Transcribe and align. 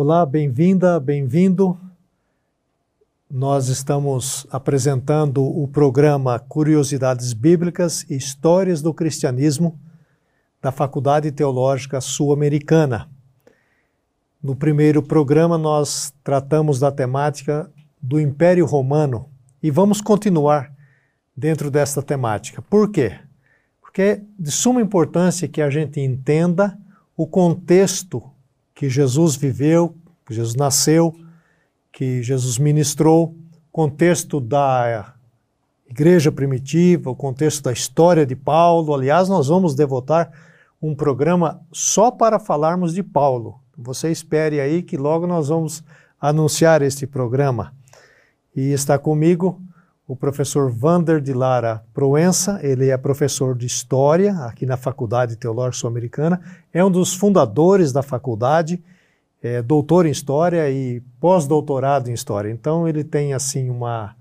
Olá, 0.00 0.24
bem-vinda, 0.24 1.00
bem-vindo. 1.00 1.76
Nós 3.28 3.66
estamos 3.66 4.46
apresentando 4.48 5.42
o 5.42 5.66
programa 5.66 6.38
Curiosidades 6.38 7.32
Bíblicas 7.32 8.08
e 8.08 8.14
Histórias 8.14 8.80
do 8.80 8.94
Cristianismo 8.94 9.76
da 10.62 10.70
Faculdade 10.70 11.32
Teológica 11.32 12.00
Sul-Americana. 12.00 13.10
No 14.40 14.54
primeiro 14.54 15.02
programa, 15.02 15.58
nós 15.58 16.14
tratamos 16.22 16.78
da 16.78 16.92
temática 16.92 17.68
do 18.00 18.20
Império 18.20 18.66
Romano 18.66 19.28
e 19.60 19.68
vamos 19.68 20.00
continuar 20.00 20.72
dentro 21.36 21.72
desta 21.72 22.00
temática. 22.00 22.62
Por 22.62 22.92
quê? 22.92 23.18
Porque 23.80 24.02
é 24.02 24.22
de 24.38 24.52
suma 24.52 24.80
importância 24.80 25.48
que 25.48 25.60
a 25.60 25.68
gente 25.68 26.00
entenda 26.00 26.78
o 27.16 27.26
contexto 27.26 28.30
que 28.78 28.88
Jesus 28.88 29.34
viveu, 29.34 29.92
que 30.24 30.32
Jesus 30.32 30.54
nasceu, 30.54 31.12
que 31.90 32.22
Jesus 32.22 32.58
ministrou, 32.58 33.34
contexto 33.72 34.40
da 34.40 35.16
igreja 35.90 36.30
primitiva, 36.30 37.10
o 37.10 37.16
contexto 37.16 37.64
da 37.64 37.72
história 37.72 38.24
de 38.24 38.36
Paulo. 38.36 38.94
Aliás, 38.94 39.28
nós 39.28 39.48
vamos 39.48 39.74
devotar 39.74 40.30
um 40.80 40.94
programa 40.94 41.60
só 41.72 42.08
para 42.12 42.38
falarmos 42.38 42.94
de 42.94 43.02
Paulo. 43.02 43.58
Você 43.76 44.12
espere 44.12 44.60
aí 44.60 44.84
que 44.84 44.96
logo 44.96 45.26
nós 45.26 45.48
vamos 45.48 45.82
anunciar 46.20 46.80
este 46.80 47.04
programa. 47.04 47.74
E 48.54 48.70
está 48.70 48.96
comigo 48.96 49.60
o 50.08 50.16
professor 50.16 50.70
Vander 50.72 51.20
de 51.20 51.34
Lara 51.34 51.84
Proença, 51.92 52.58
ele 52.62 52.88
é 52.88 52.96
professor 52.96 53.54
de 53.54 53.66
História 53.66 54.32
aqui 54.38 54.64
na 54.64 54.78
Faculdade 54.78 55.36
Teológica 55.36 55.80
Sul-Americana, 55.80 56.40
é 56.72 56.82
um 56.82 56.90
dos 56.90 57.14
fundadores 57.14 57.92
da 57.92 58.02
faculdade, 58.02 58.82
é 59.42 59.60
doutor 59.60 60.06
em 60.06 60.10
História 60.10 60.70
e 60.70 61.02
pós-doutorado 61.20 62.08
em 62.08 62.14
História. 62.14 62.50
Então 62.50 62.88
ele 62.88 63.04
tem 63.04 63.34
assim 63.34 63.68
uma 63.68 64.16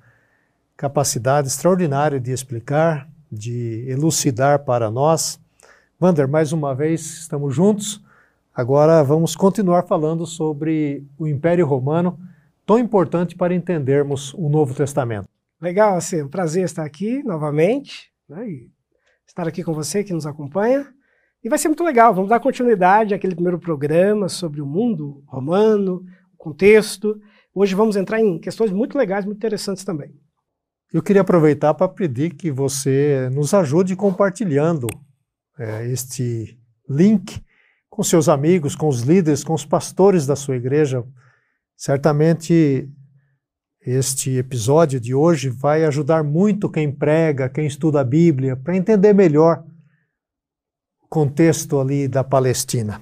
capacidade 0.75 1.47
extraordinária 1.47 2.19
de 2.19 2.33
explicar, 2.33 3.07
de 3.31 3.85
elucidar 3.87 4.65
para 4.65 4.91
nós. 4.91 5.39
Vander, 5.97 6.27
mais 6.27 6.51
uma 6.51 6.75
vez 6.75 7.19
estamos 7.19 7.55
juntos. 7.55 8.03
Agora 8.53 9.01
vamos 9.05 9.37
continuar 9.37 9.83
falando 9.83 10.25
sobre 10.25 11.05
o 11.17 11.25
Império 11.25 11.65
Romano, 11.65 12.19
tão 12.65 12.77
importante 12.77 13.37
para 13.37 13.55
entendermos 13.55 14.33
o 14.33 14.49
Novo 14.49 14.73
Testamento. 14.73 15.29
Legal, 15.61 15.97
assim, 15.97 16.21
um 16.21 16.29
prazer 16.29 16.63
estar 16.63 16.85
aqui 16.85 17.23
novamente, 17.23 18.11
né, 18.29 18.47
e 18.47 18.71
estar 19.27 19.47
aqui 19.47 19.63
com 19.63 19.73
você 19.73 20.03
que 20.03 20.13
nos 20.13 20.25
acompanha. 20.25 20.87
E 21.43 21.49
vai 21.49 21.57
ser 21.57 21.67
muito 21.67 21.83
legal, 21.83 22.13
vamos 22.13 22.29
dar 22.29 22.39
continuidade 22.39 23.13
àquele 23.13 23.33
primeiro 23.33 23.59
programa 23.59 24.29
sobre 24.29 24.61
o 24.61 24.65
mundo 24.65 25.23
romano, 25.25 26.03
o 26.33 26.37
contexto. 26.37 27.19
Hoje 27.53 27.73
vamos 27.73 27.95
entrar 27.95 28.19
em 28.19 28.39
questões 28.39 28.71
muito 28.71 28.97
legais, 28.97 29.25
muito 29.25 29.37
interessantes 29.37 29.83
também. 29.83 30.13
Eu 30.93 31.01
queria 31.01 31.21
aproveitar 31.21 31.73
para 31.73 31.87
pedir 31.87 32.35
que 32.35 32.51
você 32.51 33.29
nos 33.33 33.53
ajude 33.53 33.95
compartilhando 33.95 34.87
é, 35.57 35.87
este 35.87 36.57
link 36.89 37.43
com 37.89 38.03
seus 38.03 38.29
amigos, 38.29 38.75
com 38.75 38.87
os 38.87 39.01
líderes, 39.01 39.43
com 39.43 39.53
os 39.53 39.65
pastores 39.65 40.25
da 40.25 40.35
sua 40.35 40.55
igreja. 40.55 41.03
Certamente 41.75 42.89
este 43.87 44.37
episódio 44.37 44.99
de 44.99 45.15
hoje 45.15 45.47
vai 45.47 45.85
ajudar 45.85 46.21
muito 46.21 46.69
quem 46.69 46.91
prega, 46.91 47.47
quem 47.47 47.65
estuda 47.65 48.01
a 48.01 48.03
Bíblia, 48.03 48.57
para 48.57 48.75
entender 48.75 49.13
melhor 49.13 49.63
o 51.01 51.07
contexto 51.07 51.79
ali 51.79 52.05
da 52.05 52.21
Palestina. 52.21 53.01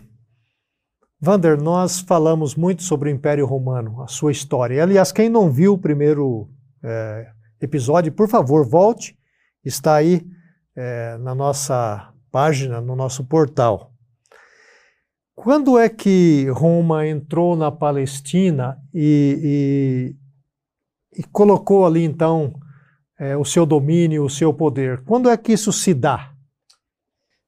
Vander, 1.20 1.60
nós 1.60 2.02
falamos 2.02 2.54
muito 2.54 2.84
sobre 2.84 3.10
o 3.10 3.12
Império 3.12 3.48
Romano, 3.48 4.04
a 4.04 4.08
sua 4.08 4.32
história. 4.32 4.84
Aliás, 4.84 5.12
quem 5.12 5.28
não 5.28 5.50
viu 5.52 5.74
o 5.74 5.78
primeiro 5.78 6.48
é, 6.84 7.32
episódio, 7.60 8.12
por 8.12 8.30
favor, 8.30 8.64
volte. 8.64 9.18
Está 9.64 9.96
aí 9.96 10.22
é, 10.76 11.18
na 11.18 11.34
nossa 11.34 12.14
página, 12.32 12.80
no 12.80 12.96
nosso 12.96 13.26
portal. 13.26 13.92
Quando 15.34 15.80
é 15.80 15.90
que 15.90 16.48
Roma 16.52 17.08
entrou 17.08 17.56
na 17.56 17.72
Palestina 17.72 18.78
e, 18.94 20.16
e 21.18 21.24
colocou 21.24 21.86
ali 21.86 22.04
então 22.04 22.54
é, 23.20 23.36
o 23.38 23.46
seu 23.46 23.66
domínio, 23.66 24.24
o 24.24 24.30
seu 24.30 24.54
poder. 24.54 25.04
Quando 25.04 25.30
é 25.30 25.38
que 25.38 25.54
isso 25.54 25.72
se 25.72 25.94
dá? 25.94 26.34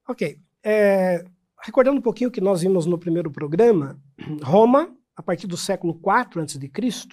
Ok. 0.08 0.38
É, 0.64 1.24
recordando 1.62 1.98
um 1.98 2.02
pouquinho 2.02 2.30
o 2.30 2.32
que 2.32 2.40
nós 2.40 2.62
vimos 2.62 2.86
no 2.86 2.98
primeiro 2.98 3.30
programa, 3.30 4.00
Roma, 4.42 4.94
a 5.14 5.22
partir 5.22 5.46
do 5.46 5.56
século 5.56 5.94
IV 5.94 6.42
a.C., 6.42 7.08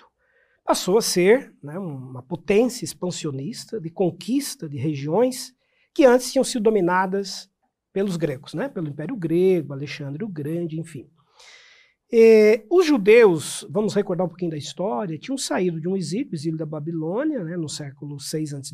passou 0.63 0.97
a 0.97 1.01
ser 1.01 1.53
né, 1.61 1.77
uma 1.77 2.23
potência 2.23 2.85
expansionista 2.85 3.79
de 3.79 3.89
conquista 3.89 4.67
de 4.67 4.77
regiões 4.77 5.53
que 5.93 6.05
antes 6.05 6.31
tinham 6.31 6.43
sido 6.43 6.63
dominadas 6.63 7.49
pelos 7.93 8.17
gregos, 8.17 8.53
né, 8.53 8.67
pelo 8.67 8.89
Império 8.89 9.15
Grego, 9.15 9.73
Alexandre 9.73 10.23
o 10.23 10.27
Grande, 10.27 10.79
enfim. 10.79 11.07
E, 12.17 12.65
os 12.69 12.85
judeus, 12.85 13.67
vamos 13.69 13.93
recordar 13.93 14.25
um 14.25 14.29
pouquinho 14.29 14.51
da 14.51 14.57
história, 14.57 15.19
tinham 15.19 15.37
saído 15.37 15.81
de 15.81 15.87
um 15.89 15.97
exílio, 15.97 16.29
exílio 16.31 16.57
da 16.57 16.65
Babilônia, 16.65 17.43
né, 17.43 17.57
no 17.57 17.67
século 17.67 18.21
6 18.21 18.53
a.C., 18.53 18.73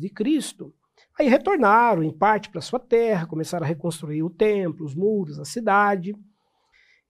aí 1.18 1.26
retornaram 1.26 2.04
em 2.04 2.16
parte 2.16 2.48
para 2.48 2.60
sua 2.60 2.78
terra, 2.78 3.26
começaram 3.26 3.64
a 3.64 3.68
reconstruir 3.68 4.22
o 4.22 4.30
templo, 4.30 4.86
os 4.86 4.94
muros, 4.94 5.40
a 5.40 5.44
cidade. 5.44 6.14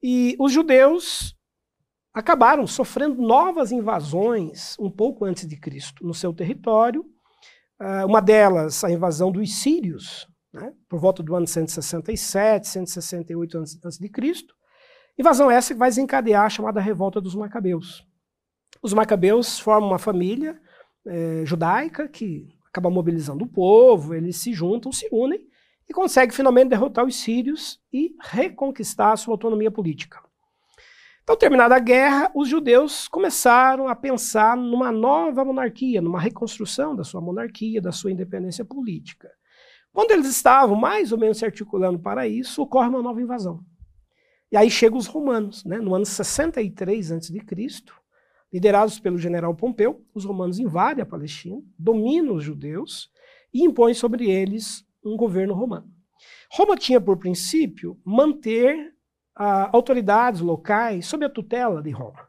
E 0.03 0.35
os 0.41 0.51
judeus 0.51 1.37
acabaram 2.15 2.67
sofrendo 2.67 3.21
novas 3.21 3.71
invasões 3.71 4.75
um 4.81 4.91
pouco 4.91 5.27
antes 5.27 5.47
de 5.47 5.59
Cristo 5.59 6.03
no 6.03 6.15
seu 6.15 6.33
território. 6.33 7.03
Uh, 7.79 8.07
uma 8.07 8.23
delas, 8.23 8.83
a 8.83 8.91
invasão 8.91 9.31
dos 9.31 9.61
sírios, 9.61 10.27
né, 10.51 10.73
por 10.89 10.99
volta 10.99 11.23
do 11.23 11.37
ano 11.37 11.47
167, 11.47 12.69
168 12.69 13.59
a.C., 13.59 13.99
Invasão 15.19 15.51
essa 15.51 15.75
que 15.75 15.79
vai 15.79 15.91
desencadear 15.91 16.45
a 16.45 16.51
chamada 16.51 16.81
revolta 16.81 17.21
dos 17.21 17.35
Macabeus. 17.35 18.07
Os 18.83 18.93
Macabeus 18.93 19.59
formam 19.59 19.91
uma 19.91 19.99
família 19.99 20.61
é, 21.07 21.43
judaica 21.45 22.09
que 22.09 22.49
acaba 22.69 22.91
mobilizando 22.91 23.45
o 23.45 23.49
povo, 23.49 24.15
eles 24.15 24.37
se 24.37 24.53
juntam, 24.53 24.91
se 24.91 25.09
unem 25.13 25.47
e 25.89 25.93
conseguem 25.93 26.35
finalmente 26.35 26.71
derrotar 26.71 27.05
os 27.05 27.17
sírios 27.17 27.81
e 27.93 28.17
reconquistar 28.21 29.13
a 29.13 29.17
sua 29.17 29.35
autonomia 29.35 29.71
política. 29.71 30.21
Então, 31.23 31.37
terminada 31.37 31.77
a 31.77 31.79
guerra, 31.79 32.33
os 32.35 32.49
judeus 32.49 33.07
começaram 33.07 33.87
a 33.87 33.95
pensar 33.95 34.57
numa 34.57 34.91
nova 34.91 35.45
monarquia, 35.45 36.01
numa 36.01 36.19
reconstrução 36.19 36.97
da 36.97 37.05
sua 37.05 37.21
monarquia, 37.21 37.81
da 37.81 37.93
sua 37.93 38.11
independência 38.11 38.65
política. 38.65 39.31
Quando 39.93 40.11
eles 40.11 40.27
estavam 40.27 40.75
mais 40.75 41.13
ou 41.13 41.19
menos 41.19 41.39
se 41.39 41.45
articulando 41.45 41.99
para 41.99 42.27
isso, 42.27 42.63
ocorre 42.63 42.89
uma 42.89 43.03
nova 43.03 43.21
invasão. 43.21 43.61
E 44.53 44.57
aí 44.57 44.71
chegam 44.71 44.99
os 44.99 45.07
romanos, 45.07 45.65
né? 45.65 45.79
no 45.79 45.95
ano 45.95 46.05
63 46.05 47.11
a.C., 47.11 47.33
liderados 48.53 49.01
pelo 49.01 49.17
general 49.17 49.55
Pompeu, 49.55 50.05
os 50.15 50.27
romanos 50.27 50.59
invadem 50.59 51.03
a 51.03 51.07
Palestina, 51.07 51.59
dominam 51.79 52.35
os 52.35 52.45
judeus 52.45 53.11
e 53.53 53.65
impõem 53.65 53.95
sobre 53.95 54.31
eles 54.31 54.87
um 55.03 55.17
governo 55.17 55.55
romano. 55.55 55.91
Roma 56.51 56.77
tinha 56.77 57.01
por 57.01 57.17
princípio 57.17 57.99
manter 58.05 58.95
ah, 59.35 59.71
autoridades 59.73 60.43
locais 60.43 61.07
sob 61.07 61.25
a 61.25 61.31
tutela 61.31 61.83
de 61.83 61.91
Roma. 61.91 62.29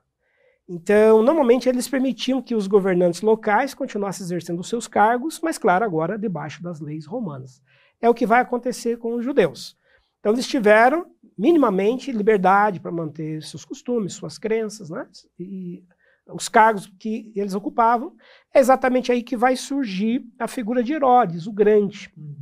Então, 0.66 1.22
normalmente 1.22 1.68
eles 1.68 1.90
permitiam 1.90 2.42
que 2.42 2.56
os 2.56 2.68
governantes 2.68 3.22
locais 3.22 3.74
continuassem 3.74 4.24
exercendo 4.24 4.64
seus 4.64 4.88
cargos, 4.88 5.42
mas, 5.44 5.58
claro, 5.58 5.84
agora 5.84 6.18
debaixo 6.18 6.64
das 6.64 6.80
leis 6.80 7.06
romanas. 7.06 7.62
É 8.02 8.10
o 8.10 8.14
que 8.14 8.26
vai 8.26 8.40
acontecer 8.40 8.98
com 8.98 9.14
os 9.16 9.26
judeus. 9.26 9.78
Então, 10.22 10.32
eles 10.32 10.48
tiveram 10.48 11.06
minimamente 11.38 12.12
liberdade 12.12 12.80
para 12.80 12.92
manter 12.92 13.42
seus 13.44 13.66
costumes, 13.66 14.14
suas 14.14 14.38
crenças, 14.38 14.90
né? 14.90 15.08
E 15.40 15.84
os 16.32 16.48
cargos 16.48 16.88
que 17.00 17.32
eles 17.36 17.54
ocupavam. 17.54 18.16
É 18.54 18.60
exatamente 18.60 19.12
aí 19.12 19.22
que 19.24 19.36
vai 19.36 19.56
surgir 19.56 20.26
a 20.40 20.48
figura 20.48 20.84
de 20.84 20.94
Herodes, 20.94 21.48
o 21.48 21.52
Grande. 21.52 22.12
Uhum. 22.16 22.36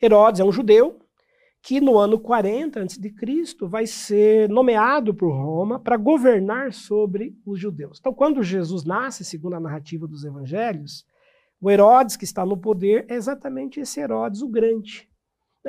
Herodes 0.00 0.40
é 0.40 0.44
um 0.44 0.52
judeu 0.52 0.98
que 1.62 1.80
no 1.80 1.98
ano 1.98 2.18
40 2.18 2.80
a.C. 2.80 3.56
vai 3.62 3.86
ser 3.86 4.48
nomeado 4.48 5.12
por 5.12 5.32
Roma 5.32 5.80
para 5.80 5.96
governar 5.96 6.72
sobre 6.72 7.36
os 7.44 7.58
judeus. 7.58 7.98
Então, 7.98 8.14
quando 8.14 8.42
Jesus 8.42 8.84
nasce, 8.84 9.24
segundo 9.24 9.56
a 9.56 9.60
narrativa 9.60 10.06
dos 10.06 10.24
evangelhos, 10.24 11.04
o 11.60 11.68
Herodes 11.68 12.16
que 12.16 12.24
está 12.24 12.46
no 12.46 12.56
poder 12.56 13.04
é 13.08 13.14
exatamente 13.14 13.80
esse 13.80 13.98
Herodes 13.98 14.42
o 14.42 14.48
Grande. 14.48 15.08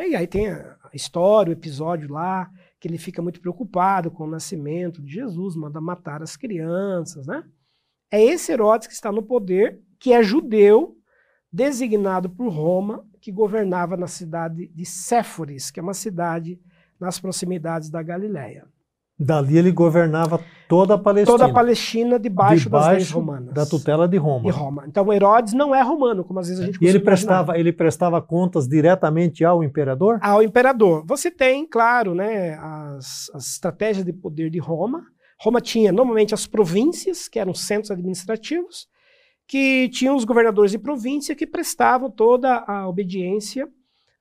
E 0.06 0.16
aí 0.16 0.28
tem 0.28 0.50
a 0.50 0.78
história, 0.94 1.50
o 1.50 1.54
episódio 1.54 2.12
lá, 2.12 2.50
que 2.80 2.88
ele 2.88 2.98
fica 2.98 3.22
muito 3.22 3.42
preocupado 3.42 4.12
com 4.12 4.26
o 4.26 4.30
nascimento 4.30 5.02
de 5.02 5.14
Jesus, 5.14 5.56
manda 5.56 5.82
matar 5.82 6.22
as 6.22 6.36
crianças, 6.36 7.26
né? 7.26 7.44
É 8.12 8.24
esse 8.24 8.52
Herodes 8.52 8.88
que 8.88 8.94
está 8.94 9.12
no 9.12 9.24
poder, 9.24 9.82
que 10.00 10.14
é 10.14 10.22
judeu, 10.22 10.96
designado 11.52 12.30
por 12.30 12.50
Roma, 12.50 13.06
que 13.20 13.32
governava 13.32 13.98
na 13.98 14.08
cidade 14.08 14.68
de 14.68 14.86
Séforis, 14.86 15.72
que 15.72 15.80
é 15.80 15.84
uma 15.84 15.94
cidade 15.94 16.60
nas 17.00 17.20
proximidades 17.20 17.90
da 17.90 18.02
Galiléia. 18.04 18.68
Dali 19.20 19.58
ele 19.58 19.72
governava 19.72 20.40
toda 20.68 20.94
a 20.94 20.98
Palestina. 20.98 21.38
Toda 21.38 21.50
a 21.50 21.54
Palestina 21.54 22.20
debaixo, 22.20 22.64
debaixo 22.64 22.88
das 22.88 22.98
leis 22.98 23.12
romanas. 23.12 23.52
Da 23.52 23.66
tutela 23.66 24.08
de 24.08 24.18
Roma. 24.18 24.44
De 24.44 24.52
Roma. 24.52 24.86
Então 24.88 25.12
Herodes 25.12 25.54
não 25.54 25.74
é 25.74 25.82
romano, 25.82 26.24
como 26.24 26.40
às 26.40 26.48
vezes 26.48 26.62
a 26.62 26.66
gente 26.68 26.78
E 26.80 26.88
ele 26.88 27.00
prestava, 27.00 27.58
ele 27.58 27.74
prestava 27.74 28.22
contas 28.22 28.68
diretamente 28.68 29.44
ao 29.44 29.64
imperador? 29.64 30.20
Ao 30.22 30.44
imperador. 30.44 31.04
Você 31.08 31.32
tem, 31.32 31.66
claro, 31.66 32.14
né, 32.14 32.54
as, 32.62 33.32
as 33.34 33.54
estratégias 33.54 34.06
de 34.06 34.14
poder 34.14 34.52
de 34.52 34.60
Roma. 34.60 35.04
Roma 35.40 35.62
tinha 35.62 35.92
normalmente 35.92 36.36
as 36.36 36.46
províncias, 36.46 37.28
que 37.28 37.40
eram 37.40 37.56
centros 37.56 37.90
administrativos, 37.90 38.88
que 39.48 39.90
tinham 39.90 40.16
os 40.16 40.26
governadores 40.26 40.72
de 40.72 40.78
província 40.78 41.36
que 41.36 41.48
prestavam 41.48 42.12
toda 42.12 42.64
a 42.68 42.88
obediência 42.88 43.68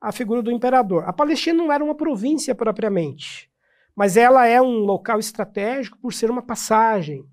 à 0.00 0.10
figura 0.10 0.40
do 0.40 0.50
imperador. 0.50 1.04
A 1.06 1.12
Palestina 1.12 1.58
não 1.58 1.70
era 1.70 1.84
uma 1.84 1.94
província 1.94 2.54
propriamente 2.54 3.50
mas 3.96 4.18
ela 4.18 4.46
é 4.46 4.60
um 4.60 4.80
local 4.80 5.18
estratégico 5.18 5.98
por 5.98 6.12
ser 6.12 6.30
uma 6.30 6.42
passagem, 6.42 7.24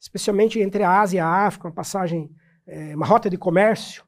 especialmente 0.00 0.58
entre 0.58 0.82
a 0.82 1.00
Ásia 1.00 1.18
e 1.18 1.20
a 1.20 1.46
África, 1.46 1.68
uma 1.68 1.74
passagem, 1.74 2.28
é, 2.66 2.96
uma 2.96 3.06
rota 3.06 3.30
de 3.30 3.38
comércio. 3.38 4.04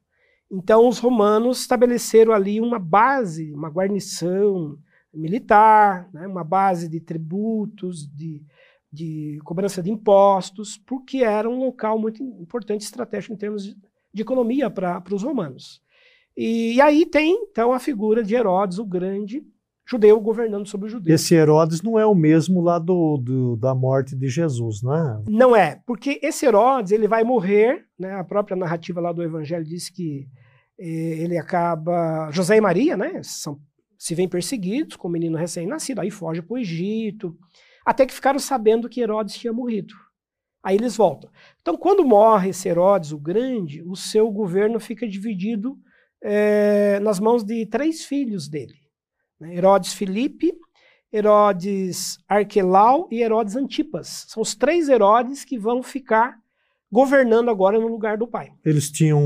Então, 0.51 0.85
os 0.85 0.99
romanos 0.99 1.61
estabeleceram 1.61 2.33
ali 2.33 2.59
uma 2.59 2.77
base, 2.77 3.53
uma 3.53 3.69
guarnição 3.69 4.77
militar, 5.13 6.09
né, 6.13 6.27
uma 6.27 6.43
base 6.43 6.89
de 6.89 6.99
tributos, 6.99 8.05
de, 8.05 8.43
de 8.91 9.39
cobrança 9.45 9.81
de 9.81 9.89
impostos, 9.89 10.77
porque 10.77 11.19
era 11.19 11.49
um 11.49 11.59
local 11.59 11.97
muito 11.97 12.21
importante, 12.21 12.81
estratégico 12.81 13.33
em 13.33 13.37
termos 13.37 13.63
de, 13.63 13.77
de 14.13 14.21
economia 14.21 14.69
para 14.69 15.01
os 15.13 15.23
romanos. 15.23 15.81
E, 16.35 16.75
e, 16.75 16.81
aí 16.81 17.05
tem, 17.05 17.47
então, 17.49 17.71
a 17.71 17.79
figura 17.79 18.21
de 18.21 18.35
Herodes 18.35 18.79
o 18.79 18.85
Grande, 18.85 19.45
judeu 19.91 20.21
governando 20.21 20.67
sobre 20.67 20.87
os 20.87 20.93
judeus. 20.93 21.21
Esse 21.21 21.35
Herodes 21.35 21.81
não 21.81 21.99
é 21.99 22.05
o 22.05 22.15
mesmo 22.15 22.61
lá 22.61 22.79
do, 22.79 23.17
do, 23.17 23.57
da 23.57 23.75
morte 23.75 24.15
de 24.15 24.29
Jesus, 24.29 24.81
não 24.81 24.95
é? 24.95 25.23
Não 25.27 25.55
é, 25.55 25.81
porque 25.85 26.17
esse 26.23 26.45
Herodes 26.45 26.93
ele 26.93 27.09
vai 27.09 27.25
morrer, 27.25 27.85
né? 27.99 28.13
A 28.13 28.23
própria 28.23 28.55
narrativa 28.55 29.01
lá 29.01 29.11
do 29.11 29.21
Evangelho 29.21 29.65
diz 29.65 29.89
que 29.89 30.29
eh, 30.79 31.17
ele 31.19 31.37
acaba 31.37 32.31
José 32.31 32.55
e 32.55 32.61
Maria, 32.61 32.95
né? 32.95 33.21
São, 33.21 33.59
se 33.97 34.15
vêm 34.15 34.29
perseguidos 34.29 34.95
com 34.95 35.09
o 35.09 35.11
menino 35.11 35.37
recém-nascido, 35.37 35.99
aí 35.99 36.09
foge 36.09 36.41
para 36.41 36.53
o 36.53 36.57
Egito, 36.57 37.35
até 37.85 38.05
que 38.05 38.13
ficaram 38.13 38.39
sabendo 38.39 38.87
que 38.87 39.01
Herodes 39.01 39.35
tinha 39.35 39.51
morrido. 39.51 39.93
Aí 40.63 40.77
eles 40.77 40.95
voltam. 40.95 41.29
Então, 41.59 41.75
quando 41.75 42.05
morre 42.05 42.51
esse 42.51 42.69
Herodes 42.69 43.11
o 43.11 43.17
Grande, 43.17 43.83
o 43.83 43.95
seu 43.95 44.31
governo 44.31 44.79
fica 44.79 45.05
dividido 45.05 45.75
eh, 46.23 46.97
nas 47.01 47.19
mãos 47.19 47.43
de 47.43 47.65
três 47.65 48.05
filhos 48.05 48.47
dele. 48.47 48.80
Né? 49.41 49.55
Herodes 49.55 49.93
Filipe, 49.93 50.53
Herodes 51.11 52.19
Arquelau 52.29 53.07
e 53.11 53.21
Herodes 53.21 53.55
Antipas. 53.55 54.25
São 54.29 54.41
os 54.41 54.55
três 54.55 54.87
Herodes 54.87 55.43
que 55.43 55.57
vão 55.57 55.83
ficar 55.83 56.37
governando 56.91 57.49
agora 57.49 57.79
no 57.79 57.87
lugar 57.87 58.17
do 58.17 58.27
pai. 58.27 58.51
Eles 58.63 58.91
tinham 58.91 59.21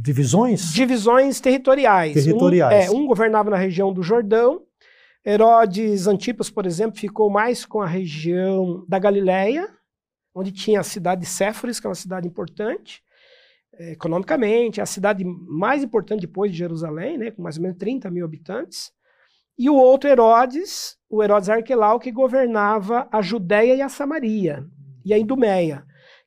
divisões? 0.00 0.72
Divisões 0.72 1.40
territoriais. 1.40 2.14
Territoriais. 2.14 2.90
Um, 2.90 2.94
é, 2.94 2.96
um 2.96 3.06
governava 3.06 3.50
na 3.50 3.56
região 3.56 3.92
do 3.92 4.02
Jordão. 4.02 4.62
Herodes 5.26 6.06
Antipas, 6.06 6.48
por 6.48 6.64
exemplo, 6.64 6.98
ficou 6.98 7.28
mais 7.28 7.66
com 7.66 7.82
a 7.82 7.86
região 7.86 8.84
da 8.88 8.98
Galileia, 8.98 9.68
onde 10.34 10.52
tinha 10.52 10.80
a 10.80 10.84
cidade 10.84 11.22
de 11.22 11.26
Séforis, 11.26 11.80
que 11.80 11.86
é 11.86 11.90
uma 11.90 11.94
cidade 11.94 12.26
importante 12.26 13.02
é, 13.78 13.92
economicamente, 13.92 14.80
é 14.80 14.82
a 14.82 14.86
cidade 14.86 15.24
mais 15.24 15.82
importante 15.82 16.22
depois 16.22 16.50
de 16.50 16.58
Jerusalém, 16.58 17.16
né, 17.16 17.30
com 17.30 17.42
mais 17.42 17.56
ou 17.56 17.62
menos 17.62 17.78
30 17.78 18.10
mil 18.10 18.24
habitantes. 18.24 18.92
E 19.58 19.68
o 19.68 19.74
outro 19.74 20.08
Herodes, 20.08 20.96
o 21.10 21.22
Herodes 21.22 21.48
Arquelau, 21.48 21.98
que 21.98 22.12
governava 22.12 23.08
a 23.10 23.20
Judéia 23.20 23.74
e 23.74 23.82
a 23.82 23.88
Samaria, 23.88 24.64
e 25.04 25.12
a 25.12 25.18
Idumeia, 25.18 25.84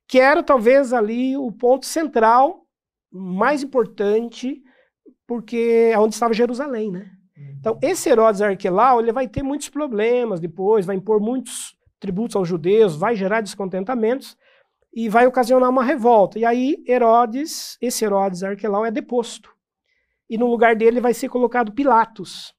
que 0.08 0.20
era 0.20 0.44
talvez 0.44 0.92
ali 0.92 1.38
o 1.38 1.52
ponto 1.52 1.86
central, 1.86 2.66
mais 3.10 3.64
importante, 3.64 4.62
porque 5.26 5.90
é 5.94 5.98
onde 5.98 6.14
estava 6.14 6.34
Jerusalém, 6.34 6.92
né? 6.92 7.10
Então, 7.60 7.80
esse 7.82 8.10
Herodes 8.10 8.42
Arquelau, 8.42 9.00
ele 9.00 9.12
vai 9.12 9.28
ter 9.28 9.44
muitos 9.44 9.70
problemas 9.70 10.40
depois, 10.40 10.86
vai 10.86 10.96
impor 10.96 11.22
muitos 11.22 11.76
tributos 12.00 12.36
aos 12.36 12.48
judeus, 12.48 12.96
vai 12.96 13.16
gerar 13.16 13.42
descontentamentos 13.42 14.36
e 14.94 15.08
vai 15.08 15.26
ocasionar 15.26 15.70
uma 15.70 15.84
revolta. 15.84 16.38
E 16.38 16.44
aí, 16.44 16.84
Herodes, 16.88 17.78
esse 17.80 18.04
Herodes 18.04 18.44
Arquelau 18.44 18.86
é 18.86 18.92
deposto. 18.92 19.50
E 20.30 20.38
no 20.38 20.48
lugar 20.48 20.76
dele 20.76 21.00
vai 21.00 21.14
ser 21.14 21.30
colocado 21.30 21.72
Pilatos. 21.72 22.54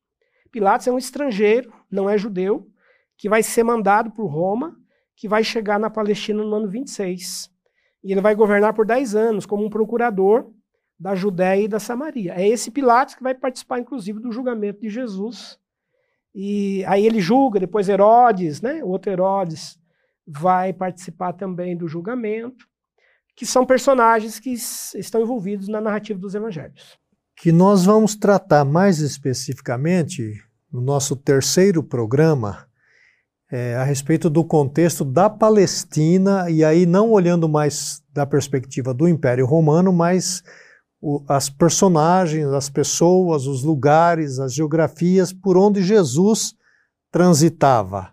Pilatos 0.52 0.86
é 0.86 0.92
um 0.92 0.98
estrangeiro, 0.98 1.72
não 1.90 2.08
é 2.08 2.18
judeu, 2.18 2.70
que 3.16 3.26
vai 3.28 3.42
ser 3.42 3.64
mandado 3.64 4.10
por 4.10 4.26
Roma, 4.26 4.76
que 5.16 5.26
vai 5.26 5.42
chegar 5.42 5.80
na 5.80 5.88
Palestina 5.88 6.44
no 6.44 6.54
ano 6.54 6.68
26. 6.68 7.50
E 8.04 8.12
ele 8.12 8.20
vai 8.20 8.34
governar 8.34 8.74
por 8.74 8.84
10 8.84 9.14
anos 9.14 9.46
como 9.46 9.64
um 9.64 9.70
procurador 9.70 10.52
da 11.00 11.14
Judéia 11.14 11.64
e 11.64 11.68
da 11.68 11.80
Samaria. 11.80 12.34
É 12.34 12.46
esse 12.46 12.70
Pilatos 12.70 13.14
que 13.14 13.22
vai 13.22 13.34
participar, 13.34 13.80
inclusive, 13.80 14.20
do 14.20 14.30
julgamento 14.30 14.82
de 14.82 14.90
Jesus. 14.90 15.58
E 16.34 16.84
aí 16.84 17.06
ele 17.06 17.20
julga, 17.20 17.58
depois 17.58 17.88
Herodes, 17.88 18.60
né? 18.60 18.84
O 18.84 18.88
outro 18.88 19.10
Herodes 19.10 19.78
vai 20.26 20.72
participar 20.72 21.32
também 21.32 21.76
do 21.76 21.88
julgamento, 21.88 22.68
que 23.34 23.46
são 23.46 23.64
personagens 23.64 24.38
que 24.38 24.50
estão 24.50 25.22
envolvidos 25.22 25.66
na 25.66 25.80
narrativa 25.80 26.18
dos 26.18 26.34
evangelhos 26.34 27.01
que 27.36 27.50
nós 27.50 27.84
vamos 27.84 28.14
tratar 28.14 28.64
mais 28.64 28.98
especificamente 28.98 30.42
no 30.72 30.80
nosso 30.80 31.16
terceiro 31.16 31.82
programa 31.82 32.66
é, 33.50 33.74
a 33.76 33.84
respeito 33.84 34.30
do 34.30 34.42
contexto 34.42 35.04
da 35.04 35.28
Palestina, 35.28 36.48
e 36.48 36.64
aí 36.64 36.86
não 36.86 37.10
olhando 37.10 37.46
mais 37.46 38.02
da 38.10 38.24
perspectiva 38.24 38.94
do 38.94 39.06
Império 39.06 39.44
Romano, 39.44 39.92
mas 39.92 40.42
o, 41.02 41.22
as 41.28 41.50
personagens, 41.50 42.46
as 42.46 42.70
pessoas, 42.70 43.46
os 43.46 43.62
lugares, 43.62 44.38
as 44.38 44.54
geografias 44.54 45.32
por 45.32 45.58
onde 45.58 45.82
Jesus 45.82 46.54
transitava. 47.10 48.10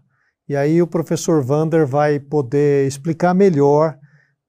E 0.47 0.55
aí 0.55 0.81
o 0.81 0.87
professor 0.87 1.41
Vander 1.41 1.87
vai 1.87 2.19
poder 2.19 2.85
explicar 2.85 3.33
melhor 3.33 3.97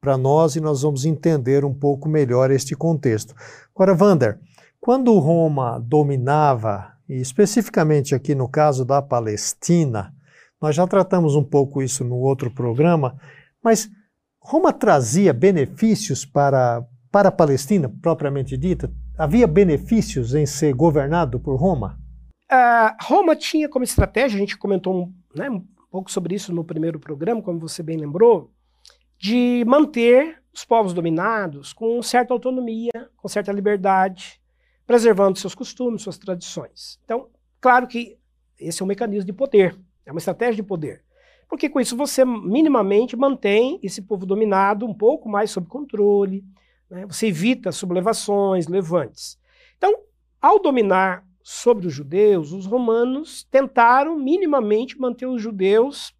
para 0.00 0.16
nós 0.16 0.56
e 0.56 0.60
nós 0.60 0.82
vamos 0.82 1.04
entender 1.04 1.64
um 1.64 1.74
pouco 1.74 2.08
melhor 2.08 2.50
este 2.50 2.74
contexto. 2.74 3.34
Agora, 3.74 3.94
Vander, 3.94 4.40
quando 4.80 5.18
Roma 5.18 5.78
dominava, 5.78 6.94
e 7.06 7.20
especificamente 7.20 8.14
aqui 8.14 8.34
no 8.34 8.48
caso 8.48 8.82
da 8.84 9.02
Palestina, 9.02 10.14
nós 10.60 10.74
já 10.74 10.86
tratamos 10.86 11.36
um 11.36 11.44
pouco 11.44 11.82
isso 11.82 12.02
no 12.02 12.16
outro 12.16 12.50
programa, 12.50 13.14
mas 13.62 13.90
Roma 14.40 14.72
trazia 14.72 15.34
benefícios 15.34 16.24
para, 16.24 16.82
para 17.12 17.28
a 17.28 17.32
Palestina, 17.32 17.92
propriamente 18.00 18.56
dita? 18.56 18.90
Havia 19.18 19.46
benefícios 19.46 20.34
em 20.34 20.46
ser 20.46 20.72
governado 20.72 21.38
por 21.38 21.56
Roma? 21.56 21.98
Uh, 22.50 22.96
Roma 23.04 23.36
tinha 23.36 23.68
como 23.68 23.84
estratégia, 23.84 24.36
a 24.36 24.40
gente 24.40 24.56
comentou 24.56 25.10
né, 25.36 25.50
um 25.50 25.62
pouco 25.90 26.10
sobre 26.10 26.34
isso 26.34 26.54
no 26.54 26.64
primeiro 26.64 26.98
programa, 26.98 27.42
como 27.42 27.60
você 27.60 27.82
bem 27.82 27.98
lembrou, 27.98 28.50
de 29.18 29.62
manter 29.66 30.40
os 30.54 30.64
povos 30.64 30.94
dominados 30.94 31.74
com 31.74 32.02
certa 32.02 32.32
autonomia, 32.32 32.90
com 33.16 33.28
certa 33.28 33.52
liberdade, 33.52 34.39
preservando 34.90 35.38
seus 35.38 35.54
costumes, 35.54 36.02
suas 36.02 36.18
tradições. 36.18 36.98
Então, 37.04 37.28
claro 37.60 37.86
que 37.86 38.18
esse 38.58 38.82
é 38.82 38.84
um 38.84 38.88
mecanismo 38.88 39.24
de 39.24 39.32
poder, 39.32 39.78
é 40.04 40.10
uma 40.10 40.18
estratégia 40.18 40.56
de 40.56 40.64
poder. 40.64 41.04
Porque 41.48 41.68
com 41.68 41.78
isso 41.78 41.96
você 41.96 42.24
minimamente 42.24 43.16
mantém 43.16 43.78
esse 43.84 44.02
povo 44.02 44.26
dominado 44.26 44.84
um 44.84 44.92
pouco 44.92 45.28
mais 45.28 45.52
sob 45.52 45.68
controle, 45.68 46.44
né? 46.90 47.06
você 47.06 47.28
evita 47.28 47.70
sublevações, 47.70 48.66
levantes. 48.66 49.38
Então, 49.78 49.94
ao 50.42 50.58
dominar 50.58 51.24
sobre 51.40 51.86
os 51.86 51.94
judeus, 51.94 52.52
os 52.52 52.66
romanos 52.66 53.44
tentaram 53.44 54.18
minimamente 54.18 54.98
manter 54.98 55.26
os 55.26 55.40
judeus 55.40 56.12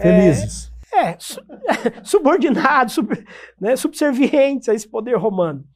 felizes. 0.00 0.72
É, 0.94 1.10
é 1.10 1.18
subordinados, 2.04 2.94
sub, 2.94 3.26
né, 3.60 3.74
subservientes 3.74 4.68
a 4.68 4.74
esse 4.74 4.86
poder 4.86 5.16
romano 5.16 5.66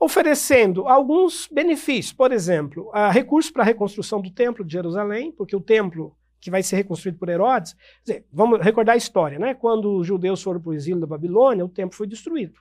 oferecendo 0.00 0.88
alguns 0.88 1.46
benefícios, 1.52 2.12
por 2.12 2.32
exemplo, 2.32 2.90
recursos 3.12 3.50
para 3.50 3.62
a 3.62 3.66
reconstrução 3.66 4.22
do 4.22 4.30
templo 4.30 4.64
de 4.64 4.72
Jerusalém, 4.72 5.30
porque 5.30 5.54
o 5.54 5.60
templo 5.60 6.16
que 6.40 6.50
vai 6.50 6.62
ser 6.62 6.76
reconstruído 6.76 7.18
por 7.18 7.28
Herodes, 7.28 7.76
dizer, 8.02 8.24
vamos 8.32 8.60
recordar 8.60 8.94
a 8.94 8.96
história, 8.96 9.38
né? 9.38 9.52
Quando 9.52 9.96
os 9.96 10.06
judeus 10.06 10.42
foram 10.42 10.58
para 10.58 10.70
o 10.70 10.74
exílio 10.74 10.98
da 10.98 11.06
Babilônia, 11.06 11.62
o 11.62 11.68
templo 11.68 11.94
foi 11.94 12.06
destruído. 12.06 12.58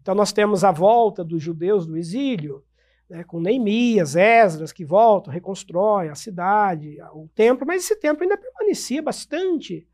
Então 0.00 0.14
nós 0.14 0.32
temos 0.32 0.62
a 0.62 0.70
volta 0.70 1.24
dos 1.24 1.42
judeus 1.42 1.84
do 1.86 1.96
exílio, 1.96 2.62
né, 3.08 3.24
com 3.24 3.40
Neemias, 3.40 4.14
Esdras, 4.14 4.70
que 4.70 4.84
voltam, 4.84 5.32
reconstrói 5.32 6.08
a 6.08 6.14
cidade, 6.14 6.98
o 7.12 7.28
templo, 7.34 7.66
mas 7.66 7.82
esse 7.82 7.96
templo 7.96 8.22
ainda 8.22 8.38
permanecia 8.38 9.02
bastante 9.02 9.88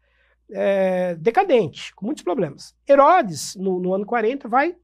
é, 0.50 1.14
decadente, 1.14 1.95
com 1.95 2.04
muitos 2.04 2.23
problemas. 2.23 2.76
Herodes, 2.87 3.56
no, 3.56 3.80
no 3.80 3.95
ano 3.95 4.04
40, 4.04 4.47
vai 4.47 4.76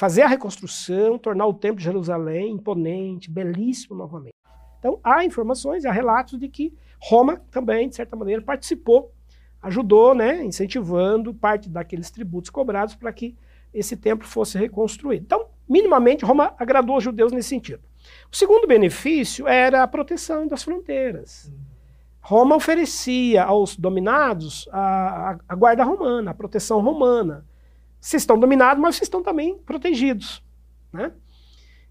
fazer 0.00 0.22
a 0.22 0.28
reconstrução, 0.28 1.18
tornar 1.18 1.46
o 1.46 1.52
Templo 1.52 1.76
de 1.76 1.84
Jerusalém 1.84 2.52
imponente, 2.52 3.30
belíssimo 3.30 3.94
novamente. 3.94 4.32
Então, 4.78 4.98
há 5.04 5.26
informações, 5.26 5.84
há 5.84 5.92
relatos 5.92 6.38
de 6.38 6.48
que 6.48 6.72
Roma 6.98 7.42
também, 7.50 7.86
de 7.86 7.96
certa 7.96 8.16
maneira, 8.16 8.40
participou, 8.40 9.12
ajudou, 9.60 10.14
né, 10.14 10.42
incentivando 10.42 11.34
parte 11.34 11.68
daqueles 11.68 12.10
tributos 12.10 12.48
cobrados 12.48 12.94
para 12.94 13.12
que 13.12 13.36
esse 13.74 13.94
templo 13.94 14.26
fosse 14.26 14.56
reconstruído. 14.56 15.22
Então, 15.22 15.48
minimamente, 15.68 16.24
Roma 16.24 16.54
agradou 16.58 16.96
os 16.96 17.04
judeus 17.04 17.30
nesse 17.30 17.50
sentido. 17.50 17.82
O 18.32 18.34
segundo 18.34 18.66
benefício 18.66 19.46
era 19.46 19.82
a 19.82 19.86
proteção 19.86 20.46
das 20.48 20.62
fronteiras. 20.62 21.52
Roma 22.22 22.56
oferecia 22.56 23.44
aos 23.44 23.76
dominados 23.76 24.66
a, 24.72 25.32
a, 25.32 25.38
a 25.46 25.54
guarda 25.54 25.84
romana, 25.84 26.30
a 26.30 26.34
proteção 26.34 26.80
romana. 26.80 27.44
Vocês 28.00 28.22
estão 28.22 28.38
dominados, 28.38 28.80
mas 28.80 28.96
vocês 28.96 29.06
estão 29.06 29.22
também 29.22 29.58
protegidos. 29.58 30.42
Né? 30.92 31.12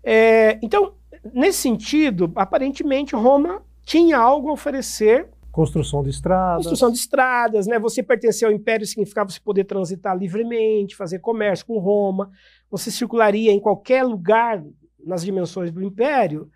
É, 0.04 0.60
então, 0.62 0.94
nesse 1.34 1.60
sentido, 1.60 2.32
aparentemente, 2.36 3.16
Roma 3.16 3.64
tinha 3.84 4.18
algo 4.18 4.50
a 4.50 4.54
oferecer. 4.54 5.30
Construção 5.52 6.04
de 6.04 6.10
estradas. 6.10 6.64
Construção 6.64 6.92
de 6.92 6.98
estradas, 6.98 7.68
né? 7.68 7.78
Você 7.80 8.02
pertencer 8.02 8.48
ao 8.48 8.54
império 8.54 8.86
significava 8.86 9.30
você 9.30 9.40
poder 9.40 9.66
transitar 9.66 10.18
livremente, 10.18 10.96
fazer 10.96 11.20
comércio 11.20 11.66
com 11.66 11.80
Roma. 11.80 12.32
Você 12.70 12.92
circularia 12.92 13.52
em 13.52 13.60
qualquer 13.60 14.04
lugar 14.04 14.64
nas 15.04 15.24
dimensões 15.24 15.72
do 15.72 15.82
império, 15.82 16.50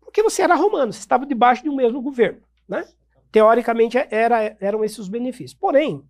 porque 0.00 0.22
você 0.22 0.42
era 0.42 0.54
romano, 0.54 0.92
você 0.92 0.98
estava 0.98 1.26
debaixo 1.26 1.62
de 1.62 1.70
um 1.70 1.76
mesmo 1.76 2.00
governo, 2.02 2.40
né? 2.68 2.84
Teoricamente 3.32 3.98
era, 4.10 4.56
eram 4.60 4.84
esses 4.84 4.98
os 4.98 5.08
benefícios. 5.08 5.54
Porém, 5.54 6.04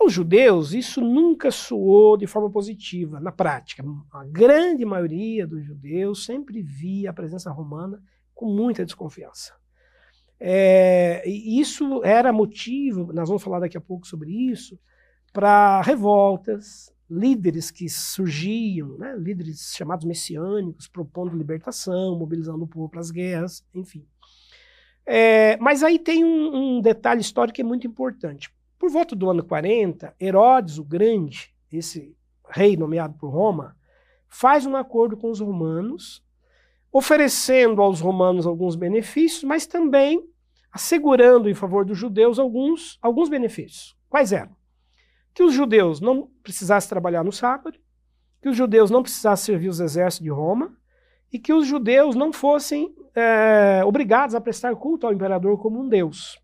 aos 0.00 0.12
judeus, 0.12 0.72
isso 0.72 1.00
nunca 1.02 1.50
soou 1.50 2.16
de 2.16 2.26
forma 2.26 2.50
positiva 2.50 3.20
na 3.20 3.30
prática. 3.30 3.84
A 4.10 4.24
grande 4.24 4.84
maioria 4.84 5.46
dos 5.46 5.62
judeus 5.64 6.24
sempre 6.24 6.62
via 6.62 7.10
a 7.10 7.12
presença 7.12 7.50
romana 7.50 8.02
com 8.34 8.46
muita 8.46 8.84
desconfiança. 8.84 9.54
É, 10.40 11.22
e 11.28 11.60
isso 11.60 12.02
era 12.02 12.32
motivo, 12.32 13.12
nós 13.12 13.28
vamos 13.28 13.42
falar 13.42 13.60
daqui 13.60 13.76
a 13.76 13.80
pouco 13.80 14.06
sobre 14.06 14.30
isso, 14.30 14.78
para 15.34 15.82
revoltas, 15.82 16.90
líderes 17.08 17.70
que 17.70 17.86
surgiam, 17.88 18.96
né, 18.96 19.14
líderes 19.18 19.74
chamados 19.76 20.06
messiânicos, 20.06 20.88
propondo 20.88 21.36
libertação, 21.36 22.18
mobilizando 22.18 22.64
o 22.64 22.68
povo 22.68 22.88
para 22.88 23.00
as 23.00 23.10
guerras, 23.10 23.62
enfim. 23.74 24.06
É, 25.04 25.58
mas 25.58 25.82
aí 25.82 25.98
tem 25.98 26.24
um, 26.24 26.76
um 26.78 26.80
detalhe 26.80 27.20
histórico 27.20 27.56
que 27.56 27.62
é 27.62 27.64
muito 27.64 27.86
importante. 27.86 28.50
Por 28.80 28.88
volta 28.88 29.14
do 29.14 29.28
ano 29.28 29.44
40, 29.44 30.14
Herodes 30.18 30.78
o 30.78 30.84
Grande, 30.84 31.54
esse 31.70 32.16
rei 32.48 32.78
nomeado 32.78 33.12
por 33.18 33.28
Roma, 33.28 33.76
faz 34.26 34.64
um 34.64 34.74
acordo 34.74 35.18
com 35.18 35.30
os 35.30 35.38
romanos, 35.38 36.24
oferecendo 36.90 37.82
aos 37.82 38.00
romanos 38.00 38.46
alguns 38.46 38.76
benefícios, 38.76 39.44
mas 39.44 39.66
também 39.66 40.26
assegurando 40.72 41.50
em 41.50 41.52
favor 41.52 41.84
dos 41.84 41.98
judeus 41.98 42.38
alguns, 42.38 42.98
alguns 43.02 43.28
benefícios. 43.28 43.94
Quais 44.08 44.32
eram? 44.32 44.56
Que 45.34 45.42
os 45.42 45.52
judeus 45.52 46.00
não 46.00 46.30
precisassem 46.42 46.88
trabalhar 46.88 47.22
no 47.22 47.32
sábado, 47.32 47.78
que 48.40 48.48
os 48.48 48.56
judeus 48.56 48.90
não 48.90 49.02
precisassem 49.02 49.44
servir 49.44 49.68
os 49.68 49.78
exércitos 49.78 50.24
de 50.24 50.30
Roma 50.30 50.74
e 51.30 51.38
que 51.38 51.52
os 51.52 51.66
judeus 51.66 52.16
não 52.16 52.32
fossem 52.32 52.94
é, 53.14 53.82
obrigados 53.84 54.34
a 54.34 54.40
prestar 54.40 54.74
culto 54.74 55.06
ao 55.06 55.12
imperador 55.12 55.58
como 55.58 55.78
um 55.78 55.86
deus. 55.86 56.40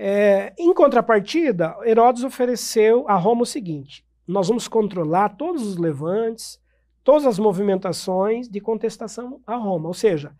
É, 0.00 0.54
em 0.56 0.72
contrapartida, 0.72 1.76
Herodes 1.84 2.22
ofereceu 2.22 3.04
a 3.08 3.16
Roma 3.16 3.42
o 3.42 3.46
seguinte: 3.46 4.06
nós 4.28 4.46
vamos 4.46 4.68
controlar 4.68 5.30
todos 5.30 5.66
os 5.66 5.76
levantes, 5.76 6.60
todas 7.02 7.26
as 7.26 7.36
movimentações 7.36 8.48
de 8.48 8.60
contestação 8.60 9.40
a 9.44 9.56
Roma. 9.56 9.88
Ou 9.88 9.94
seja, 9.94 10.32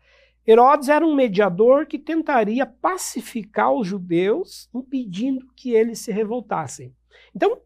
Herodes 0.46 0.88
era 0.88 1.04
um 1.04 1.12
mediador 1.12 1.86
que 1.86 1.98
tentaria 1.98 2.64
pacificar 2.64 3.72
os 3.72 3.88
judeus, 3.88 4.70
impedindo 4.72 5.44
que 5.56 5.72
eles 5.72 5.98
se 5.98 6.12
revoltassem. 6.12 6.94
Então, 7.34 7.58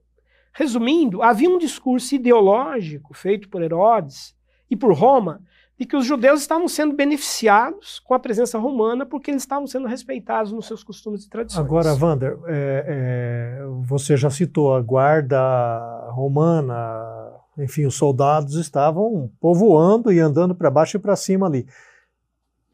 resumindo, 0.54 1.22
havia 1.22 1.50
um 1.50 1.58
discurso 1.58 2.14
ideológico 2.14 3.12
feito 3.12 3.50
por 3.50 3.62
Herodes 3.62 4.34
e 4.70 4.74
por 4.74 4.94
Roma 4.94 5.42
e 5.78 5.86
que 5.86 5.96
os 5.96 6.04
judeus 6.04 6.40
estavam 6.40 6.68
sendo 6.68 6.94
beneficiados 6.94 7.98
com 7.98 8.14
a 8.14 8.18
presença 8.18 8.58
romana 8.58 9.04
porque 9.06 9.30
eles 9.30 9.42
estavam 9.42 9.66
sendo 9.66 9.86
respeitados 9.88 10.52
nos 10.52 10.66
seus 10.66 10.84
costumes 10.84 11.24
e 11.24 11.30
tradições. 11.30 11.64
Agora, 11.64 11.94
Wander, 11.94 12.38
é, 12.46 12.84
é, 13.58 13.64
você 13.82 14.16
já 14.16 14.30
citou 14.30 14.74
a 14.74 14.80
guarda 14.80 15.40
romana, 16.10 17.34
enfim, 17.58 17.86
os 17.86 17.94
soldados 17.94 18.54
estavam 18.54 19.30
povoando 19.40 20.12
e 20.12 20.20
andando 20.20 20.54
para 20.54 20.70
baixo 20.70 20.98
e 20.98 21.00
para 21.00 21.16
cima 21.16 21.46
ali. 21.46 21.66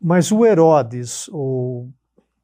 Mas 0.01 0.31
o 0.31 0.45
Herodes, 0.45 1.29
ou 1.29 1.89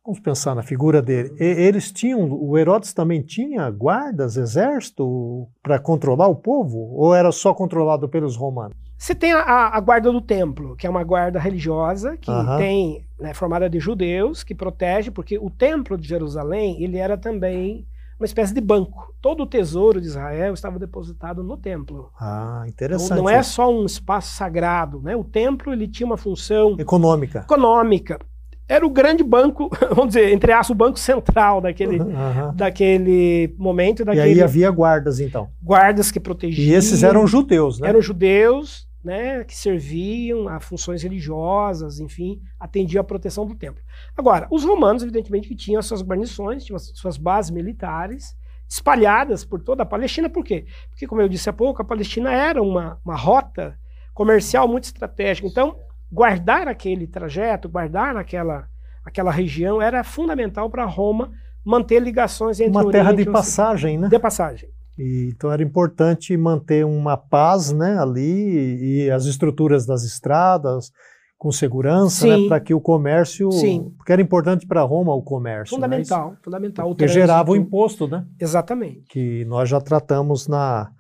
vamos 0.04 0.20
pensar 0.20 0.54
na 0.54 0.62
figura 0.62 1.00
dele, 1.00 1.34
eles 1.38 1.92
tinham, 1.92 2.30
o 2.30 2.58
Herodes 2.58 2.92
também 2.92 3.23
tinha 3.23 3.70
guardas, 3.70 4.37
exército 4.37 5.46
para 5.62 5.78
controlar 5.78 6.28
o 6.28 6.37
povo? 6.37 6.78
Ou 6.94 7.14
era 7.14 7.30
só 7.30 7.54
controlado 7.54 8.08
pelos 8.08 8.37
romanos? 8.37 8.76
Você 9.04 9.14
tem 9.14 9.34
a, 9.34 9.68
a, 9.68 9.80
guarda 9.80 10.11
do 10.11 10.18
templo, 10.18 10.75
que 10.76 10.87
é 10.87 10.90
uma 10.90 11.04
guarda 11.04 11.38
religiosa, 11.38 12.16
que 12.16 12.30
uhum. 12.30 12.56
tem, 12.56 13.04
né, 13.20 13.34
formada 13.34 13.68
de 13.68 13.78
judeus, 13.78 14.42
que 14.42 14.54
protege, 14.54 15.11
porque 15.11 15.37
o 15.38 15.50
templo 15.50 15.99
de 15.99 16.08
Jerusalém, 16.08 16.82
ele 16.82 16.96
era 16.96 17.18
também 17.18 17.87
uma 18.18 18.25
espécie 18.25 18.54
de 18.54 18.62
banco. 18.62 19.14
Todo 19.20 19.42
o 19.42 19.46
tesouro 19.46 20.00
de 20.00 20.06
Israel 20.06 20.54
estava 20.54 20.78
depositado 20.78 21.42
no 21.44 21.54
templo. 21.54 22.11
Ah, 22.18 22.64
interessante. 22.66 23.12
Então, 23.12 23.18
não 23.18 23.28
é 23.28 23.42
só 23.42 23.70
um 23.70 23.84
espaço 23.84 24.34
sagrado, 24.37 25.02
né? 25.02 25.14
O 25.14 25.23
templo, 25.23 25.70
ele 25.70 25.87
tinha 25.87 26.06
uma 26.06 26.16
função... 26.16 26.75
Econômica. 26.78 27.40
Econômica. 27.40 28.18
Era 28.66 28.87
o 28.87 28.90
grande 28.90 29.23
banco, 29.23 29.68
vamos 29.94 30.14
dizer, 30.14 30.32
entre 30.32 30.50
aspas, 30.50 30.70
o 30.70 30.75
banco 30.75 30.99
central 30.99 31.61
daquele, 31.61 32.00
uhum. 32.00 32.54
daquele 32.54 33.54
momento. 33.58 34.02
Daquele... 34.02 34.28
E 34.28 34.32
aí 34.37 34.42
havia 34.42 34.70
guardas, 34.70 35.20
então. 35.20 35.50
Guardas 35.62 36.11
que 36.11 36.18
protegiam. 36.18 36.66
E 36.66 36.73
esses 36.73 37.02
eram 37.02 37.26
judeus, 37.26 37.78
né? 37.78 37.90
Eram 37.90 38.00
judeus, 38.00 38.88
né, 39.04 39.44
que 39.44 39.54
serviam 39.54 40.49
a 40.49 40.58
funções 40.58 41.02
religiosas, 41.02 42.00
enfim, 42.00 42.40
atendiam 42.58 43.02
à 43.02 43.04
proteção 43.04 43.44
do 43.44 43.54
templo. 43.54 43.82
Agora, 44.16 44.49
os 44.50 44.64
romanos, 44.64 45.02
evidentemente, 45.02 45.46
que 45.46 45.54
tinham 45.54 45.78
as 45.78 45.87
suas 45.87 46.02
guarnições, 46.02 46.64
tinham 46.64 46.76
as 46.76 46.90
suas 46.94 47.18
bases 47.18 47.50
militares 47.50 48.34
espalhadas 48.66 49.44
por 49.44 49.61
toda 49.61 49.82
a 49.82 49.87
Palestina. 49.87 50.30
Por 50.30 50.42
quê? 50.42 50.66
Porque, 50.88 51.06
como 51.06 51.20
eu 51.20 51.28
disse 51.28 51.50
há 51.50 51.52
pouco, 51.52 51.82
a 51.82 51.84
Palestina 51.84 52.32
era 52.32 52.62
uma, 52.62 52.99
uma 53.04 53.14
rota 53.14 53.78
comercial 54.14 54.66
muito 54.66 54.84
estratégica. 54.84 55.46
Então, 55.46 55.78
guardar 56.11 56.66
aquele 56.66 57.06
trajeto, 57.06 57.68
guardar 57.68 58.16
aquela, 58.16 58.68
aquela 59.04 59.30
região 59.30 59.82
era 59.82 60.02
fundamental 60.02 60.70
para 60.70 60.87
Roma 60.87 61.30
manter 61.64 62.00
ligações 62.00 62.61
entre 62.61 62.70
uma 62.70 62.90
terra 62.90 63.12
de 63.12 63.25
passagem, 63.25 63.99
né? 63.99 64.08
De 64.08 64.18
passagem. 64.18 64.68
E, 64.98 65.30
então 65.34 65.50
era 65.50 65.62
importante 65.62 66.36
manter 66.36 66.84
uma 66.84 67.16
paz 67.16 67.72
né, 67.72 67.98
ali 67.98 69.04
e 69.04 69.10
as 69.10 69.24
estruturas 69.24 69.86
das 69.86 70.04
estradas 70.04 70.92
com 71.36 71.52
segurança 71.52 72.26
né, 72.26 72.48
para 72.48 72.60
que 72.60 72.72
o 72.72 72.80
comércio. 72.80 73.52
Sim. 73.52 73.92
Porque 73.96 74.12
era 74.12 74.22
importante 74.22 74.66
para 74.66 74.82
Roma 74.82 75.14
o 75.14 75.22
comércio. 75.22 75.74
Fundamental, 75.74 76.30
né? 76.30 76.36
fundamental. 76.42 76.88
Porque 76.88 77.08
gerava 77.08 77.50
o 77.50 77.56
imposto, 77.56 78.08
né? 78.08 78.24
Exatamente. 78.40 79.02
Que 79.10 79.44
nós 79.44 79.68
já 79.68 79.80
tratamos 79.80 80.48
na, 80.48 80.90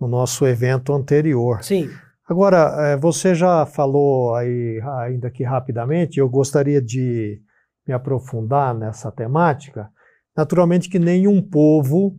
no 0.00 0.08
nosso 0.08 0.46
evento 0.46 0.92
anterior. 0.94 1.62
Sim. 1.62 1.90
Agora, 2.26 2.74
eh, 2.78 2.96
você 2.96 3.34
já 3.34 3.66
falou 3.66 4.34
aí, 4.34 4.80
ainda 5.00 5.28
aqui 5.28 5.42
rapidamente, 5.42 6.18
eu 6.18 6.28
gostaria 6.28 6.80
de 6.80 7.40
me 7.86 7.92
aprofundar 7.92 8.74
nessa 8.74 9.10
temática. 9.12 9.90
Naturalmente 10.34 10.88
que 10.88 10.98
nenhum 10.98 11.42
povo 11.42 12.16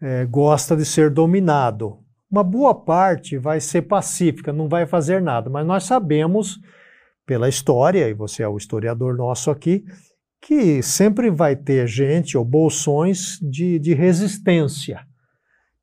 é, 0.00 0.24
gosta 0.26 0.76
de 0.76 0.84
ser 0.84 1.10
dominado. 1.10 1.98
Uma 2.30 2.42
boa 2.42 2.74
parte 2.74 3.38
vai 3.38 3.60
ser 3.60 3.82
pacífica, 3.82 4.52
não 4.52 4.68
vai 4.68 4.86
fazer 4.86 5.22
nada, 5.22 5.48
mas 5.48 5.66
nós 5.66 5.84
sabemos 5.84 6.58
pela 7.24 7.48
história, 7.48 8.08
e 8.08 8.14
você 8.14 8.42
é 8.42 8.48
o 8.48 8.56
historiador 8.56 9.16
nosso 9.16 9.50
aqui, 9.50 9.84
que 10.40 10.82
sempre 10.82 11.30
vai 11.30 11.56
ter 11.56 11.86
gente 11.86 12.36
ou 12.36 12.44
bolsões 12.44 13.38
de, 13.42 13.78
de 13.78 13.94
resistência. 13.94 15.00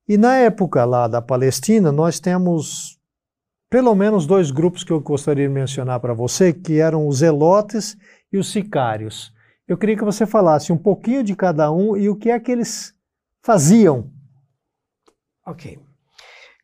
E 0.08 0.18
na 0.18 0.38
época 0.38 0.86
lá 0.86 1.08
da 1.08 1.22
Palestina, 1.22 1.92
nós 1.92 2.20
temos 2.20 3.00
pelo 3.70 3.96
menos 3.96 4.28
dois 4.28 4.52
grupos 4.52 4.84
que 4.84 4.92
eu 4.92 5.00
gostaria 5.00 5.48
de 5.48 5.54
mencionar 5.54 6.00
para 6.00 6.14
você, 6.14 6.54
que 6.54 6.80
eram 6.80 7.08
os 7.08 7.22
elotes 7.22 7.98
e 8.32 8.38
os 8.38 8.52
sicários. 8.52 9.34
Eu 9.68 9.78
queria 9.78 9.98
que 9.98 10.04
você 10.04 10.26
falasse 10.26 10.72
um 10.72 10.78
pouquinho 10.78 11.24
de 11.24 11.36
cada 11.36 11.72
um 11.72 11.98
e 11.98 12.08
o 12.08 12.16
que 12.16 12.30
é 12.30 12.40
que 12.40 12.52
eles 12.52 12.94
faziam. 13.44 14.10
Ok. 15.46 15.78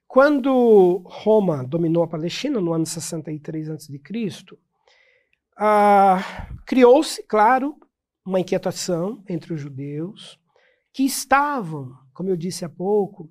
Quando 0.07 1.03
Roma 1.05 1.63
dominou 1.63 2.03
a 2.03 2.07
Palestina 2.07 2.59
no 2.59 2.73
ano 2.73 2.85
63 2.85 3.69
a.C., 3.69 4.01
ah, 5.57 6.47
criou-se, 6.65 7.21
claro, 7.23 7.75
uma 8.25 8.39
inquietação 8.39 9.21
entre 9.27 9.53
os 9.53 9.59
judeus 9.59 10.39
que 10.93 11.03
estavam, 11.03 11.93
como 12.13 12.29
eu 12.29 12.37
disse 12.37 12.63
há 12.63 12.69
pouco, 12.69 13.29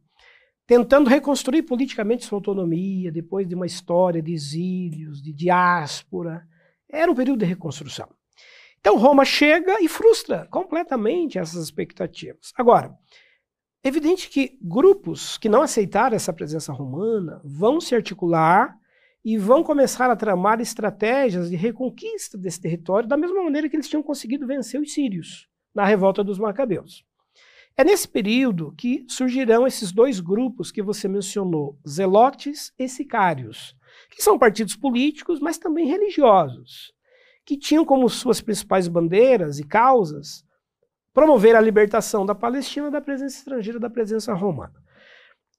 tentando 0.66 1.08
reconstruir 1.08 1.62
politicamente 1.62 2.26
sua 2.26 2.36
autonomia 2.36 3.10
depois 3.10 3.48
de 3.48 3.54
uma 3.54 3.66
história 3.66 4.22
de 4.22 4.32
exílios, 4.32 5.22
de 5.22 5.32
diáspora. 5.32 6.46
Era 6.88 7.10
um 7.10 7.14
período 7.14 7.40
de 7.40 7.46
reconstrução. 7.46 8.08
Então 8.78 8.98
Roma 8.98 9.24
chega 9.24 9.82
e 9.82 9.88
frustra 9.88 10.46
completamente 10.50 11.38
essas 11.38 11.64
expectativas. 11.64 12.52
Agora, 12.56 12.94
evidente 13.88 14.28
que 14.28 14.58
grupos 14.60 15.36
que 15.38 15.48
não 15.48 15.62
aceitaram 15.62 16.16
essa 16.16 16.32
presença 16.32 16.72
romana 16.72 17.40
vão 17.44 17.80
se 17.80 17.94
articular 17.94 18.76
e 19.24 19.36
vão 19.36 19.62
começar 19.62 20.10
a 20.10 20.16
tramar 20.16 20.60
estratégias 20.60 21.50
de 21.50 21.56
reconquista 21.56 22.38
desse 22.38 22.60
território, 22.60 23.08
da 23.08 23.16
mesma 23.16 23.42
maneira 23.42 23.68
que 23.68 23.76
eles 23.76 23.88
tinham 23.88 24.02
conseguido 24.02 24.46
vencer 24.46 24.80
os 24.80 24.92
sírios 24.92 25.48
na 25.74 25.84
revolta 25.84 26.24
dos 26.24 26.38
Macabeus. 26.38 27.04
É 27.76 27.84
nesse 27.84 28.08
período 28.08 28.74
que 28.76 29.04
surgirão 29.08 29.66
esses 29.66 29.92
dois 29.92 30.18
grupos 30.18 30.72
que 30.72 30.82
você 30.82 31.06
mencionou, 31.06 31.78
zelotes 31.88 32.72
e 32.78 32.88
sicários, 32.88 33.76
que 34.10 34.22
são 34.22 34.38
partidos 34.38 34.74
políticos, 34.74 35.38
mas 35.40 35.58
também 35.58 35.86
religiosos, 35.86 36.92
que 37.44 37.56
tinham 37.56 37.84
como 37.84 38.08
suas 38.08 38.40
principais 38.40 38.88
bandeiras 38.88 39.58
e 39.58 39.64
causas 39.64 40.44
promover 41.12 41.56
a 41.56 41.60
libertação 41.60 42.24
da 42.24 42.34
Palestina 42.34 42.90
da 42.90 43.00
presença 43.00 43.38
estrangeira, 43.38 43.78
da 43.78 43.90
presença 43.90 44.32
romana. 44.32 44.74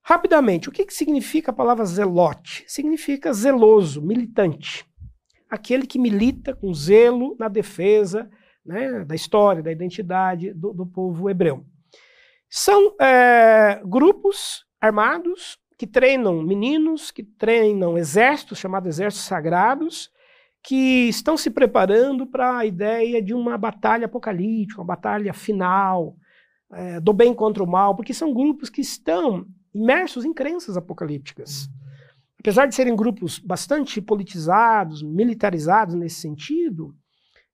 Rapidamente, 0.01 0.69
o 0.69 0.71
que, 0.71 0.85
que 0.85 0.93
significa 0.93 1.51
a 1.51 1.53
palavra 1.53 1.85
zelote? 1.85 2.63
Significa 2.67 3.33
zeloso, 3.33 4.01
militante. 4.01 4.85
Aquele 5.49 5.85
que 5.85 5.99
milita 5.99 6.55
com 6.55 6.73
zelo 6.73 7.35
na 7.37 7.47
defesa 7.47 8.29
né, 8.65 9.03
da 9.03 9.15
história, 9.15 9.63
da 9.63 9.71
identidade 9.71 10.53
do, 10.53 10.73
do 10.73 10.85
povo 10.85 11.29
hebreu. 11.29 11.65
São 12.49 12.95
é, 12.99 13.81
grupos 13.85 14.65
armados 14.81 15.57
que 15.77 15.85
treinam 15.85 16.41
meninos, 16.41 17.11
que 17.11 17.23
treinam 17.23 17.97
exércitos, 17.97 18.57
chamados 18.57 18.89
exércitos 18.89 19.27
sagrados, 19.27 20.11
que 20.63 21.07
estão 21.07 21.37
se 21.37 21.49
preparando 21.49 22.27
para 22.27 22.57
a 22.57 22.65
ideia 22.65 23.21
de 23.21 23.33
uma 23.33 23.57
batalha 23.57 24.05
apocalíptica, 24.05 24.81
uma 24.81 24.87
batalha 24.87 25.33
final, 25.33 26.15
é, 26.71 26.99
do 26.99 27.13
bem 27.13 27.33
contra 27.33 27.63
o 27.63 27.67
mal, 27.67 27.95
porque 27.95 28.13
são 28.13 28.33
grupos 28.33 28.69
que 28.69 28.81
estão 28.81 29.45
imersos 29.73 30.25
em 30.25 30.33
crenças 30.33 30.77
apocalípticas. 30.77 31.69
Apesar 32.39 32.65
de 32.65 32.75
serem 32.75 32.95
grupos 32.95 33.39
bastante 33.39 34.01
politizados, 34.01 35.03
militarizados 35.03 35.95
nesse 35.95 36.21
sentido, 36.21 36.95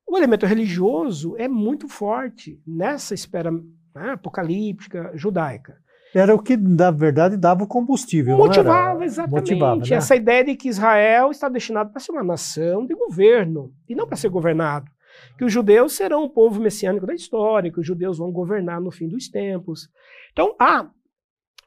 o 0.07 0.17
elemento 0.17 0.45
religioso 0.45 1.35
é 1.38 1.47
muito 1.47 1.88
forte 1.88 2.62
nessa 2.65 3.13
esfera 3.13 3.51
né, 3.51 4.12
apocalíptica 4.12 5.12
judaica. 5.15 5.77
Era 6.15 6.34
o 6.34 6.39
que, 6.39 6.55
na 6.55 6.91
verdade, 6.91 7.36
dava 7.36 7.65
o 7.65 7.67
combustível. 7.67 8.38
Motivava, 8.38 9.03
exatamente. 9.03 9.51
Motivava, 9.51 9.81
né? 9.81 9.95
Essa 9.95 10.15
ideia 10.15 10.45
de 10.45 10.55
que 10.55 10.69
Israel 10.69 11.29
está 11.29 11.50
destinado 11.50 11.91
para 11.91 12.00
ser 12.00 12.13
uma 12.13 12.24
nação 12.24 12.86
de 12.86 12.95
governo 12.95 13.74
e 13.89 13.93
não 13.93 14.07
para 14.07 14.15
ser 14.15 14.29
governado. 14.29 14.89
Que 15.38 15.43
os 15.43 15.51
judeus 15.51 15.93
serão 15.93 16.24
o 16.24 16.29
povo 16.29 16.62
messiânico 16.62 17.05
da 17.05 17.13
história, 17.13 17.69
que 17.69 17.81
os 17.81 17.86
judeus 17.86 18.17
vão 18.17 18.31
governar 18.31 18.79
no 18.79 18.91
fim 18.91 19.10
dos 19.10 19.27
tempos. 19.27 19.89
Então, 20.31 20.55
há 20.57 20.89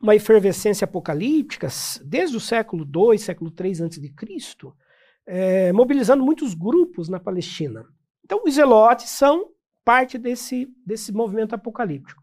uma 0.00 0.17
efervescência 0.17 0.87
apocalíptica 0.87 1.69
desde 2.02 2.35
o 2.35 2.40
século 2.40 2.85
II, 2.85 3.19
século 3.19 3.52
III 3.52 3.85
a.C., 3.85 4.73
é, 5.26 5.73
mobilizando 5.75 6.25
muitos 6.25 6.55
grupos 6.55 7.11
na 7.11 7.21
Palestina. 7.21 7.85
Então, 8.25 8.43
os 8.47 8.55
zelotes 8.55 9.11
são 9.11 9.50
parte 9.85 10.17
desse, 10.17 10.69
desse 10.87 11.12
movimento 11.12 11.55
apocalíptico. 11.55 12.23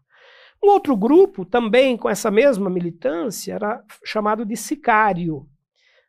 Um 0.66 0.70
outro 0.70 0.96
grupo, 0.96 1.44
também 1.44 1.96
com 1.96 2.10
essa 2.10 2.28
mesma 2.28 2.68
militância, 2.68 3.54
era 3.54 3.84
chamado 4.04 4.44
de 4.44 4.56
sicário. 4.56 5.48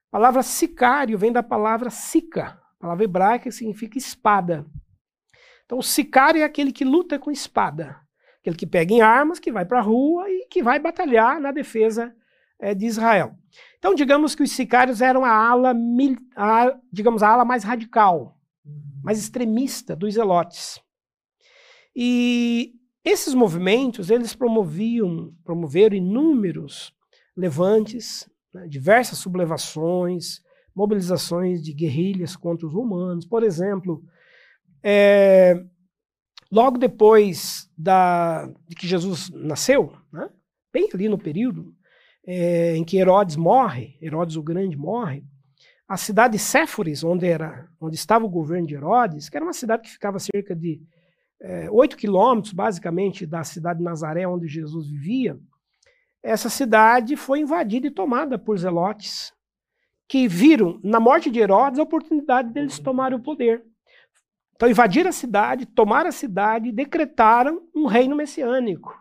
A 0.08 0.18
palavra 0.18 0.42
sicário 0.42 1.16
vem 1.16 1.32
da 1.32 1.44
palavra 1.44 1.92
sica, 1.92 2.60
palavra 2.80 3.04
hebraica 3.04 3.44
que 3.44 3.52
significa 3.52 4.00
espada. 4.00 4.66
Então, 5.64 5.78
o 5.78 5.84
sicário 5.84 6.42
é 6.42 6.44
aquele 6.44 6.72
que 6.72 6.84
luta 6.84 7.20
com 7.20 7.30
espada, 7.30 7.98
aquele 8.40 8.56
que 8.56 8.66
pega 8.66 8.92
em 8.92 9.00
armas, 9.00 9.40
que 9.40 9.52
vai 9.52 9.64
para 9.64 9.78
a 9.78 9.84
rua 9.84 10.28
e 10.28 10.48
que 10.48 10.64
vai 10.64 10.80
batalhar 10.80 11.40
na 11.40 11.52
defesa 11.52 12.12
é, 12.60 12.74
de 12.74 12.88
Israel. 12.88 13.36
Então, 13.78 13.94
digamos 13.94 14.34
que 14.34 14.42
os 14.42 14.52
sicários 14.52 15.02
eram 15.02 15.24
a 15.24 15.30
ala, 15.30 15.76
a, 16.36 16.76
digamos, 16.92 17.22
a 17.22 17.30
ala 17.30 17.46
mais 17.46 17.64
radical, 17.64 18.36
mais 19.04 19.20
extremista 19.20 19.96
dos 19.96 20.16
zelotes. 20.16 20.82
E 21.96 22.77
esses 23.08 23.34
movimentos, 23.34 24.10
eles 24.10 24.36
promoviam, 24.36 25.34
promoveram 25.44 25.96
inúmeros 25.96 26.94
levantes, 27.36 28.30
né, 28.54 28.68
diversas 28.68 29.20
sublevações, 29.20 30.42
mobilizações 30.76 31.64
de 31.64 31.74
guerrilhas 31.74 32.36
contra 32.36 32.68
os 32.68 32.74
romanos. 32.74 33.26
Por 33.26 33.44
exemplo, 33.44 34.04
é, 34.84 35.64
logo 36.52 36.78
depois 36.78 37.70
da, 37.78 38.48
de 38.68 38.76
que 38.76 38.88
Jesus 38.88 39.30
nasceu, 39.30 39.94
né, 40.12 40.30
bem 40.74 40.90
ali 40.94 41.08
no 41.08 41.18
período 41.18 41.74
é, 42.26 42.76
em 42.76 42.84
que 42.84 42.98
Herodes 42.98 43.38
morre, 43.38 43.98
Herodes 44.02 44.36
o 44.36 44.44
Grande 44.44 44.76
morre, 44.76 45.24
a 45.88 45.96
cidade 45.96 46.34
de 46.34 46.40
Séforis, 46.40 47.04
onde, 47.04 47.26
era, 47.26 47.70
onde 47.80 47.96
estava 47.96 48.26
o 48.26 48.30
governo 48.30 48.68
de 48.68 48.76
Herodes, 48.76 49.30
que 49.30 49.38
era 49.38 49.46
uma 49.46 49.54
cidade 49.54 49.84
que 49.84 49.90
ficava 49.90 50.20
cerca 50.20 50.54
de 50.54 50.82
é, 51.42 51.70
oito 51.70 51.96
é, 51.96 52.00
quilômetros, 52.00 52.54
basicamente, 52.54 53.26
da 53.26 53.44
cidade 53.44 53.80
de 53.80 53.86
Nazaré, 53.86 54.28
onde 54.28 54.48
Jesus 54.48 54.90
vivia, 54.90 55.40
essa 56.24 56.50
cidade 56.50 57.16
foi 57.16 57.40
invadida 57.40 57.88
e 57.88 57.92
tomada 57.92 58.38
por 58.38 58.58
zelotes, 58.58 59.34
que 60.08 60.28
viram 60.28 60.80
na 60.84 61.00
morte 61.00 61.30
de 61.30 61.40
Herodes 61.40 61.80
a 61.80 61.84
oportunidade 61.84 62.52
deles 62.52 62.80
tomarem 62.80 63.18
o 63.18 63.22
poder. 63.22 63.64
Então 64.56 64.70
invadiram 64.70 65.10
a 65.10 65.14
cidade, 65.14 65.66
tomaram 65.66 66.10
a 66.10 66.12
cidade 66.12 66.70
e 66.70 66.72
decretaram 66.72 67.62
um 67.76 67.86
reino 67.86 68.16
messiânico. 68.16 68.94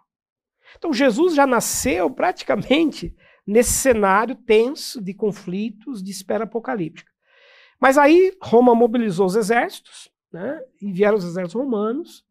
Então 0.77 0.92
Jesus 0.92 1.35
já 1.35 1.46
nasceu 1.46 2.11
praticamente 2.11 3.14
nesse 3.46 3.72
cenário 3.72 4.35
tenso 4.35 5.01
de 5.01 5.14
conflitos, 5.14 6.03
de 6.03 6.11
espera 6.11 6.44
apocalíptica. 6.44 7.11
Mas 7.81 7.96
aí 7.96 8.37
Roma 8.42 8.75
mobilizou 8.75 9.27
os 9.27 9.37
exércitos, 9.37 10.11
né, 10.33 10.61
e 10.83 10.92
vieram 10.92 11.16
os 11.16 11.25
exércitos 11.25 11.61
romanos, 11.61 12.26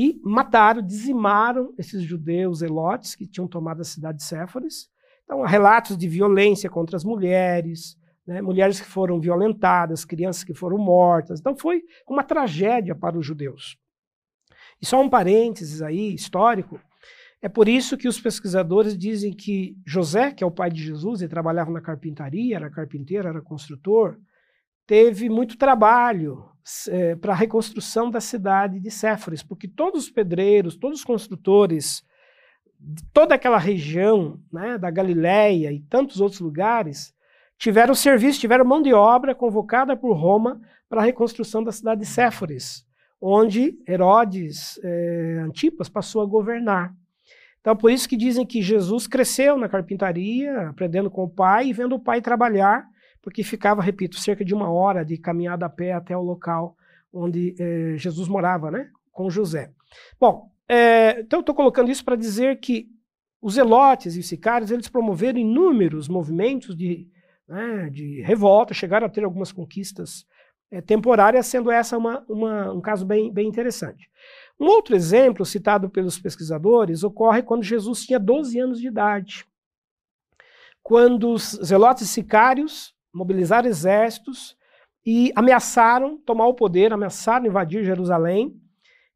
e 0.00 0.20
mataram, 0.22 0.80
dizimaram 0.80 1.74
esses 1.76 2.04
judeus 2.04 2.62
elotes 2.62 3.16
que 3.16 3.26
tinham 3.26 3.48
tomado 3.48 3.80
a 3.80 3.84
cidade 3.84 4.18
de 4.18 4.24
Séforis. 4.24 4.88
Então, 5.24 5.42
há 5.42 5.48
relatos 5.48 5.98
de 5.98 6.06
violência 6.06 6.70
contra 6.70 6.96
as 6.96 7.02
mulheres, 7.02 7.98
né, 8.24 8.40
mulheres 8.40 8.80
que 8.80 8.86
foram 8.86 9.18
violentadas, 9.18 10.04
crianças 10.04 10.44
que 10.44 10.54
foram 10.54 10.78
mortas. 10.78 11.40
Então, 11.40 11.56
foi 11.56 11.82
uma 12.08 12.22
tragédia 12.22 12.94
para 12.94 13.18
os 13.18 13.26
judeus. 13.26 13.76
E 14.80 14.86
só 14.86 15.02
um 15.02 15.10
parênteses 15.10 15.82
aí, 15.82 16.14
histórico, 16.14 16.80
é 17.42 17.48
por 17.48 17.68
isso 17.68 17.96
que 17.96 18.06
os 18.06 18.20
pesquisadores 18.20 18.96
dizem 18.96 19.32
que 19.32 19.76
José, 19.84 20.30
que 20.30 20.44
é 20.44 20.46
o 20.46 20.52
pai 20.52 20.70
de 20.70 20.80
Jesus, 20.80 21.22
ele 21.22 21.28
trabalhava 21.28 21.72
na 21.72 21.80
carpintaria, 21.80 22.54
era 22.54 22.70
carpinteiro, 22.70 23.26
era 23.26 23.42
construtor, 23.42 24.16
teve 24.88 25.28
muito 25.28 25.58
trabalho 25.58 26.46
é, 26.88 27.14
para 27.14 27.34
a 27.34 27.36
reconstrução 27.36 28.10
da 28.10 28.22
cidade 28.22 28.80
de 28.80 28.90
Séforis, 28.90 29.42
porque 29.42 29.68
todos 29.68 30.04
os 30.04 30.10
pedreiros, 30.10 30.76
todos 30.76 31.00
os 31.00 31.04
construtores 31.04 32.02
de 32.80 33.04
toda 33.12 33.34
aquela 33.34 33.58
região 33.58 34.40
né, 34.50 34.78
da 34.78 34.90
Galileia 34.90 35.70
e 35.70 35.80
tantos 35.80 36.22
outros 36.22 36.40
lugares 36.40 37.14
tiveram 37.58 37.94
serviço, 37.94 38.40
tiveram 38.40 38.64
mão 38.64 38.80
de 38.80 38.94
obra 38.94 39.34
convocada 39.34 39.94
por 39.94 40.14
Roma 40.14 40.58
para 40.88 41.02
a 41.02 41.04
reconstrução 41.04 41.62
da 41.62 41.70
cidade 41.70 42.00
de 42.00 42.06
Séforis, 42.06 42.86
onde 43.20 43.78
Herodes 43.86 44.80
é, 44.82 45.42
Antipas 45.44 45.90
passou 45.90 46.22
a 46.22 46.26
governar. 46.26 46.94
Então, 47.60 47.76
por 47.76 47.90
isso 47.90 48.08
que 48.08 48.16
dizem 48.16 48.46
que 48.46 48.62
Jesus 48.62 49.06
cresceu 49.06 49.58
na 49.58 49.68
carpintaria, 49.68 50.68
aprendendo 50.68 51.10
com 51.10 51.24
o 51.24 51.28
pai 51.28 51.66
e 51.66 51.72
vendo 51.74 51.96
o 51.96 52.00
pai 52.00 52.22
trabalhar 52.22 52.88
porque 53.22 53.42
ficava, 53.42 53.82
repito, 53.82 54.18
cerca 54.18 54.44
de 54.44 54.54
uma 54.54 54.70
hora 54.70 55.04
de 55.04 55.16
caminhada 55.18 55.66
a 55.66 55.70
pé 55.70 55.92
até 55.92 56.16
o 56.16 56.22
local 56.22 56.76
onde 57.12 57.54
eh, 57.58 57.96
Jesus 57.96 58.28
morava, 58.28 58.70
né, 58.70 58.90
com 59.12 59.30
José. 59.30 59.72
Bom, 60.20 60.50
é, 60.68 61.20
então 61.20 61.40
estou 61.40 61.54
colocando 61.54 61.90
isso 61.90 62.04
para 62.04 62.16
dizer 62.16 62.60
que 62.60 62.88
os 63.40 63.54
zelotes 63.54 64.16
e 64.16 64.20
os 64.20 64.28
sicários 64.28 64.70
eles 64.70 64.88
promoveram 64.88 65.38
inúmeros 65.38 66.08
movimentos 66.08 66.76
de, 66.76 67.08
né, 67.48 67.88
de 67.90 68.20
revolta, 68.22 68.74
chegaram 68.74 69.06
a 69.06 69.10
ter 69.10 69.24
algumas 69.24 69.52
conquistas 69.52 70.26
é, 70.70 70.80
temporárias, 70.80 71.46
sendo 71.46 71.70
essa 71.70 71.96
uma, 71.96 72.24
uma, 72.28 72.72
um 72.72 72.80
caso 72.80 73.06
bem, 73.06 73.32
bem 73.32 73.48
interessante. 73.48 74.10
Um 74.60 74.66
outro 74.66 74.94
exemplo 74.94 75.46
citado 75.46 75.88
pelos 75.88 76.18
pesquisadores 76.18 77.04
ocorre 77.04 77.42
quando 77.42 77.62
Jesus 77.62 78.04
tinha 78.04 78.18
12 78.18 78.58
anos 78.58 78.80
de 78.80 78.88
idade. 78.88 79.46
Quando 80.82 81.30
os 81.30 81.58
zelotes 81.64 82.04
e 82.04 82.08
sicários 82.08 82.94
mobilizaram 83.18 83.68
exércitos 83.68 84.56
e 85.04 85.32
ameaçaram 85.34 86.16
tomar 86.18 86.46
o 86.46 86.54
poder, 86.54 86.92
ameaçaram 86.92 87.46
invadir 87.46 87.84
Jerusalém. 87.84 88.54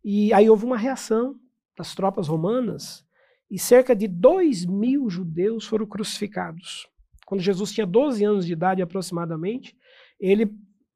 E 0.04 0.32
aí 0.34 0.50
houve 0.50 0.64
uma 0.64 0.76
reação 0.76 1.36
das 1.76 1.94
tropas 1.94 2.26
romanas 2.28 3.04
e 3.50 3.58
cerca 3.58 3.94
de 3.94 4.08
2 4.08 4.66
mil 4.66 5.08
judeus 5.08 5.66
foram 5.66 5.86
crucificados. 5.86 6.88
Quando 7.26 7.40
Jesus 7.40 7.72
tinha 7.72 7.86
12 7.86 8.24
anos 8.24 8.46
de 8.46 8.52
idade 8.52 8.82
aproximadamente, 8.82 9.76
ele 10.18 10.50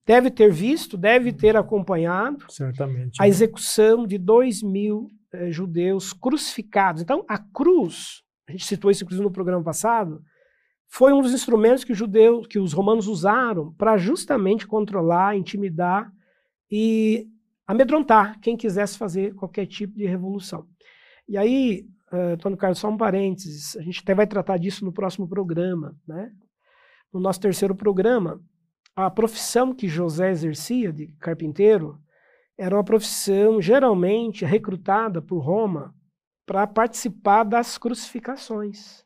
deve 0.06 0.30
ter 0.30 0.52
visto, 0.52 0.96
deve 0.96 1.32
ter 1.32 1.56
acompanhado 1.56 2.44
Certamente. 2.48 3.20
a 3.20 3.28
execução 3.28 4.06
de 4.06 4.18
dois 4.18 4.62
mil 4.62 5.08
eh, 5.32 5.50
judeus 5.50 6.12
crucificados. 6.12 7.02
Então, 7.02 7.24
a 7.28 7.38
cruz, 7.38 8.22
a 8.48 8.52
gente 8.52 8.64
citou 8.64 8.90
isso 8.90 9.02
inclusive 9.04 9.24
no 9.24 9.32
programa 9.32 9.62
passado, 9.62 10.22
foi 10.88 11.12
um 11.12 11.20
dos 11.20 11.32
instrumentos 11.32 11.84
que, 11.84 11.92
os 11.92 11.98
judeus, 11.98 12.46
que 12.46 12.58
os 12.58 12.72
romanos 12.72 13.06
usaram 13.06 13.72
para 13.74 13.96
justamente 13.96 14.66
controlar, 14.66 15.36
intimidar 15.36 16.12
e 16.70 17.28
amedrontar 17.66 18.38
quem 18.40 18.56
quisesse 18.56 18.96
fazer 18.96 19.34
qualquer 19.34 19.66
tipo 19.66 19.96
de 19.96 20.06
revolução. 20.06 20.66
E 21.28 21.36
aí, 21.36 21.86
uh, 22.12 22.56
Carlos, 22.56 22.78
só 22.78 22.88
um 22.88 22.96
parênteses, 22.96 23.76
a 23.76 23.82
gente 23.82 24.00
até 24.00 24.14
vai 24.14 24.26
tratar 24.26 24.58
disso 24.58 24.84
no 24.84 24.92
próximo 24.92 25.28
programa, 25.28 25.96
né? 26.06 26.32
No 27.12 27.20
nosso 27.20 27.40
terceiro 27.40 27.74
programa, 27.74 28.40
a 28.94 29.10
profissão 29.10 29.74
que 29.74 29.88
José 29.88 30.30
exercia 30.30 30.92
de 30.92 31.08
carpinteiro 31.18 32.00
era 32.56 32.74
uma 32.74 32.84
profissão 32.84 33.60
geralmente 33.60 34.44
recrutada 34.44 35.20
por 35.20 35.38
Roma 35.38 35.94
para 36.46 36.66
participar 36.66 37.44
das 37.44 37.76
crucificações. 37.76 39.05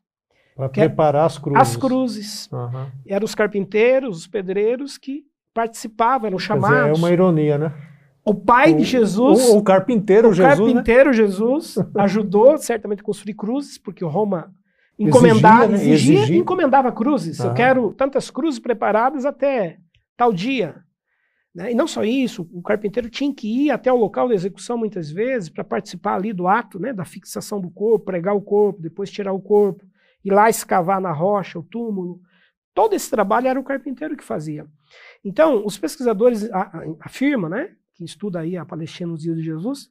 Para 0.69 0.87
preparar 0.87 1.27
as 1.27 1.39
cruzes. 1.39 1.61
As 1.61 1.77
cruzes. 1.77 2.49
Uhum. 2.53 2.87
Eram 3.07 3.25
os 3.25 3.35
carpinteiros, 3.35 4.19
os 4.19 4.27
pedreiros 4.27 4.99
que 4.99 5.25
participavam, 5.55 6.27
eram 6.27 6.39
chamados. 6.39 6.79
Dizer, 6.79 6.91
é 6.91 7.07
uma 7.07 7.13
ironia, 7.13 7.59
né? 7.59 7.73
O 8.25 8.35
pai 8.35 8.73
o, 8.73 8.77
de 8.77 8.85
Jesus. 8.85 9.49
O, 9.49 9.59
o 9.59 9.63
carpinteiro 9.63 10.29
o 10.29 10.33
Jesus. 10.33 10.59
O 10.59 10.63
né? 10.63 10.73
carpinteiro 10.73 11.11
né? 11.11 11.17
Jesus 11.17 11.77
ajudou 11.97 12.59
certamente 12.59 13.01
a 13.01 13.05
construir 13.05 13.35
cruzes, 13.35 13.79
porque 13.79 14.05
Roma 14.05 14.53
encomendava, 14.99 15.73
exigia, 15.73 15.87
né? 15.87 15.95
exigia, 15.95 16.19
exigia. 16.19 16.37
encomendava 16.37 16.93
cruzes. 16.93 17.41
Uhum. 17.41 17.47
Eu 17.47 17.55
quero 17.55 17.93
tantas 17.95 18.31
cruzes 18.31 18.61
preparadas 18.61 19.25
até 19.25 19.79
tal 20.17 20.33
dia. 20.33 20.77
Né? 21.55 21.73
E 21.73 21.75
não 21.75 21.87
só 21.87 22.05
isso, 22.05 22.49
o 22.53 22.63
carpinteiro 22.63 23.11
tinha 23.11 23.35
que 23.35 23.67
ir 23.67 23.71
até 23.71 23.93
o 23.93 23.97
local 23.97 24.29
da 24.29 24.35
execução 24.35 24.79
muitas 24.79 25.11
vezes 25.11 25.49
para 25.49 25.65
participar 25.65 26.15
ali 26.15 26.33
do 26.33 26.47
ato 26.47 26.79
né, 26.79 26.93
da 26.93 27.05
fixação 27.05 27.61
do 27.61 27.71
corpo, 27.71 28.05
pregar 28.05 28.37
o 28.37 28.41
corpo, 28.41 28.81
depois 28.81 29.11
tirar 29.11 29.33
o 29.33 29.41
corpo, 29.41 29.85
ir 30.25 30.33
lá 30.33 30.49
escavar 30.49 31.01
na 31.01 31.13
rocha 31.13 31.59
o 31.59 31.63
túmulo. 31.63 32.21
Todo 32.75 32.95
esse 32.95 33.11
trabalho 33.11 33.49
era 33.49 33.61
o 33.61 33.65
carpinteiro 33.65 34.17
que 34.17 34.25
fazia. 34.25 34.67
Então, 35.25 35.65
os 35.65 35.77
pesquisadores 35.77 36.49
afirmam, 37.01 37.51
né, 37.51 37.71
que 37.95 38.05
estuda 38.05 38.41
aí 38.41 38.57
a 38.57 38.65
Palestina 38.65 39.11
nos 39.11 39.23
dias 39.23 39.37
de 39.37 39.43
Jesus, 39.43 39.89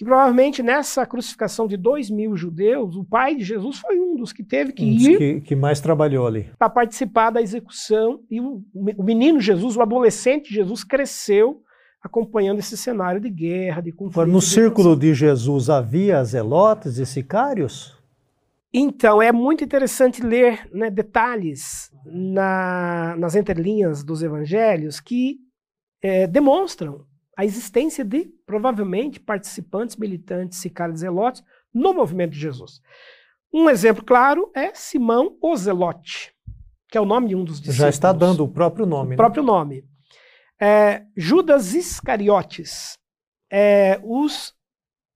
que 0.00 0.04
provavelmente 0.04 0.62
nessa 0.62 1.04
crucificação 1.04 1.68
de 1.68 1.76
dois 1.76 2.08
mil 2.08 2.34
judeus, 2.34 2.96
o 2.96 3.04
pai 3.04 3.34
de 3.34 3.44
Jesus 3.44 3.78
foi 3.78 4.00
um 4.00 4.16
dos 4.16 4.32
que 4.32 4.42
teve 4.42 4.72
que 4.72 4.82
um 4.82 4.88
ir 4.88 5.18
que, 5.18 5.40
que, 5.42 5.54
mais 5.54 5.78
trabalhou 5.78 6.26
ali 6.26 6.50
para 6.58 6.70
participar 6.70 7.28
da 7.28 7.42
execução 7.42 8.22
e 8.30 8.40
o, 8.40 8.64
o, 8.74 9.02
menino 9.02 9.38
Jesus, 9.38 9.76
o 9.76 9.82
adolescente 9.82 10.54
Jesus 10.54 10.84
cresceu 10.84 11.62
acompanhando 12.02 12.60
esse 12.60 12.78
cenário 12.78 13.20
de 13.20 13.28
guerra, 13.28 13.82
de 13.82 13.92
conflito. 13.92 14.26
No 14.26 14.40
círculo 14.40 14.96
de 14.96 15.12
Jesus 15.12 15.68
havia 15.68 16.24
zelotes 16.24 16.96
e 16.96 17.04
sicários? 17.04 17.99
Então, 18.72 19.20
é 19.20 19.32
muito 19.32 19.64
interessante 19.64 20.22
ler 20.22 20.68
né, 20.72 20.90
detalhes 20.90 21.90
na, 22.04 23.16
nas 23.18 23.34
entrelinhas 23.34 24.04
dos 24.04 24.22
evangelhos 24.22 25.00
que 25.00 25.38
é, 26.00 26.26
demonstram 26.26 27.04
a 27.36 27.44
existência 27.44 28.04
de, 28.04 28.26
provavelmente, 28.46 29.18
participantes, 29.18 29.96
militantes, 29.96 30.58
sicários 30.58 31.00
zelotes 31.00 31.42
no 31.74 31.92
movimento 31.92 32.32
de 32.32 32.38
Jesus. 32.38 32.80
Um 33.52 33.68
exemplo 33.68 34.04
claro 34.04 34.50
é 34.54 34.72
Simão 34.74 35.36
o 35.42 35.56
Zelote, 35.56 36.32
que 36.88 36.96
é 36.96 37.00
o 37.00 37.04
nome 37.04 37.28
de 37.28 37.34
um 37.34 37.42
dos 37.42 37.56
discípulos. 37.56 37.76
Já 37.76 37.88
está 37.88 38.12
dando 38.12 38.44
o 38.44 38.48
próprio 38.48 38.86
nome. 38.86 39.08
O 39.08 39.10
né? 39.10 39.16
próprio 39.16 39.42
nome. 39.42 39.84
É, 40.60 41.04
Judas 41.16 41.74
Iscariotes. 41.74 42.96
É, 43.50 44.00
os 44.04 44.54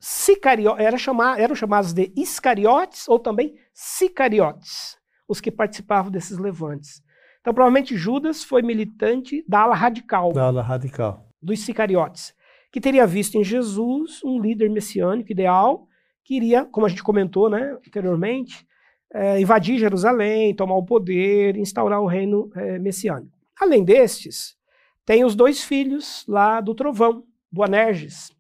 sicario, 0.04 0.76
era 0.76 0.98
chamar, 0.98 1.40
eram 1.40 1.54
chamados 1.54 1.92
de 1.92 2.12
Iscariotes 2.16 3.08
ou 3.08 3.18
também 3.18 3.54
Sicariotes, 3.72 4.98
os 5.26 5.40
que 5.40 5.50
participavam 5.50 6.10
desses 6.10 6.38
levantes. 6.38 7.02
Então, 7.40 7.54
provavelmente 7.54 7.96
Judas 7.96 8.44
foi 8.44 8.62
militante 8.62 9.44
da 9.48 9.60
ala 9.60 9.74
radical. 9.74 10.32
Da 10.32 10.44
ala 10.44 10.62
radical 10.62 11.24
dos 11.44 11.60
sicariotes, 11.60 12.34
que 12.72 12.80
teria 12.80 13.06
visto 13.06 13.36
em 13.36 13.44
Jesus 13.44 14.24
um 14.24 14.40
líder 14.40 14.70
messiânico 14.70 15.30
ideal, 15.30 15.86
que 16.24 16.34
iria, 16.34 16.64
como 16.64 16.86
a 16.86 16.88
gente 16.88 17.02
comentou 17.02 17.50
né, 17.50 17.76
anteriormente, 17.86 18.66
é, 19.12 19.38
invadir 19.38 19.78
Jerusalém, 19.78 20.54
tomar 20.54 20.76
o 20.76 20.84
poder, 20.84 21.56
instaurar 21.56 22.00
o 22.00 22.06
reino 22.06 22.50
é, 22.56 22.78
messiânico. 22.78 23.38
Além 23.60 23.84
destes, 23.84 24.56
tem 25.04 25.22
os 25.24 25.34
dois 25.34 25.62
filhos 25.62 26.24
lá 26.26 26.60
do 26.60 26.74
trovão, 26.74 27.24
Boanerges, 27.52 28.30
né? 28.30 28.33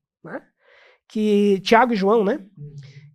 Que 1.14 1.60
Tiago 1.60 1.92
e 1.92 1.96
João, 1.96 2.24
né? 2.24 2.40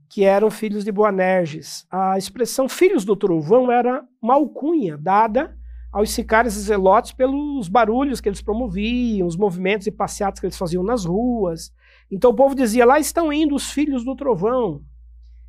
que 0.07 0.23
eram 0.23 0.49
filhos 0.49 0.85
de 0.85 0.91
Boanerges. 0.91 1.85
A 1.91 2.17
expressão 2.17 2.69
filhos 2.69 3.03
do 3.03 3.13
trovão 3.13 3.69
era 3.69 4.01
uma 4.21 4.35
alcunha 4.35 4.97
dada 4.97 5.53
aos 5.91 6.11
sicários 6.11 6.55
e 6.55 6.61
zelotes 6.61 7.11
pelos 7.11 7.67
barulhos 7.67 8.21
que 8.21 8.29
eles 8.29 8.41
promoviam, 8.41 9.27
os 9.27 9.35
movimentos 9.35 9.85
e 9.85 9.91
passeatas 9.91 10.39
que 10.39 10.45
eles 10.45 10.57
faziam 10.57 10.81
nas 10.81 11.03
ruas. 11.03 11.73
Então 12.09 12.31
o 12.31 12.33
povo 12.33 12.55
dizia: 12.55 12.85
lá 12.85 13.01
estão 13.01 13.33
indo 13.33 13.53
os 13.53 13.69
filhos 13.69 14.05
do 14.05 14.15
trovão, 14.15 14.81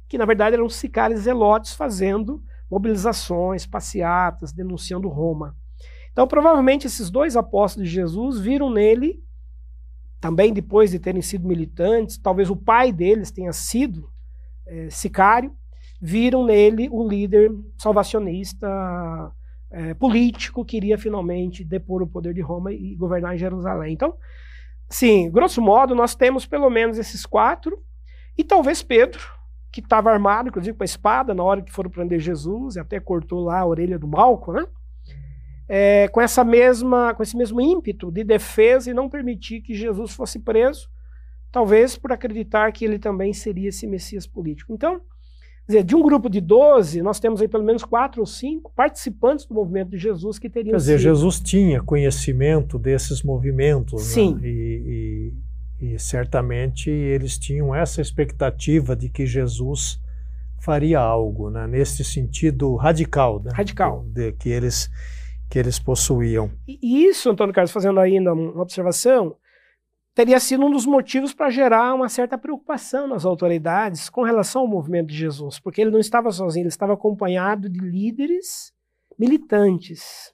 que 0.09 0.19
na 0.19 0.25
verdade 0.25 0.57
eram 0.57 0.67
os 0.67 0.75
sicários 0.75 1.21
e 1.21 1.23
zelotes 1.23 1.75
fazendo 1.75 2.43
mobilizações, 2.69 3.65
passeatas, 3.65 4.53
denunciando 4.53 5.09
Roma. 5.09 5.55
Então 6.11 6.27
provavelmente 6.27 6.89
esses 6.89 7.13
dois 7.13 7.37
apóstolos 7.37 7.89
de 7.89 7.95
Jesus 7.95 8.41
viram 8.41 8.69
nele, 8.69 9.23
também 10.21 10.53
depois 10.53 10.91
de 10.91 10.99
terem 10.99 11.23
sido 11.23 11.49
militantes, 11.49 12.19
talvez 12.19 12.51
o 12.51 12.57
pai 12.57 12.93
deles 12.93 13.31
tenha 13.31 13.53
sido 13.53 14.11
é, 14.67 14.91
sicário, 14.91 15.53
viram 16.01 16.45
nele 16.45 16.89
o 16.91 17.07
líder 17.07 17.51
salvacionista 17.79 18.69
é, 19.71 19.95
político 19.95 20.65
queria 20.65 20.99
finalmente 20.99 21.65
depor 21.65 22.03
o 22.03 22.07
poder 22.07 22.35
de 22.35 22.41
Roma 22.41 22.73
e 22.73 22.95
governar 22.97 23.35
em 23.35 23.39
Jerusalém. 23.39 23.93
Então, 23.93 24.15
sim, 24.89 25.31
grosso 25.31 25.63
modo, 25.63 25.95
nós 25.95 26.15
temos 26.15 26.45
pelo 26.45 26.69
menos 26.69 26.99
esses 26.99 27.25
quatro, 27.25 27.83
e 28.37 28.43
talvez 28.43 28.83
Pedro, 28.83 29.21
que 29.71 29.81
estava 29.81 30.11
armado, 30.11 30.49
inclusive 30.49 30.77
com 30.77 30.83
a 30.83 30.85
espada, 30.85 31.33
na 31.33 31.43
hora 31.45 31.63
que 31.63 31.73
foram 31.73 31.91
prender 31.91 32.19
Jesus, 32.19 32.75
e 32.75 32.81
até 32.81 32.99
cortou 32.99 33.45
lá 33.45 33.61
a 33.61 33.67
orelha 33.67 33.99
do 33.99 34.09
Malco, 34.09 34.53
né? 34.53 34.67
É, 35.73 36.09
com 36.09 36.21
essa 36.21 36.43
mesma, 36.43 37.15
com 37.15 37.23
esse 37.23 37.37
mesmo 37.37 37.61
ímpeto 37.61 38.11
de 38.11 38.25
defesa 38.25 38.91
e 38.91 38.95
não 38.95 39.09
permitir 39.09 39.61
que 39.61 39.73
Jesus 39.73 40.11
fosse 40.13 40.41
preso, 40.41 40.89
talvez 41.53 41.97
por 41.97 42.11
acreditar 42.11 42.73
que 42.73 42.85
ele 42.85 42.99
também 42.99 43.33
seria 43.33 43.69
esse 43.69 43.87
Messias 43.87 44.27
político. 44.27 44.73
Então, 44.73 45.01
dizer, 45.71 45.85
de 45.85 45.95
um 45.95 46.03
grupo 46.03 46.29
de 46.29 46.41
12, 46.41 47.01
nós 47.03 47.21
temos 47.21 47.41
aí 47.41 47.49
pelo 47.49 47.65
menos 47.65 47.85
quatro 47.85 48.21
ou 48.21 48.27
cinco 48.27 48.73
participantes 48.75 49.47
do 49.47 49.55
movimento 49.55 49.91
de 49.91 49.99
Jesus 49.99 50.39
que 50.39 50.51
teriam 50.51 50.73
Quer 50.73 50.79
dizer, 50.79 50.99
sido... 50.99 51.09
Jesus 51.09 51.41
tinha 51.41 51.81
conhecimento 51.81 52.79
desses 52.79 53.23
movimentos. 53.23 54.03
Sim. 54.03 54.35
Né? 54.35 54.49
E, 54.49 55.33
e, 55.81 55.93
e, 55.95 55.99
certamente 55.99 56.91
eles 56.91 57.39
tinham 57.39 57.75
essa 57.75 58.01
expectativa 58.01 58.97
de 58.97 59.09
que 59.09 59.25
Jesus 59.25 60.01
faria 60.59 60.99
algo, 60.99 61.51
né? 61.51 61.67
nesse 61.67 62.05
sentido 62.05 62.75
radical. 62.75 63.41
Né? 63.43 63.51
Radical. 63.55 64.05
De, 64.09 64.31
de, 64.31 64.33
que, 64.33 64.49
eles, 64.49 64.91
que 65.51 65.59
eles 65.59 65.81
possuíam. 65.81 66.51
E 66.67 67.05
isso, 67.05 67.29
Antônio 67.29 67.53
Carlos, 67.53 67.73
fazendo 67.73 67.99
ainda 67.99 68.33
uma 68.33 68.63
observação, 68.63 69.37
teria 70.15 70.39
sido 70.39 70.65
um 70.65 70.71
dos 70.71 70.87
motivos 70.87 71.35
para 71.35 71.51
gerar 71.51 71.93
uma 71.93 72.09
certa 72.09 72.39
preocupação 72.39 73.09
nas 73.09 73.25
autoridades 73.25 74.09
com 74.09 74.23
relação 74.23 74.63
ao 74.63 74.69
movimento 74.69 75.09
de 75.09 75.17
Jesus, 75.17 75.59
porque 75.59 75.81
ele 75.81 75.91
não 75.91 75.99
estava 75.99 76.31
sozinho, 76.31 76.63
ele 76.63 76.69
estava 76.69 76.95
acompanhado 76.95 77.69
de 77.69 77.81
líderes 77.81 78.73
militantes. 79.19 80.33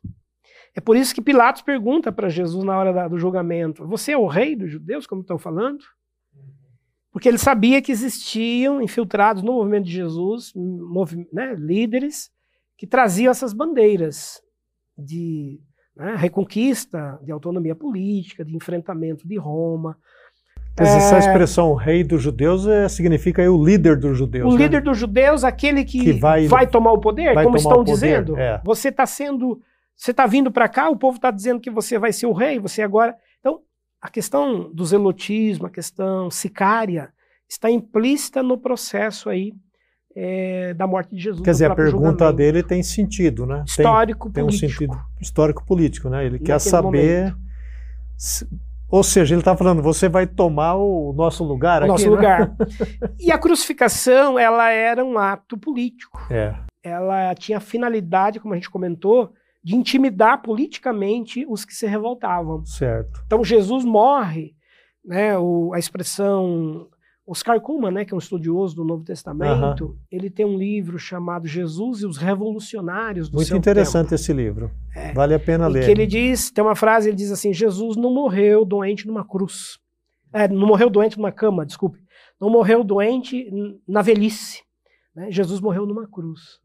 É 0.74 0.80
por 0.80 0.96
isso 0.96 1.14
que 1.14 1.22
Pilatos 1.22 1.62
pergunta 1.62 2.12
para 2.12 2.28
Jesus 2.28 2.62
na 2.62 2.78
hora 2.78 2.92
da, 2.92 3.08
do 3.08 3.18
julgamento: 3.18 3.86
Você 3.86 4.12
é 4.12 4.18
o 4.18 4.26
rei 4.26 4.54
dos 4.54 4.70
judeus, 4.70 5.06
como 5.06 5.22
estão 5.22 5.38
falando? 5.38 5.82
Porque 7.10 7.26
ele 7.26 7.38
sabia 7.38 7.80
que 7.80 7.90
existiam 7.90 8.82
infiltrados 8.82 9.42
no 9.42 9.54
movimento 9.54 9.86
de 9.86 9.92
Jesus 9.92 10.52
né, 11.32 11.54
líderes 11.54 12.30
que 12.76 12.86
traziam 12.86 13.30
essas 13.30 13.54
bandeiras 13.54 14.42
de 14.96 15.60
né, 15.96 16.14
reconquista 16.16 17.18
de 17.22 17.32
autonomia 17.32 17.74
política, 17.74 18.44
de 18.44 18.54
enfrentamento 18.54 19.26
de 19.26 19.36
Roma. 19.36 19.96
Mas 20.78 20.88
é, 20.88 20.96
essa 20.96 21.18
expressão 21.18 21.74
rei 21.74 22.04
dos 22.04 22.22
judeus 22.22 22.66
é, 22.66 22.86
significa 22.88 23.40
aí, 23.40 23.48
o 23.48 23.62
líder 23.62 23.98
dos 23.98 24.18
judeus. 24.18 24.52
O 24.52 24.56
né? 24.56 24.64
líder 24.64 24.82
dos 24.82 24.98
judeus, 24.98 25.42
aquele 25.42 25.84
que, 25.84 25.98
que 25.98 26.12
vai, 26.12 26.46
vai, 26.46 26.66
tomar 26.66 26.92
o 26.92 27.00
poder, 27.00 27.34
como 27.42 27.56
estão 27.56 27.82
dizendo. 27.82 28.36
É. 28.38 28.60
Você 28.64 28.88
está 28.88 29.06
sendo. 29.06 29.60
Você 29.96 30.10
está 30.10 30.26
vindo 30.26 30.50
para 30.50 30.68
cá, 30.68 30.90
o 30.90 30.96
povo 30.96 31.16
está 31.16 31.30
dizendo 31.30 31.58
que 31.58 31.70
você 31.70 31.98
vai 31.98 32.12
ser 32.12 32.26
o 32.26 32.32
rei, 32.32 32.58
você 32.58 32.82
agora. 32.82 33.16
Então, 33.40 33.60
a 33.98 34.10
questão 34.10 34.70
do 34.70 34.84
zelotismo, 34.84 35.66
a 35.66 35.70
questão 35.70 36.30
sicária, 36.30 37.10
está 37.48 37.70
implícita 37.70 38.42
no 38.42 38.58
processo 38.58 39.30
aí 39.30 39.54
é, 40.18 40.72
da 40.72 40.86
morte 40.86 41.14
de 41.14 41.20
Jesus. 41.20 41.44
Quer 41.44 41.50
dizer, 41.50 41.70
a 41.70 41.74
pergunta 41.74 42.32
dele 42.32 42.62
tem 42.62 42.82
sentido, 42.82 43.44
né? 43.44 43.62
Histórico 43.66 44.30
tem, 44.30 44.42
político. 44.42 44.66
Tem 44.66 44.68
um 44.68 44.70
sentido 44.70 45.06
histórico 45.20 45.66
político, 45.66 46.08
né? 46.08 46.24
Ele 46.24 46.38
quer 46.38 46.58
saber 46.58 47.36
Ou 48.88 49.02
seja, 49.02 49.34
ele 49.34 49.42
está 49.42 49.54
falando, 49.54 49.82
você 49.82 50.08
vai 50.08 50.26
tomar 50.26 50.76
o 50.76 51.12
nosso 51.12 51.44
lugar 51.44 51.82
o 51.82 51.84
aqui, 51.84 51.88
nosso 51.88 52.04
né? 52.04 52.10
lugar. 52.10 52.56
e 53.20 53.30
a 53.30 53.36
crucificação, 53.36 54.38
ela 54.38 54.70
era 54.70 55.04
um 55.04 55.18
ato 55.18 55.58
político. 55.58 56.18
É. 56.30 56.54
Ela 56.82 57.34
tinha 57.34 57.58
a 57.58 57.60
finalidade, 57.60 58.40
como 58.40 58.54
a 58.54 58.56
gente 58.56 58.70
comentou, 58.70 59.34
de 59.62 59.76
intimidar 59.76 60.40
politicamente 60.40 61.44
os 61.46 61.64
que 61.64 61.74
se 61.74 61.86
revoltavam. 61.86 62.64
Certo. 62.64 63.22
Então 63.26 63.44
Jesus 63.44 63.84
morre, 63.84 64.54
né, 65.04 65.36
o, 65.36 65.74
a 65.74 65.78
expressão 65.78 66.88
Oscar 67.26 67.60
Kuhlman, 67.60 67.90
né, 67.90 68.04
que 68.04 68.14
é 68.14 68.16
um 68.16 68.18
estudioso 68.18 68.76
do 68.76 68.84
Novo 68.84 69.02
Testamento, 69.04 69.96
ele 70.10 70.30
tem 70.30 70.46
um 70.46 70.56
livro 70.56 70.96
chamado 70.98 71.46
Jesus 71.46 72.02
e 72.02 72.06
os 72.06 72.16
Revolucionários 72.16 73.28
do 73.28 73.34
Muito 73.36 73.48
seu 73.48 73.56
interessante 73.56 74.04
tempo. 74.10 74.14
esse 74.14 74.32
livro. 74.32 74.70
É. 74.94 75.12
Vale 75.12 75.34
a 75.34 75.38
pena 75.40 75.68
E 75.68 75.72
ler. 75.72 75.84
que 75.84 75.90
ele 75.90 76.06
diz, 76.06 76.50
tem 76.52 76.62
uma 76.62 76.76
frase, 76.76 77.08
ele 77.08 77.16
diz 77.16 77.32
assim, 77.32 77.52
Jesus 77.52 77.96
não 77.96 78.14
morreu 78.14 78.64
doente 78.64 79.06
numa 79.08 79.24
cruz. 79.26 79.78
É, 80.32 80.46
não 80.46 80.66
morreu 80.68 80.88
doente 80.88 81.16
numa 81.18 81.32
cama, 81.32 81.66
desculpe. 81.66 81.98
Não 82.40 82.48
morreu 82.48 82.84
doente 82.84 83.50
na 83.88 84.02
velhice. 84.02 84.62
né? 85.14 85.28
Jesus 85.30 85.60
morreu 85.60 85.84
numa 85.86 86.06
cruz. 86.06 86.60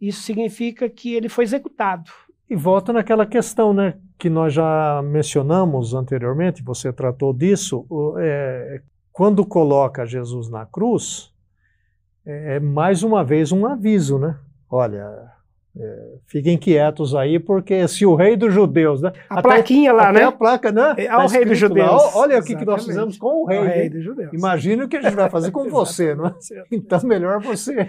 Isso 0.00 0.20
significa 0.22 0.88
que 0.88 1.14
ele 1.14 1.28
foi 1.30 1.44
executado. 1.44 2.10
E 2.50 2.54
volta 2.54 2.92
naquela 2.92 3.24
questão, 3.24 3.72
né, 3.72 3.96
que 4.18 4.28
nós 4.28 4.52
já 4.52 5.00
mencionamos 5.02 5.94
anteriormente, 5.94 6.62
você 6.62 6.92
tratou 6.92 7.32
disso, 7.32 7.86
é, 8.18 8.82
quando 9.14 9.46
coloca 9.46 10.04
Jesus 10.04 10.50
na 10.50 10.66
cruz, 10.66 11.32
é, 12.26 12.56
é 12.56 12.60
mais 12.60 13.04
uma 13.04 13.22
vez 13.22 13.52
um 13.52 13.64
aviso, 13.64 14.18
né? 14.18 14.36
Olha, 14.68 15.32
é, 15.76 16.04
fiquem 16.28 16.56
quietos 16.56 17.16
aí, 17.16 17.40
porque 17.40 17.88
se 17.88 18.06
o 18.06 18.14
rei 18.14 18.36
dos 18.36 18.54
judeus, 18.54 19.02
né? 19.02 19.12
A 19.28 19.42
plaquinha 19.42 19.92
lá, 19.92 20.10
até 20.10 20.20
né? 20.20 20.24
a 20.24 20.30
placa, 20.32 20.70
né? 20.70 20.94
É, 20.96 21.06
tá 21.06 21.14
ao 21.14 21.26
rei 21.28 21.44
dos 21.44 21.60
lá, 21.60 21.68
judeus. 21.68 21.90
"Ó, 21.90 22.10
olha 22.20 22.38
o 22.38 22.42
que, 22.44 22.64
nós 22.64 22.84
fizemos 22.84 23.18
com 23.18 23.42
o 23.42 23.44
rei. 23.44 23.58
o 23.58 23.62
rei 23.64 23.82
hein? 23.84 23.90
dos 23.90 24.04
judeus. 24.04 24.32
Imagina 24.32 24.84
o 24.84 24.88
que 24.88 24.96
a 24.96 25.02
gente 25.02 25.16
vai 25.16 25.28
fazer 25.28 25.50
com 25.50 25.64
você, 25.68 26.14
não 26.14 26.26
é? 26.26 26.34
Então, 26.70 27.00
melhor 27.02 27.40
você. 27.40 27.88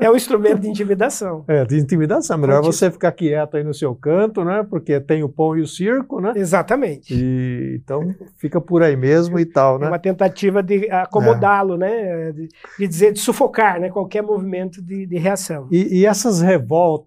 É 0.00 0.10
um 0.10 0.16
instrumento 0.16 0.58
de 0.58 0.68
intimidação. 0.68 1.44
É, 1.46 1.64
de 1.64 1.78
intimidação. 1.78 2.36
Melhor 2.36 2.62
Fortíssimo. 2.64 2.72
você 2.72 2.90
ficar 2.90 3.12
quieto 3.12 3.56
aí 3.56 3.62
no 3.62 3.72
seu 3.72 3.94
canto, 3.94 4.44
né? 4.44 4.66
Porque 4.68 4.98
tem 4.98 5.22
o 5.22 5.28
pão 5.28 5.56
e 5.56 5.60
o 5.60 5.68
circo, 5.68 6.20
né? 6.20 6.32
Exatamente. 6.34 7.14
E, 7.14 7.80
então 7.80 8.12
fica 8.38 8.60
por 8.60 8.82
aí 8.82 8.96
mesmo 8.96 9.38
e 9.38 9.46
tal, 9.46 9.76
É 9.76 9.82
né? 9.82 9.86
uma 9.86 10.00
tentativa 10.00 10.60
de 10.64 10.90
acomodá-lo, 10.90 11.76
né? 11.76 12.32
De, 12.32 12.48
de 12.76 12.88
dizer, 12.88 13.12
de 13.12 13.20
sufocar, 13.20 13.78
né? 13.80 13.88
Qualquer 13.88 14.22
movimento 14.22 14.82
de, 14.82 15.06
de 15.06 15.16
reação. 15.16 15.68
E, 15.70 16.00
e 16.00 16.06
essas 16.06 16.40
revoltas 16.40 17.03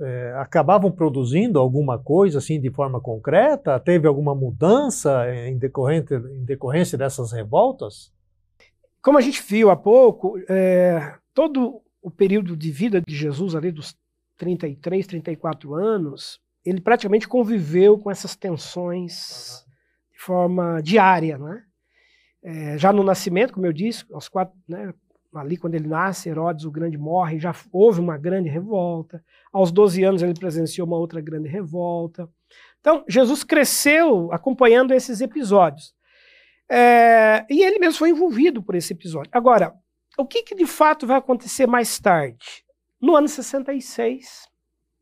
eh, 0.00 0.34
acabavam 0.36 0.90
produzindo 0.90 1.58
alguma 1.58 1.98
coisa 1.98 2.38
assim 2.38 2.60
de 2.60 2.70
forma 2.70 3.00
concreta? 3.00 3.78
Teve 3.80 4.06
alguma 4.06 4.34
mudança 4.34 5.24
em, 5.46 5.56
decorrente, 5.58 6.14
em 6.14 6.44
decorrência 6.44 6.98
dessas 6.98 7.32
revoltas? 7.32 8.12
Como 9.02 9.18
a 9.18 9.20
gente 9.20 9.42
viu 9.42 9.70
há 9.70 9.76
pouco, 9.76 10.38
é, 10.48 11.14
todo 11.32 11.80
o 12.02 12.10
período 12.10 12.56
de 12.56 12.70
vida 12.70 13.00
de 13.00 13.14
Jesus, 13.14 13.54
ali 13.54 13.70
dos 13.70 13.96
33, 14.36 15.06
34 15.06 15.74
anos, 15.74 16.40
ele 16.64 16.80
praticamente 16.80 17.28
conviveu 17.28 17.98
com 17.98 18.10
essas 18.10 18.36
tensões 18.36 19.64
de 20.12 20.18
forma 20.18 20.80
diária. 20.82 21.38
Né? 21.38 21.62
É, 22.42 22.78
já 22.78 22.92
no 22.92 23.02
nascimento, 23.02 23.52
como 23.52 23.66
eu 23.66 23.72
disse, 23.72 24.04
aos 24.12 24.28
quatro, 24.28 24.56
né, 24.68 24.92
ali 25.34 25.56
quando 25.56 25.74
ele 25.74 25.88
nasce, 25.88 26.28
Herodes 26.28 26.64
o 26.64 26.70
Grande 26.70 26.96
morre, 26.96 27.38
já 27.38 27.54
houve 27.72 28.00
uma 28.00 28.16
grande 28.16 28.48
revolta. 28.48 29.22
Aos 29.52 29.70
12 29.70 30.02
anos 30.04 30.22
ele 30.22 30.34
presenciou 30.34 30.86
uma 30.86 30.96
outra 30.96 31.20
grande 31.20 31.48
revolta. 31.48 32.28
Então, 32.80 33.04
Jesus 33.08 33.44
cresceu 33.44 34.32
acompanhando 34.32 34.94
esses 34.94 35.20
episódios. 35.20 35.94
É, 36.70 37.46
e 37.50 37.62
ele 37.62 37.78
mesmo 37.78 37.98
foi 37.98 38.10
envolvido 38.10 38.62
por 38.62 38.74
esse 38.74 38.92
episódio. 38.92 39.30
Agora, 39.32 39.74
o 40.16 40.26
que, 40.26 40.42
que 40.42 40.54
de 40.54 40.66
fato 40.66 41.06
vai 41.06 41.16
acontecer 41.16 41.66
mais 41.66 41.98
tarde? 41.98 42.64
No 43.00 43.14
ano 43.16 43.28
66, 43.28 44.48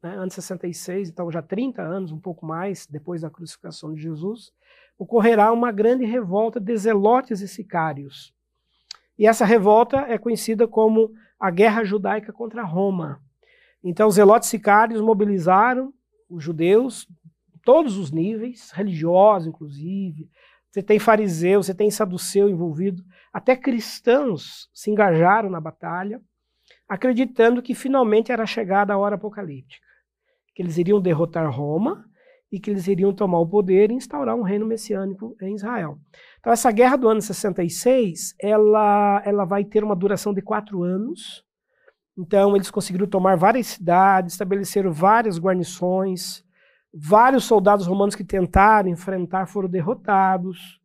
né, 0.03 0.15
ano 0.17 0.31
66, 0.31 1.09
então 1.09 1.31
já 1.31 1.43
30 1.43 1.83
anos, 1.83 2.13
um 2.13 2.21
pouco 2.21 2.45
mais, 2.45 2.87
depois 2.87 3.23
da 3.23 3.31
crucificação 3.31 3.95
de 3.95 4.03
Jesus, 4.03 4.53
ocorrerá 4.99 5.53
uma 5.53 5.73
grande 5.73 6.05
revolta 6.05 6.61
de 6.61 6.77
zelotes 6.77 7.41
e 7.41 7.49
sicários. 7.49 8.36
E 9.19 9.27
essa 9.27 9.45
revolta 9.45 9.99
é 10.09 10.19
conhecida 10.19 10.69
como 10.69 11.13
a 11.39 11.51
Guerra 11.51 11.85
Judaica 11.85 12.33
contra 12.33 12.63
Roma. 12.63 13.21
Então, 13.83 14.09
os 14.09 14.17
zelotes 14.17 14.49
sicários 14.49 15.01
mobilizaram 15.01 15.93
os 16.29 16.43
judeus, 16.43 17.09
todos 17.65 17.97
os 17.97 18.11
níveis, 18.11 18.71
religiosos 18.73 19.49
inclusive, 19.49 20.29
você 20.71 20.83
tem 20.83 20.99
fariseu, 20.99 21.63
você 21.63 21.75
tem 21.75 21.91
saduceu 21.91 22.49
envolvido, 22.49 23.03
até 23.33 23.57
cristãos 23.57 24.69
se 24.75 24.91
engajaram 24.91 25.49
na 25.49 25.61
batalha, 25.61 26.21
acreditando 26.89 27.63
que 27.63 27.75
finalmente 27.75 28.31
era 28.31 28.45
chegada 28.45 28.93
a 28.93 28.99
hora 28.99 29.15
apocalíptica, 29.15 29.87
que 30.55 30.63
eles 30.63 30.77
iriam 30.77 31.01
derrotar 31.01 31.51
Roma 31.51 32.05
e 32.51 32.61
que 32.61 32.71
eles 32.71 32.87
iriam 32.87 33.13
tomar 33.13 33.41
o 33.41 33.47
poder 33.47 33.91
e 33.91 33.95
instaurar 33.95 34.37
um 34.37 34.43
reino 34.43 34.67
messiânico 34.67 35.37
em 35.41 35.55
Israel. 35.55 35.99
Então 36.39 36.53
essa 36.53 36.71
guerra 36.71 36.97
do 36.97 37.09
ano 37.09 37.21
66, 37.21 38.35
ela, 38.41 39.23
ela 39.25 39.45
vai 39.45 39.65
ter 39.65 39.83
uma 39.83 39.97
duração 39.97 40.33
de 40.33 40.41
quatro 40.41 40.83
anos. 40.83 41.45
Então 42.17 42.55
eles 42.55 42.71
conseguiram 42.71 43.07
tomar 43.07 43.37
várias 43.37 43.67
cidades, 43.67 44.33
estabeleceram 44.33 44.93
várias 44.93 45.39
guarnições, 45.39 46.47
Vários 46.99 47.45
soldados 47.45 47.87
romanos 47.87 48.15
que 48.15 48.25
tentaram 48.25 48.89
enfrentar 48.89 49.47
foram 49.47 49.69
derrotados. 49.69 50.81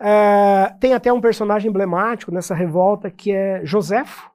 É, 0.00 0.74
tem 0.80 0.94
até 0.94 1.12
um 1.12 1.20
personagem 1.20 1.68
emblemático 1.68 2.32
nessa 2.32 2.54
revolta 2.54 3.10
que 3.10 3.32
é 3.32 3.62
Joséfo, 3.62 4.30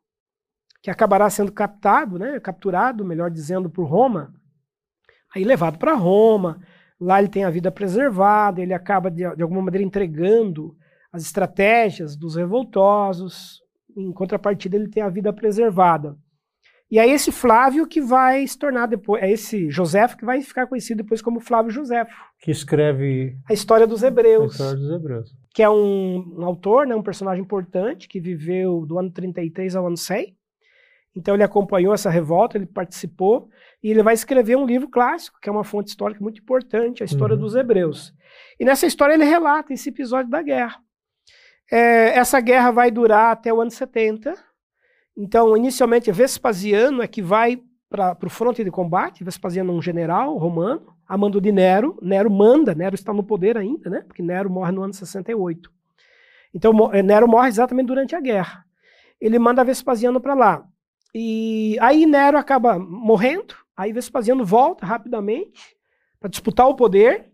que 0.80 0.92
acabará 0.92 1.28
sendo 1.28 1.52
captado, 1.52 2.20
né, 2.20 2.40
capturado, 2.40 3.04
melhor 3.04 3.32
dizendo, 3.32 3.68
por 3.68 3.86
Roma, 3.86 4.32
aí 5.36 5.44
levado 5.44 5.78
para 5.78 5.94
Roma. 5.94 6.60
Lá 7.00 7.20
ele 7.20 7.30
tem 7.30 7.44
a 7.44 7.50
vida 7.50 7.72
preservada, 7.72 8.62
ele 8.62 8.74
acaba 8.74 9.10
de, 9.10 9.24
de 9.36 9.42
alguma 9.42 9.62
maneira 9.62 9.86
entregando 9.86 10.76
as 11.12 11.24
estratégias 11.24 12.16
dos 12.16 12.36
revoltosos. 12.36 13.60
Em 13.98 14.12
contrapartida, 14.12 14.78
ele 14.78 14.90
tem 14.90 15.02
a 15.04 15.10
vida 15.10 15.34
preservada. 15.34 16.16
E 16.92 17.00
é 17.00 17.08
esse 17.08 17.32
Flávio 17.32 17.88
que 17.88 18.02
vai 18.02 18.46
se 18.46 18.60
tornar 18.60 18.86
depois, 18.86 19.24
é 19.24 19.32
esse 19.32 19.70
Joséfo 19.70 20.18
que 20.18 20.26
vai 20.26 20.42
ficar 20.42 20.68
conhecido 20.68 21.02
depois 21.02 21.22
como 21.22 21.40
Flávio 21.40 21.72
Joséfo. 21.72 22.12
Que 22.42 22.52
escreve 22.52 23.38
a 23.50 23.54
história 23.54 23.88
dos 23.88 24.04
a 24.04 24.08
Hebreus, 24.08 24.52
história 24.52 24.76
dos 24.76 24.92
Hebreus. 24.92 25.30
que 25.56 25.64
é 25.64 25.70
um, 25.70 26.36
um 26.38 26.46
autor, 26.46 26.86
né, 26.86 26.94
um 26.94 27.02
personagem 27.02 27.42
importante 27.42 28.10
que 28.10 28.20
viveu 28.20 28.86
do 28.86 29.00
ano 29.00 29.10
33 29.10 29.74
ao 29.74 29.88
ano 29.88 29.96
100. 29.96 30.36
Então 31.16 31.34
ele 31.34 31.44
acompanhou 31.44 31.94
essa 31.94 32.10
revolta, 32.10 32.58
ele 32.58 32.66
participou 32.66 33.48
e 33.84 33.90
ele 33.92 34.04
vai 34.04 34.14
escrever 34.14 34.56
um 34.56 34.66
livro 34.66 34.88
clássico, 34.90 35.40
que 35.42 35.50
é 35.50 35.52
uma 35.52 35.64
fonte 35.64 35.90
histórica 35.90 36.22
muito 36.22 36.40
importante, 36.42 37.02
a 37.02 37.06
história 37.06 37.36
Uhum. 37.36 37.42
dos 37.42 37.56
Hebreus. 37.56 38.14
E 38.60 38.66
nessa 38.66 38.86
história 38.86 39.14
ele 39.14 39.26
relata 39.26 39.74
esse 39.74 39.90
episódio 39.90 40.30
da 40.30 40.42
guerra. 40.42 40.80
É, 41.72 42.18
essa 42.18 42.40
guerra 42.40 42.72
vai 42.72 42.92
durar 42.92 43.32
até 43.32 43.52
o 43.54 43.62
ano 43.62 43.72
70. 43.72 44.36
Então, 45.18 45.56
inicialmente, 45.58 46.12
Vespasiano 46.12 47.02
é 47.02 47.08
que 47.08 47.22
vai 47.22 47.62
para 47.90 48.18
o 48.26 48.30
fronte 48.30 48.64
de 48.64 48.72
combate. 48.72 49.24
Vespasiano 49.24 49.72
é 49.72 49.76
um 49.76 49.82
general 49.82 50.38
romano, 50.38 50.94
a 51.08 51.18
mando 51.18 51.42
de 51.42 51.52
Nero. 51.52 51.98
Nero 52.02 52.30
manda, 52.30 52.74
Nero 52.76 52.96
está 52.96 53.12
no 53.14 53.24
poder 53.24 53.58
ainda, 53.58 53.90
né? 53.90 54.02
Porque 54.08 54.22
Nero 54.22 54.50
morre 54.50 54.72
no 54.72 54.84
ano 54.84 54.94
68. 54.94 55.72
Então, 56.54 56.94
eh, 56.94 57.02
Nero 57.04 57.28
morre 57.28 57.48
exatamente 57.50 57.88
durante 57.88 58.16
a 58.16 58.20
guerra. 58.22 58.64
Ele 59.20 59.38
manda 59.40 59.64
Vespasiano 59.64 60.20
para 60.22 60.34
lá. 60.34 60.66
E 61.14 61.78
aí 61.82 62.06
Nero 62.06 62.38
acaba 62.38 62.80
morrendo, 62.80 63.54
aí 63.82 63.92
Vespasiano 63.92 64.46
volta 64.46 64.86
rapidamente 64.86 65.76
para 66.20 66.30
disputar 66.30 66.68
o 66.68 66.76
poder 66.76 67.32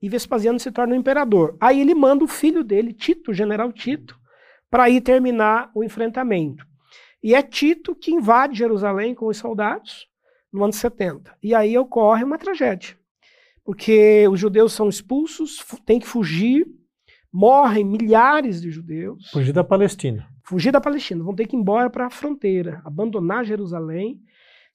e 0.00 0.08
Vespasiano 0.08 0.60
se 0.60 0.70
torna 0.70 0.94
o 0.94 0.96
imperador. 0.96 1.56
Aí 1.58 1.80
ele 1.80 1.94
manda 1.94 2.22
o 2.22 2.28
filho 2.28 2.62
dele, 2.62 2.92
Tito, 2.92 3.30
o 3.30 3.34
general 3.34 3.72
Tito, 3.72 4.18
para 4.70 4.90
ir 4.90 5.00
terminar 5.00 5.70
o 5.74 5.82
enfrentamento. 5.82 6.66
E 7.22 7.34
é 7.34 7.42
Tito 7.42 7.94
que 7.94 8.10
invade 8.10 8.58
Jerusalém 8.58 9.14
com 9.14 9.26
os 9.26 9.38
soldados 9.38 10.06
no 10.52 10.62
ano 10.62 10.72
70. 10.72 11.34
E 11.42 11.54
aí 11.54 11.76
ocorre 11.78 12.24
uma 12.24 12.38
tragédia. 12.38 12.96
Porque 13.64 14.28
os 14.28 14.38
judeus 14.38 14.74
são 14.74 14.88
expulsos, 14.88 15.64
têm 15.84 15.98
que 15.98 16.06
fugir, 16.06 16.66
morrem 17.32 17.84
milhares 17.84 18.60
de 18.60 18.70
judeus 18.70 19.30
Fugir 19.30 19.52
da 19.52 19.64
Palestina. 19.64 20.28
fugir 20.44 20.70
da 20.70 20.80
Palestina, 20.80 21.24
vão 21.24 21.34
ter 21.34 21.46
que 21.46 21.56
ir 21.56 21.58
embora 21.58 21.90
para 21.90 22.06
a 22.06 22.10
fronteira, 22.10 22.80
abandonar 22.84 23.44
Jerusalém. 23.44 24.20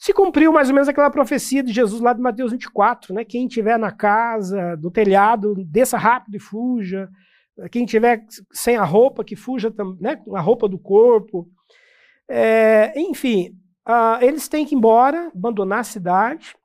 Se 0.01 0.13
cumpriu 0.13 0.51
mais 0.51 0.67
ou 0.67 0.73
menos 0.73 0.89
aquela 0.89 1.11
profecia 1.11 1.61
de 1.61 1.71
Jesus 1.71 2.01
lá 2.01 2.11
de 2.11 2.19
Mateus 2.19 2.51
24, 2.51 3.13
né? 3.13 3.23
Quem 3.23 3.45
estiver 3.45 3.77
na 3.77 3.91
casa, 3.91 4.75
do 4.75 4.89
telhado, 4.89 5.53
desça 5.63 5.95
rápido 5.95 6.37
e 6.37 6.39
fuja. 6.39 7.07
Quem 7.71 7.85
tiver 7.85 8.25
sem 8.51 8.77
a 8.77 8.83
roupa, 8.83 9.23
que 9.23 9.35
fuja 9.35 9.71
né? 9.99 10.15
com 10.15 10.35
a 10.35 10.41
roupa 10.41 10.67
do 10.67 10.79
corpo. 10.79 11.47
É, 12.27 12.99
enfim, 12.99 13.55
ah, 13.85 14.17
eles 14.23 14.47
têm 14.47 14.65
que 14.65 14.73
ir 14.73 14.77
embora, 14.79 15.31
abandonar 15.35 15.81
a 15.81 15.83
cidade. 15.83 16.55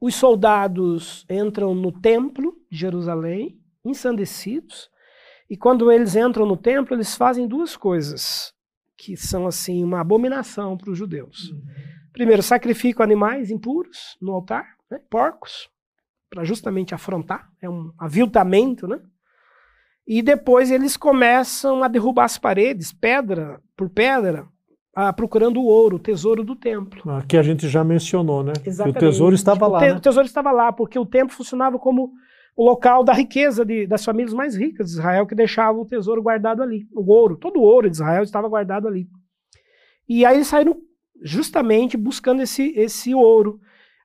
Os 0.00 0.16
soldados 0.16 1.24
entram 1.30 1.76
no 1.76 1.92
templo 1.92 2.56
de 2.68 2.76
Jerusalém 2.76 3.56
ensandecidos. 3.84 4.90
E 5.48 5.56
quando 5.56 5.92
eles 5.92 6.16
entram 6.16 6.44
no 6.44 6.56
templo, 6.56 6.96
eles 6.96 7.14
fazem 7.14 7.46
duas 7.46 7.76
coisas 7.76 8.52
que 8.96 9.16
são 9.16 9.46
assim 9.46 9.84
uma 9.84 10.00
abominação 10.00 10.76
para 10.76 10.90
os 10.90 10.98
judeus. 10.98 11.50
Uhum. 11.50 11.97
Primeiro, 12.18 12.42
sacrificam 12.42 13.04
animais 13.04 13.48
impuros 13.48 14.18
no 14.20 14.32
altar, 14.32 14.66
né? 14.90 14.98
porcos, 15.08 15.70
para 16.28 16.42
justamente 16.42 16.92
afrontar, 16.92 17.48
é 17.62 17.70
um 17.70 17.92
aviltamento, 17.96 18.88
né? 18.88 18.98
E 20.04 20.20
depois 20.20 20.68
eles 20.72 20.96
começam 20.96 21.84
a 21.84 21.86
derrubar 21.86 22.24
as 22.24 22.36
paredes, 22.36 22.92
pedra 22.92 23.60
por 23.76 23.88
pedra, 23.88 24.44
ah, 24.92 25.12
procurando 25.12 25.60
o 25.60 25.66
ouro, 25.66 25.94
o 25.94 26.00
tesouro 26.00 26.42
do 26.42 26.56
templo. 26.56 27.08
Aqui 27.12 27.38
a 27.38 27.42
gente 27.42 27.68
já 27.68 27.84
mencionou, 27.84 28.42
né? 28.42 28.52
Exatamente. 28.64 28.98
Que 28.98 29.04
o 29.04 29.08
tesouro 29.08 29.34
estava 29.36 29.66
tipo, 29.66 29.70
lá. 29.70 29.78
O, 29.78 29.80
te, 29.80 29.86
né? 29.86 29.94
o 29.94 30.00
tesouro 30.00 30.26
estava 30.26 30.50
lá, 30.50 30.72
porque 30.72 30.98
o 30.98 31.06
templo 31.06 31.36
funcionava 31.36 31.78
como 31.78 32.10
o 32.56 32.64
local 32.64 33.04
da 33.04 33.12
riqueza 33.12 33.64
de, 33.64 33.86
das 33.86 34.04
famílias 34.04 34.34
mais 34.34 34.56
ricas 34.56 34.88
de 34.88 34.94
Israel, 34.94 35.24
que 35.24 35.36
deixavam 35.36 35.82
o 35.82 35.86
tesouro 35.86 36.20
guardado 36.20 36.64
ali. 36.64 36.84
O 36.92 37.12
ouro, 37.12 37.36
todo 37.36 37.60
o 37.60 37.62
ouro 37.62 37.88
de 37.88 37.94
Israel 37.94 38.24
estava 38.24 38.48
guardado 38.48 38.88
ali. 38.88 39.06
E 40.08 40.24
aí 40.24 40.34
eles 40.34 40.48
saíram 40.48 40.87
justamente 41.22 41.96
buscando 41.96 42.42
esse, 42.42 42.72
esse 42.76 43.14
ouro. 43.14 43.60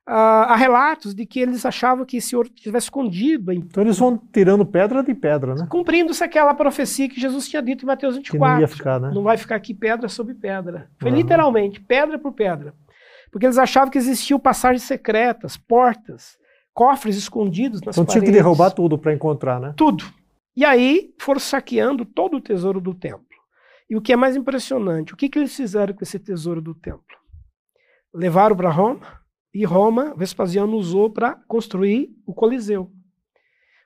Uh, 0.06 0.12
há 0.50 0.56
relatos 0.58 1.16
de 1.16 1.26
que 1.26 1.40
eles 1.40 1.66
achavam 1.66 2.06
que 2.06 2.18
esse 2.18 2.36
ouro 2.36 2.50
estivesse 2.54 2.88
escondido. 2.88 3.54
Então 3.54 3.82
eles 3.82 3.98
vão 3.98 4.18
tirando 4.18 4.66
pedra 4.66 5.02
de 5.02 5.14
pedra, 5.14 5.56
né? 5.56 5.66
Cumprindo-se 5.70 6.22
aquela 6.22 6.54
profecia 6.54 7.08
que 7.08 7.20
Jesus 7.20 7.48
tinha 7.48 7.62
dito 7.62 7.84
em 7.84 7.88
Mateus 7.88 8.18
24. 8.18 8.46
Que 8.46 8.54
não, 8.54 8.62
ia 8.62 8.68
ficar, 8.68 9.00
né? 9.00 9.12
não 9.14 9.24
vai 9.24 9.38
ficar 9.38 9.56
aqui 9.56 9.74
pedra 9.74 10.10
sobre 10.10 10.34
pedra. 10.34 10.90
Foi 11.00 11.10
uhum. 11.10 11.18
literalmente, 11.18 11.80
pedra 11.80 12.20
por 12.20 12.34
pedra. 12.34 12.74
Porque 13.32 13.46
eles 13.46 13.58
achavam 13.58 13.90
que 13.90 13.98
existiam 13.98 14.40
passagens 14.40 14.84
secretas, 14.84 15.56
portas, 15.56 16.38
cofres 16.74 17.16
escondidos 17.16 17.82
nas 17.82 17.96
então, 17.96 18.06
paredes. 18.06 18.16
Então 18.16 18.22
tinha 18.22 18.26
que 18.26 18.32
derrubar 18.32 18.72
tudo 18.72 18.98
para 18.98 19.14
encontrar, 19.14 19.60
né? 19.60 19.74
Tudo. 19.78 20.04
E 20.56 20.66
aí 20.66 21.14
foram 21.18 21.40
saqueando 21.40 22.06
todo 22.06 22.38
o 22.38 22.42
tesouro 22.42 22.82
do 22.82 22.94
templo. 22.94 23.33
E 23.90 23.96
o 23.96 24.02
que 24.02 24.14
é 24.14 24.16
mais 24.16 24.36
impressionante, 24.36 25.14
o 25.14 25.18
que, 25.18 25.30
que 25.30 25.40
eles 25.40 25.56
fizeram 25.56 25.94
com 25.94 26.04
esse 26.04 26.20
tesouro 26.20 26.62
do 26.62 26.74
templo? 26.74 27.04
Levaram 28.14 28.56
para 28.56 28.70
Roma, 28.70 29.24
e 29.54 29.64
Roma, 29.66 30.14
Vespasiano 30.18 30.76
usou 30.76 31.12
para 31.12 31.36
construir 31.48 32.10
o 32.26 32.34
Coliseu. 32.34 32.90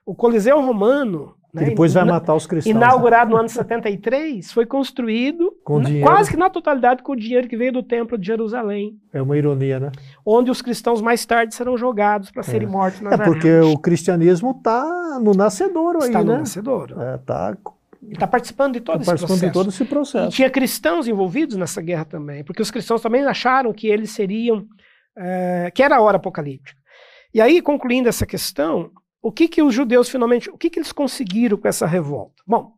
O 0.06 0.14
Coliseu 0.14 0.58
romano, 0.62 1.34
né, 1.52 1.64
depois 1.64 1.92
vai 1.92 2.06
matar 2.06 2.34
os 2.34 2.46
cristãos. 2.46 2.74
Né? 2.74 2.80
Inaugurado 2.80 3.32
no 3.32 3.36
ano 3.36 3.50
73, 3.50 4.50
foi 4.50 4.64
construído 4.64 5.54
quase 6.02 6.30
que 6.30 6.38
na 6.38 6.48
totalidade 6.48 7.02
com 7.02 7.12
o 7.12 7.16
dinheiro 7.16 7.46
que 7.46 7.56
veio 7.56 7.70
do 7.70 7.82
Templo 7.82 8.16
de 8.16 8.26
Jerusalém. 8.26 8.98
É 9.12 9.20
uma 9.20 9.36
ironia, 9.36 9.78
né? 9.78 9.92
Onde 10.24 10.50
os 10.50 10.62
cristãos 10.62 11.02
mais 11.02 11.26
tarde 11.26 11.54
serão 11.54 11.76
jogados 11.76 12.30
para 12.30 12.40
é. 12.40 12.44
serem 12.44 12.66
mortos 12.66 13.02
na 13.02 13.12
É 13.12 13.18
porque 13.18 13.60
o 13.60 13.76
cristianismo 13.76 14.52
está 14.52 15.20
no 15.22 15.34
nascedouro 15.34 15.98
Está 15.98 16.20
aí, 16.20 16.24
no 16.24 16.32
né? 16.32 16.38
nascedouro. 16.38 16.94
Está 17.14 17.50
é, 17.52 17.77
está 18.02 18.26
participando 18.26 18.74
de 18.74 18.80
todo 18.80 18.96
tá 18.96 19.00
esse 19.00 19.06
participando 19.06 19.38
processo. 19.38 19.46
de 19.46 19.52
todo 19.52 19.68
esse 19.68 19.84
processo. 19.84 20.28
E 20.28 20.36
tinha 20.36 20.50
cristãos 20.50 21.08
envolvidos 21.08 21.56
nessa 21.56 21.80
guerra 21.82 22.04
também, 22.04 22.44
porque 22.44 22.62
os 22.62 22.70
cristãos 22.70 23.00
também 23.00 23.24
acharam 23.24 23.72
que 23.72 23.86
eles 23.86 24.10
seriam 24.10 24.66
é, 25.16 25.70
que 25.74 25.82
era 25.82 25.96
a 25.96 26.00
hora 26.00 26.16
apocalíptica. 26.16 26.80
E 27.34 27.40
aí, 27.40 27.60
concluindo 27.60 28.08
essa 28.08 28.24
questão, 28.24 28.90
o 29.20 29.32
que 29.32 29.48
que 29.48 29.62
os 29.62 29.74
judeus 29.74 30.08
finalmente, 30.08 30.48
o 30.48 30.56
que 30.56 30.70
que 30.70 30.78
eles 30.78 30.92
conseguiram 30.92 31.58
com 31.58 31.68
essa 31.68 31.86
revolta? 31.86 32.42
Bom, 32.46 32.72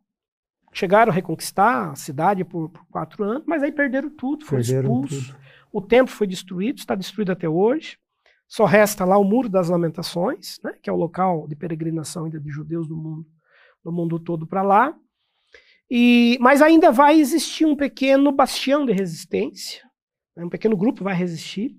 chegaram 0.73 1.11
a 1.11 1.15
reconquistar 1.15 1.91
a 1.91 1.95
cidade 1.95 2.43
por, 2.43 2.69
por 2.69 2.85
quatro 2.87 3.23
anos, 3.23 3.43
mas 3.45 3.61
aí 3.63 3.71
perderam 3.71 4.09
tudo, 4.09 4.45
foram 4.45 4.61
expulsos. 4.61 5.27
Tudo. 5.27 5.41
O 5.71 5.81
templo 5.81 6.13
foi 6.13 6.27
destruído, 6.27 6.79
está 6.79 6.95
destruído 6.95 7.31
até 7.31 7.47
hoje. 7.47 7.97
Só 8.47 8.65
resta 8.65 9.05
lá 9.05 9.17
o 9.17 9.23
Muro 9.23 9.47
das 9.47 9.69
Lamentações, 9.69 10.59
né, 10.61 10.73
que 10.81 10.89
é 10.89 10.93
o 10.93 10.97
local 10.97 11.47
de 11.47 11.55
peregrinação 11.55 12.25
ainda 12.25 12.39
de 12.39 12.49
judeus 12.49 12.85
do 12.85 12.97
mundo, 12.97 13.25
do 13.81 13.91
mundo 13.91 14.19
todo 14.19 14.45
para 14.45 14.61
lá. 14.61 14.93
E, 15.93 16.37
mas 16.39 16.61
ainda 16.61 16.89
vai 16.89 17.19
existir 17.19 17.65
um 17.65 17.75
pequeno 17.75 18.31
bastião 18.31 18.85
de 18.85 18.93
resistência, 18.93 19.83
né, 20.33 20.45
um 20.45 20.49
pequeno 20.49 20.77
grupo 20.77 21.03
vai 21.03 21.13
resistir 21.13 21.75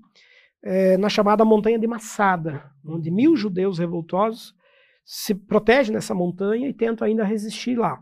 é, 0.62 0.98
na 0.98 1.08
chamada 1.08 1.46
Montanha 1.46 1.78
de 1.78 1.86
Massada, 1.86 2.62
onde 2.86 3.10
mil 3.10 3.34
judeus 3.34 3.78
revoltosos 3.78 4.54
se 5.02 5.34
protegem 5.34 5.94
nessa 5.94 6.14
montanha 6.14 6.68
e 6.68 6.74
tentam 6.74 7.06
ainda 7.06 7.24
resistir 7.24 7.74
lá. 7.74 7.98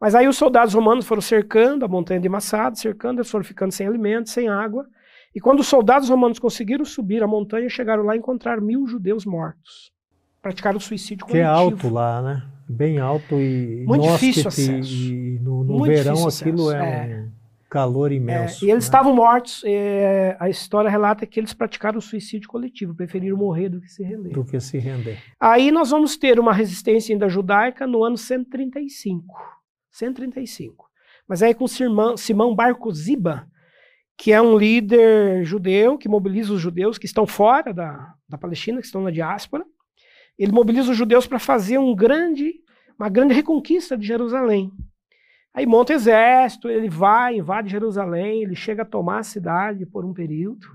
Mas 0.00 0.14
aí 0.14 0.28
os 0.28 0.36
soldados 0.36 0.74
romanos 0.74 1.06
foram 1.06 1.20
cercando 1.20 1.84
a 1.84 1.88
montanha 1.88 2.20
de 2.20 2.28
Massada, 2.28 2.76
cercando, 2.76 3.18
eles 3.18 3.30
foram 3.30 3.44
ficando 3.44 3.72
sem 3.72 3.84
alimentos, 3.84 4.30
sem 4.30 4.48
água. 4.48 4.86
E 5.34 5.40
quando 5.40 5.58
os 5.58 5.66
soldados 5.66 6.08
romanos 6.08 6.38
conseguiram 6.38 6.84
subir 6.84 7.20
a 7.20 7.26
montanha, 7.26 7.68
chegaram 7.68 8.04
lá 8.04 8.14
e 8.14 8.18
encontraram 8.20 8.62
mil 8.62 8.86
judeus 8.86 9.26
mortos. 9.26 9.92
Praticaram 10.40 10.78
suicídio 10.78 11.26
coletivo. 11.26 11.44
Que 11.44 11.52
é 11.52 11.52
alto 11.52 11.88
lá, 11.88 12.22
né? 12.22 12.42
Bem 12.72 12.98
alto 12.98 13.40
e 13.40 13.84
muito 13.86 14.10
difícil 14.12 14.48
acesso. 14.48 14.92
E 14.92 15.38
no, 15.40 15.62
no 15.64 15.84
verão 15.84 16.26
aquilo 16.26 16.68
acesso. 16.68 16.72
é, 16.72 17.10
é. 17.10 17.20
um 17.20 17.30
calor 17.68 18.12
imenso. 18.12 18.64
É, 18.64 18.68
e 18.68 18.70
eles 18.70 18.84
né? 18.84 18.88
estavam 18.88 19.14
mortos. 19.14 19.62
É, 19.64 20.36
a 20.40 20.48
história 20.48 20.90
relata 20.90 21.26
que 21.26 21.38
eles 21.38 21.52
praticaram 21.52 22.00
suicídio 22.00 22.48
coletivo, 22.48 22.94
preferiram 22.94 23.36
morrer 23.36 23.68
do 23.68 23.80
que 23.80 23.88
se 23.88 24.02
render. 24.02 24.30
Do 24.30 24.44
que 24.44 24.58
se 24.60 24.78
render. 24.78 25.18
Aí 25.38 25.70
nós 25.70 25.90
vamos 25.90 26.16
ter 26.16 26.38
uma 26.40 26.52
resistência 26.52 27.14
ainda 27.14 27.28
judaica 27.28 27.86
no 27.86 28.02
ano 28.02 28.16
135. 28.16 29.34
135. 29.90 30.86
Mas 31.28 31.42
aí 31.42 31.54
com 31.54 31.68
Simão, 31.68 32.16
Simão 32.16 32.54
Barco 32.54 32.92
Ziba, 32.92 33.46
que 34.16 34.32
é 34.32 34.40
um 34.40 34.56
líder 34.56 35.44
judeu 35.44 35.98
que 35.98 36.08
mobiliza 36.08 36.52
os 36.52 36.60
judeus 36.60 36.98
que 36.98 37.06
estão 37.06 37.26
fora 37.26 37.72
da, 37.72 38.14
da 38.28 38.38
Palestina, 38.38 38.80
que 38.80 38.86
estão 38.86 39.02
na 39.02 39.10
diáspora. 39.10 39.64
Ele 40.38 40.52
mobiliza 40.52 40.90
os 40.90 40.96
judeus 40.96 41.26
para 41.26 41.38
fazer 41.38 41.78
um 41.78 41.94
grande, 41.94 42.54
uma 42.98 43.08
grande 43.08 43.34
reconquista 43.34 43.96
de 43.96 44.06
Jerusalém. 44.06 44.72
Aí 45.54 45.66
monta 45.66 45.92
exército, 45.92 46.68
ele 46.68 46.88
vai, 46.88 47.36
invade 47.36 47.70
Jerusalém, 47.70 48.42
ele 48.42 48.54
chega 48.54 48.82
a 48.82 48.86
tomar 48.86 49.18
a 49.18 49.22
cidade 49.22 49.84
por 49.84 50.04
um 50.04 50.14
período. 50.14 50.66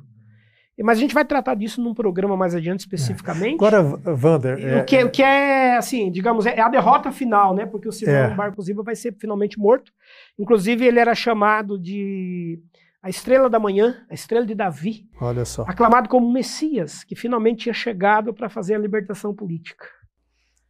Mas 0.84 1.00
a 1.00 1.02
gente 1.02 1.14
vai 1.14 1.26
tratar 1.26 1.56
disso 1.56 1.82
num 1.82 1.94
programa 1.94 2.38
mais 2.38 2.54
adiante 2.54 2.82
especificamente. 2.82 3.56
Agora, 3.56 3.82
Wander. 3.82 4.64
É, 4.64 4.82
o, 4.82 4.86
que, 4.86 4.96
é, 4.96 5.06
o 5.06 5.10
que 5.10 5.24
é, 5.24 5.76
assim, 5.76 6.12
digamos, 6.12 6.46
é 6.46 6.60
a 6.62 6.70
derrota 6.70 7.12
final, 7.12 7.56
né? 7.56 7.66
Porque 7.66 7.88
o 7.88 7.92
Simão 7.92 8.14
é. 8.14 8.70
Iba 8.70 8.84
vai 8.84 8.96
ser 8.96 9.16
finalmente 9.20 9.58
morto. 9.58 9.92
Inclusive, 10.38 10.86
ele 10.86 11.00
era 11.00 11.16
chamado 11.16 11.80
de 11.80 12.60
a 13.08 13.10
estrela 13.10 13.50
da 13.50 13.58
manhã, 13.58 13.96
a 14.10 14.14
estrela 14.14 14.46
de 14.46 14.54
Davi. 14.54 15.10
Olha 15.22 15.46
só. 15.46 15.64
Aclamado 15.66 16.10
como 16.10 16.30
Messias, 16.30 17.06
que 17.06 17.16
finalmente 17.16 17.64
tinha 17.64 17.74
chegado 17.74 18.34
para 18.34 18.50
fazer 18.50 18.76
a 18.76 18.78
libertação 18.78 19.34
política. 19.34 19.86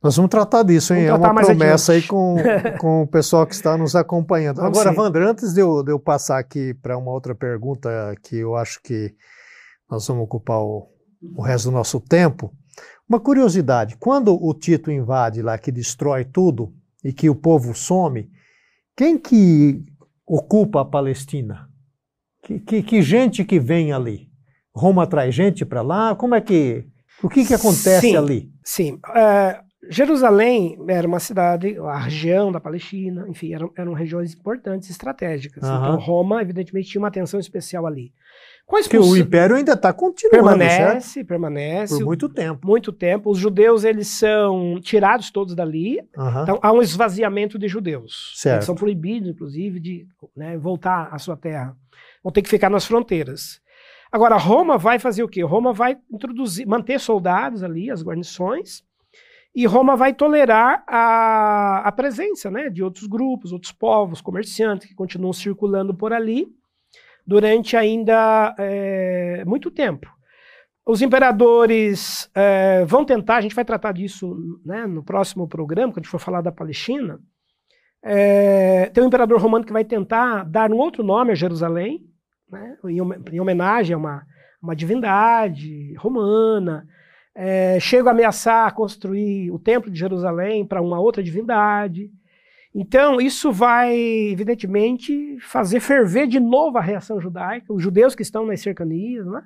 Nós 0.03 0.15
vamos 0.15 0.29
tratar 0.29 0.61
disso, 0.61 0.93
hein? 0.93 1.07
Vamos 1.07 1.25
é 1.25 1.31
uma 1.31 1.41
promessa 1.41 1.93
aí 1.93 2.03
com, 2.03 2.35
com 2.79 3.01
o 3.01 3.07
pessoal 3.07 3.47
que 3.47 3.55
está 3.55 3.75
nos 3.75 3.95
acompanhando. 3.95 4.57
Vamos 4.57 4.77
Agora, 4.77 4.95
Wander, 4.95 5.23
antes 5.23 5.51
de 5.51 5.61
eu, 5.61 5.81
de 5.81 5.91
eu 5.91 5.99
passar 5.99 6.37
aqui 6.37 6.75
para 6.75 6.95
uma 6.95 7.09
outra 7.11 7.33
pergunta 7.33 7.89
que 8.21 8.35
eu 8.35 8.55
acho 8.55 8.79
que 8.83 9.15
nós 9.89 10.05
vamos 10.05 10.25
ocupar 10.25 10.59
o, 10.59 10.87
o 11.35 11.41
resto 11.41 11.71
do 11.71 11.71
nosso 11.71 11.99
tempo, 11.99 12.53
uma 13.09 13.19
curiosidade: 13.19 13.97
quando 13.97 14.31
o 14.39 14.53
Tito 14.53 14.91
invade 14.91 15.41
lá, 15.41 15.57
que 15.57 15.71
destrói 15.71 16.23
tudo 16.23 16.71
e 17.03 17.11
que 17.11 17.31
o 17.31 17.35
povo 17.35 17.73
some, 17.73 18.29
quem 18.95 19.17
que 19.17 19.83
ocupa 20.27 20.81
a 20.81 20.85
Palestina? 20.85 21.66
Que, 22.47 22.59
que, 22.59 22.81
que 22.81 23.01
gente 23.01 23.43
que 23.43 23.59
vem 23.59 23.91
ali? 23.91 24.29
Roma 24.73 25.05
traz 25.05 25.35
gente 25.35 25.65
para 25.65 25.81
lá? 25.81 26.15
Como 26.15 26.33
é 26.33 26.39
que. 26.39 26.85
O 27.21 27.27
que, 27.27 27.43
que 27.43 27.53
acontece 27.53 27.99
sim, 27.99 28.15
ali? 28.15 28.49
Sim. 28.63 28.93
Uh, 28.93 29.67
Jerusalém 29.89 30.77
era 30.87 31.05
uma 31.05 31.19
cidade, 31.19 31.77
a 31.77 31.97
região 31.97 32.49
da 32.49 32.59
Palestina, 32.59 33.25
enfim, 33.27 33.53
eram, 33.53 33.71
eram 33.77 33.91
regiões 33.91 34.33
importantes, 34.33 34.89
estratégicas. 34.89 35.63
Uhum. 35.63 35.75
Então, 35.75 35.99
Roma, 35.99 36.41
evidentemente, 36.41 36.89
tinha 36.89 37.01
uma 37.01 37.09
atenção 37.09 37.37
especial 37.37 37.85
ali. 37.85 38.13
Porque 38.65 38.97
o 38.97 39.17
império 39.17 39.55
ainda 39.55 39.73
está 39.73 39.91
continuando, 39.91 40.45
Permanece, 40.45 41.09
certo? 41.13 41.27
permanece. 41.27 41.97
Por 41.97 42.05
muito 42.05 42.29
tempo. 42.29 42.67
Muito 42.67 42.93
tempo. 42.93 43.31
Os 43.31 43.39
judeus, 43.39 43.83
eles 43.83 44.07
são 44.07 44.79
tirados 44.81 45.31
todos 45.31 45.55
dali. 45.55 45.99
Uhum. 46.17 46.43
Então, 46.43 46.59
há 46.61 46.71
um 46.71 46.81
esvaziamento 46.81 47.57
de 47.57 47.67
judeus. 47.67 48.33
Certo. 48.35 48.55
Eles 48.57 48.65
são 48.65 48.75
proibidos, 48.75 49.29
inclusive, 49.29 49.79
de 49.79 50.07
né, 50.35 50.57
voltar 50.57 51.09
à 51.11 51.17
sua 51.17 51.35
terra. 51.35 51.75
Vão 52.27 52.31
ter 52.33 52.41
que 52.41 52.49
ficar 52.49 52.69
nas 52.69 52.85
fronteiras. 52.85 53.61
Agora, 54.11 54.35
Roma 54.35 54.77
vai 54.77 54.99
fazer 54.99 55.23
o 55.23 55.29
quê? 55.29 55.41
Roma 55.43 55.71
vai 55.71 55.97
introduzir, 56.11 56.67
manter 56.67 56.99
soldados 56.99 57.63
ali, 57.63 57.89
as 57.89 58.03
guarnições, 58.03 58.83
e 59.55 59.65
Roma 59.65 59.95
vai 59.95 60.13
tolerar 60.13 60.83
a, 60.85 61.83
a 61.85 61.91
presença 61.93 62.51
né, 62.51 62.69
de 62.69 62.83
outros 62.83 63.07
grupos, 63.07 63.53
outros 63.53 63.71
povos, 63.71 64.19
comerciantes 64.19 64.89
que 64.89 64.93
continuam 64.93 65.31
circulando 65.31 65.95
por 65.95 66.11
ali 66.11 66.49
durante 67.25 67.77
ainda 67.77 68.53
é, 68.59 69.45
muito 69.45 69.71
tempo. 69.71 70.11
Os 70.85 71.01
imperadores 71.01 72.29
é, 72.35 72.83
vão 72.83 73.05
tentar, 73.05 73.37
a 73.37 73.41
gente 73.41 73.55
vai 73.55 73.63
tratar 73.63 73.93
disso 73.93 74.35
né, 74.65 74.85
no 74.85 75.01
próximo 75.01 75.47
programa, 75.47 75.93
quando 75.93 75.99
a 75.99 76.01
gente 76.03 76.11
for 76.11 76.19
falar 76.19 76.41
da 76.41 76.51
Palestina. 76.51 77.21
É, 78.03 78.87
tem 78.87 79.01
um 79.01 79.07
imperador 79.07 79.39
romano 79.39 79.63
que 79.63 79.71
vai 79.71 79.85
tentar 79.85 80.43
dar 80.43 80.73
um 80.73 80.77
outro 80.77 81.05
nome 81.05 81.31
a 81.31 81.35
Jerusalém, 81.35 82.05
né, 82.51 82.77
em, 82.85 82.97
em, 83.33 83.39
homenagem 83.39 83.93
a 83.93 83.97
uma, 83.97 84.25
uma 84.61 84.75
divindade 84.75 85.93
romana. 85.95 86.87
é, 87.35 87.79
chegam 87.79 88.09
a 88.09 88.11
ameaçar 88.11 88.73
construir 88.73 89.51
o 89.51 89.59
Templo 89.59 89.91
de 89.91 89.99
Jerusalém 89.99 90.65
para 90.65 90.81
uma 90.81 90.99
outra 90.99 91.21
divindade. 91.21 92.11
Então, 92.73 93.19
isso 93.19 93.51
vai, 93.51 93.95
evidentemente, 93.95 95.37
fazer 95.39 95.79
ferver 95.79 96.27
de 96.27 96.39
novo 96.39 96.77
a 96.77 96.81
reação 96.81 97.19
judaica, 97.19 97.73
os 97.73 97.81
judeus 97.81 98.13
que 98.13 98.21
estão 98.21 98.45
nas 98.45 98.61
cercanias, 98.61 99.25
né? 99.25 99.43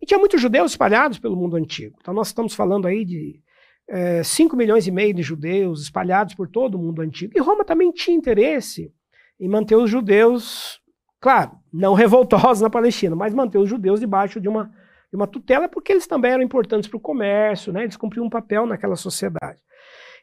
E 0.00 0.06
tinha 0.06 0.18
muitos 0.18 0.40
judeus 0.40 0.72
espalhados 0.72 1.18
pelo 1.18 1.36
mundo 1.36 1.56
antigo. 1.56 1.96
Então, 2.00 2.14
nós 2.14 2.28
estamos 2.28 2.54
falando 2.54 2.86
aí 2.86 3.04
de 3.04 3.40
é, 3.88 4.22
5 4.22 4.56
milhões 4.56 4.86
e 4.86 4.90
meio 4.90 5.12
de 5.12 5.22
judeus 5.22 5.82
espalhados 5.82 6.34
por 6.34 6.48
todo 6.48 6.76
o 6.76 6.78
mundo 6.78 7.02
antigo. 7.02 7.32
E 7.36 7.40
Roma 7.40 7.64
também 7.64 7.90
tinha 7.90 8.16
interesse 8.16 8.92
em 9.38 9.48
manter 9.48 9.74
os 9.74 9.90
judeus, 9.90 10.80
claro, 11.20 11.52
não 11.72 11.94
revoltosos 11.94 12.60
na 12.62 12.70
Palestina, 12.70 13.14
mas 13.16 13.34
manter 13.34 13.58
os 13.58 13.68
judeus 13.68 14.00
debaixo 14.00 14.40
de 14.40 14.48
uma, 14.48 14.70
de 15.10 15.16
uma 15.16 15.26
tutela, 15.26 15.68
porque 15.68 15.92
eles 15.92 16.06
também 16.06 16.32
eram 16.32 16.42
importantes 16.42 16.88
para 16.88 16.96
o 16.96 17.00
comércio, 17.00 17.72
né? 17.72 17.82
eles 17.82 17.96
cumpriam 17.96 18.26
um 18.26 18.30
papel 18.30 18.66
naquela 18.66 18.96
sociedade. 18.96 19.60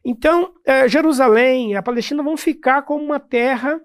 Então, 0.04 0.54
é, 0.66 0.88
Jerusalém 0.88 1.72
e 1.72 1.76
a 1.76 1.84
Palestina 1.84 2.24
vão 2.24 2.38
ficar 2.38 2.84
como 2.84 3.04
uma 3.04 3.20
terra. 3.20 3.82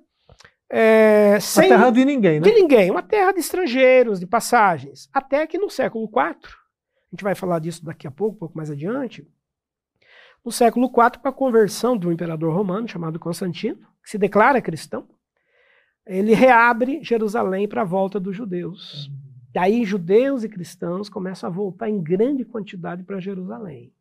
É, 0.71 1.39
sem, 1.41 1.69
uma 1.69 1.77
terra 1.77 1.91
de 1.91 2.05
ninguém, 2.05 2.41
né? 2.41 2.41
De 2.41 2.53
ninguém, 2.53 2.91
uma 2.91 3.03
terra 3.03 3.33
de 3.33 3.41
estrangeiros, 3.41 4.21
de 4.21 4.27
passagens. 4.27 5.09
Até 5.13 5.47
que 5.47 5.59
no 5.59 5.69
século 5.69 6.05
IV, 6.05 6.17
a 6.17 7.15
gente 7.15 7.25
vai 7.25 7.35
falar 7.35 7.59
disso 7.59 7.85
daqui 7.85 8.07
a 8.07 8.11
pouco, 8.11 8.37
um 8.37 8.39
pouco 8.39 8.57
mais 8.57 8.71
adiante, 8.71 9.27
no 10.45 10.51
século 10.51 10.87
IV, 10.87 11.19
com 11.21 11.29
a 11.29 11.33
conversão 11.33 11.97
de 11.97 12.09
um 12.09 12.13
imperador 12.13 12.55
romano 12.55 12.89
chamado 12.89 13.19
Constantino, 13.19 13.79
que 14.03 14.11
se 14.11 14.19
declara 14.19 14.63
cristão, 14.63 15.07
ele 16.07 16.35
reabre 16.35 17.03
Jerusalém 17.03 17.69
para 17.69 17.83
a 17.83 17.85
volta 17.85 18.19
dos 18.19 18.37
judeus. 18.37 19.11
Daí 19.53 19.85
judeus 19.85 20.45
e 20.45 20.49
cristãos 20.49 21.09
começam 21.09 21.49
a 21.49 21.53
voltar 21.53 21.89
em 21.89 22.03
grande 22.03 22.45
quantidade 22.45 23.03
para 23.03 23.21
Jerusalém. 23.21 23.93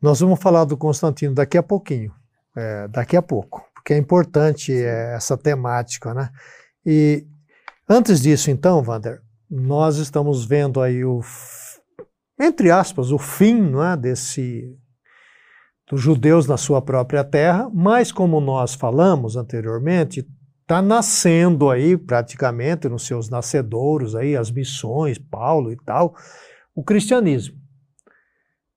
Nós 0.00 0.20
vamos 0.20 0.40
falar 0.42 0.64
do 0.64 0.76
Constantino 0.76 1.34
daqui 1.34 1.56
a 1.56 1.62
pouquinho, 1.62 2.12
é, 2.56 2.88
daqui 2.88 3.16
a 3.16 3.22
pouco, 3.22 3.64
porque 3.74 3.94
é 3.94 3.98
importante 3.98 4.72
é, 4.72 5.14
essa 5.14 5.36
temática, 5.36 6.12
né? 6.12 6.30
E 6.84 7.26
antes 7.88 8.20
disso, 8.20 8.50
então, 8.50 8.82
Wander, 8.82 9.22
nós 9.50 9.96
estamos 9.96 10.44
vendo 10.44 10.80
aí 10.80 11.04
o, 11.04 11.20
entre 12.40 12.70
aspas, 12.70 13.10
o 13.12 13.18
fim 13.18 13.54
não 13.54 13.84
é, 13.84 13.96
desse 13.96 14.76
dos 15.86 16.00
judeus 16.00 16.46
na 16.46 16.56
sua 16.56 16.80
própria 16.80 17.22
terra, 17.22 17.70
mas 17.72 18.10
como 18.10 18.40
nós 18.40 18.74
falamos 18.74 19.36
anteriormente, 19.36 20.26
está 20.64 20.80
nascendo 20.80 21.68
aí 21.68 21.94
praticamente 21.94 22.88
nos 22.88 23.06
seus 23.06 23.28
nascedouros 23.28 24.16
aí 24.16 24.34
as 24.34 24.50
missões, 24.50 25.18
Paulo 25.18 25.70
e 25.70 25.76
tal, 25.84 26.16
o 26.74 26.82
cristianismo. 26.82 27.56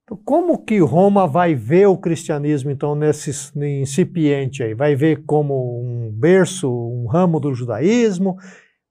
Então, 0.04 0.20
como 0.24 0.64
que 0.64 0.78
Roma 0.80 1.26
vai 1.26 1.54
ver 1.54 1.86
o 1.86 1.96
cristianismo, 1.96 2.70
então, 2.70 2.94
nesse 2.94 3.30
incipiente 3.56 4.62
aí? 4.62 4.74
Vai 4.74 4.94
ver 4.94 5.22
como 5.26 5.82
um 5.82 6.10
berço, 6.10 6.70
um 6.70 7.06
ramo 7.06 7.40
do 7.40 7.54
judaísmo? 7.54 8.36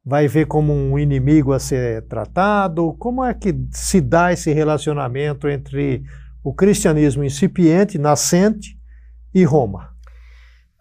Vai 0.03 0.27
ver 0.27 0.45
como 0.47 0.73
um 0.73 0.97
inimigo 0.97 1.53
a 1.53 1.59
ser 1.59 2.03
tratado? 2.07 2.93
Como 2.99 3.23
é 3.23 3.33
que 3.33 3.53
se 3.71 4.01
dá 4.01 4.31
esse 4.31 4.51
relacionamento 4.53 5.47
entre 5.47 6.03
o 6.43 6.53
cristianismo 6.53 7.23
incipiente, 7.23 7.97
nascente, 7.97 8.77
e 9.33 9.43
Roma? 9.43 9.89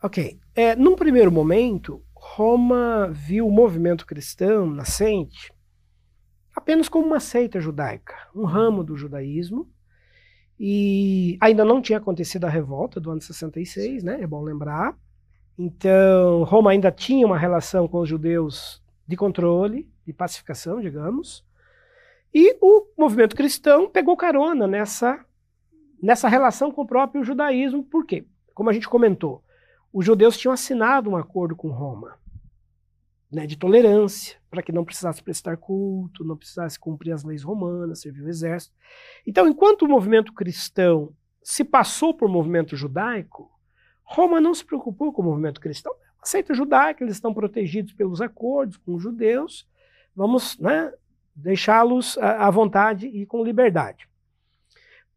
Ok. 0.03 0.39
É, 0.55 0.75
num 0.77 0.97
primeiro 0.97 1.31
momento, 1.31 2.03
Roma 2.35 3.09
viu 3.13 3.47
o 3.47 3.51
movimento 3.51 4.05
cristão 4.05 4.67
nascente 4.67 5.55
apenas 6.57 6.89
como 6.89 7.07
uma 7.07 7.21
seita 7.21 7.61
judaica, 7.61 8.15
um 8.35 8.45
ramo 8.45 8.83
do 8.83 8.97
judaísmo, 8.97 9.71
e 10.59 11.37
ainda 11.39 11.65
não 11.67 11.83
tinha 11.83 11.99
acontecido 11.99 12.47
a 12.47 12.49
revolta 12.49 12.99
do 12.99 13.11
ano 13.11 13.21
66, 13.21 14.03
né? 14.03 14.23
É 14.23 14.27
bom 14.27 14.43
lembrar. 14.43 14.97
Então, 15.59 16.45
Roma 16.45 16.71
ainda 16.71 16.91
tinha 16.91 17.27
uma 17.27 17.37
relação 17.37 17.87
com 17.87 18.01
os 18.01 18.09
judeus 18.09 18.83
de 19.07 19.17
controle, 19.17 19.87
de 20.07 20.15
pacificação, 20.15 20.81
digamos. 20.81 21.45
E 22.33 22.57
o 22.61 22.87
movimento 22.99 23.37
cristão 23.37 23.89
pegou 23.91 24.17
carona 24.17 24.67
nessa, 24.67 25.25
nessa 26.03 26.27
relação 26.27 26.73
com 26.73 26.83
o 26.83 26.87
próprio 26.87 27.23
judaísmo. 27.23 27.85
Por 27.85 28.07
quê? 28.07 28.27
Como 28.55 28.71
a 28.71 28.73
gente 28.73 28.89
comentou, 28.89 29.43
os 29.99 30.05
judeus 30.05 30.37
tinham 30.37 30.53
assinado 30.53 31.09
um 31.09 31.17
acordo 31.17 31.57
com 31.57 31.71
Roma 31.71 32.19
né, 33.33 33.47
de 33.47 33.57
tolerância, 33.57 34.37
para 34.51 34.63
que 34.63 34.71
não 34.71 34.85
precisasse 34.85 35.23
prestar 35.23 35.57
culto, 35.57 36.23
não 36.23 36.37
precisasse 36.37 36.79
cumprir 36.79 37.13
as 37.13 37.25
leis 37.25 37.43
romanas, 37.43 38.03
servir 38.03 38.21
o 38.21 38.29
exército. 38.29 38.75
Então, 39.27 39.49
enquanto 39.49 39.87
o 39.87 39.89
movimento 39.89 40.35
cristão 40.35 41.15
se 41.43 41.65
passou 41.65 42.13
por 42.13 42.29
movimento 42.29 42.77
judaico, 42.77 43.51
Roma 44.03 44.39
não 44.39 44.53
se 44.53 44.67
preocupou 44.67 45.15
com 45.15 45.23
o 45.23 45.25
movimento 45.25 45.63
cristão. 45.63 45.95
Aceita 46.23 46.53
judaico, 46.53 47.03
eles 47.03 47.15
estão 47.15 47.33
protegidos 47.33 47.95
pelos 47.95 48.21
acordos 48.21 48.77
com 48.77 48.97
os 48.97 49.03
judeus, 49.03 49.67
vamos 50.15 50.59
né, 50.59 50.93
deixá-los 51.35 52.19
à 52.19 52.51
vontade 52.51 53.07
e 53.07 53.25
com 53.25 53.43
liberdade. 53.43 54.07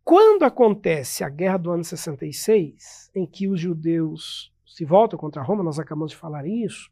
Quando 0.06 0.44
acontece 0.44 1.22
a 1.22 1.28
guerra 1.28 1.58
do 1.58 1.70
ano 1.70 1.84
66, 1.84 3.12
em 3.14 3.26
que 3.26 3.46
os 3.46 3.60
judeus 3.60 4.54
se 4.80 4.86
voltam 4.86 5.20
contra 5.20 5.44
Roma, 5.44 5.62
nós 5.62 5.78
acabamos 5.78 6.12
de 6.12 6.18
falar 6.18 6.48
isso, 6.48 6.90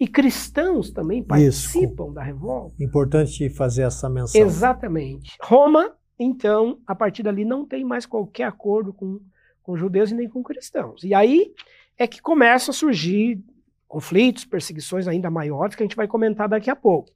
e 0.00 0.08
cristãos 0.08 0.90
também 0.90 1.22
participam 1.22 2.04
Isso. 2.06 2.14
da 2.14 2.22
revolta. 2.22 2.82
Importante 2.82 3.50
fazer 3.50 3.82
essa 3.82 4.08
menção. 4.08 4.40
Exatamente. 4.40 5.36
Roma, 5.42 5.94
então, 6.18 6.80
a 6.86 6.94
partir 6.94 7.22
dali 7.22 7.44
não 7.44 7.66
tem 7.66 7.84
mais 7.84 8.06
qualquer 8.06 8.44
acordo 8.44 8.94
com, 8.94 9.20
com 9.62 9.76
judeus 9.76 10.10
e 10.10 10.14
nem 10.14 10.26
com 10.26 10.42
cristãos. 10.42 11.04
E 11.04 11.12
aí 11.12 11.52
é 11.98 12.06
que 12.06 12.22
começam 12.22 12.72
a 12.72 12.74
surgir 12.74 13.44
conflitos, 13.86 14.46
perseguições 14.46 15.06
ainda 15.06 15.30
maiores, 15.30 15.76
que 15.76 15.82
a 15.82 15.86
gente 15.86 15.96
vai 15.96 16.08
comentar 16.08 16.48
daqui 16.48 16.70
a 16.70 16.76
pouco. 16.76 17.10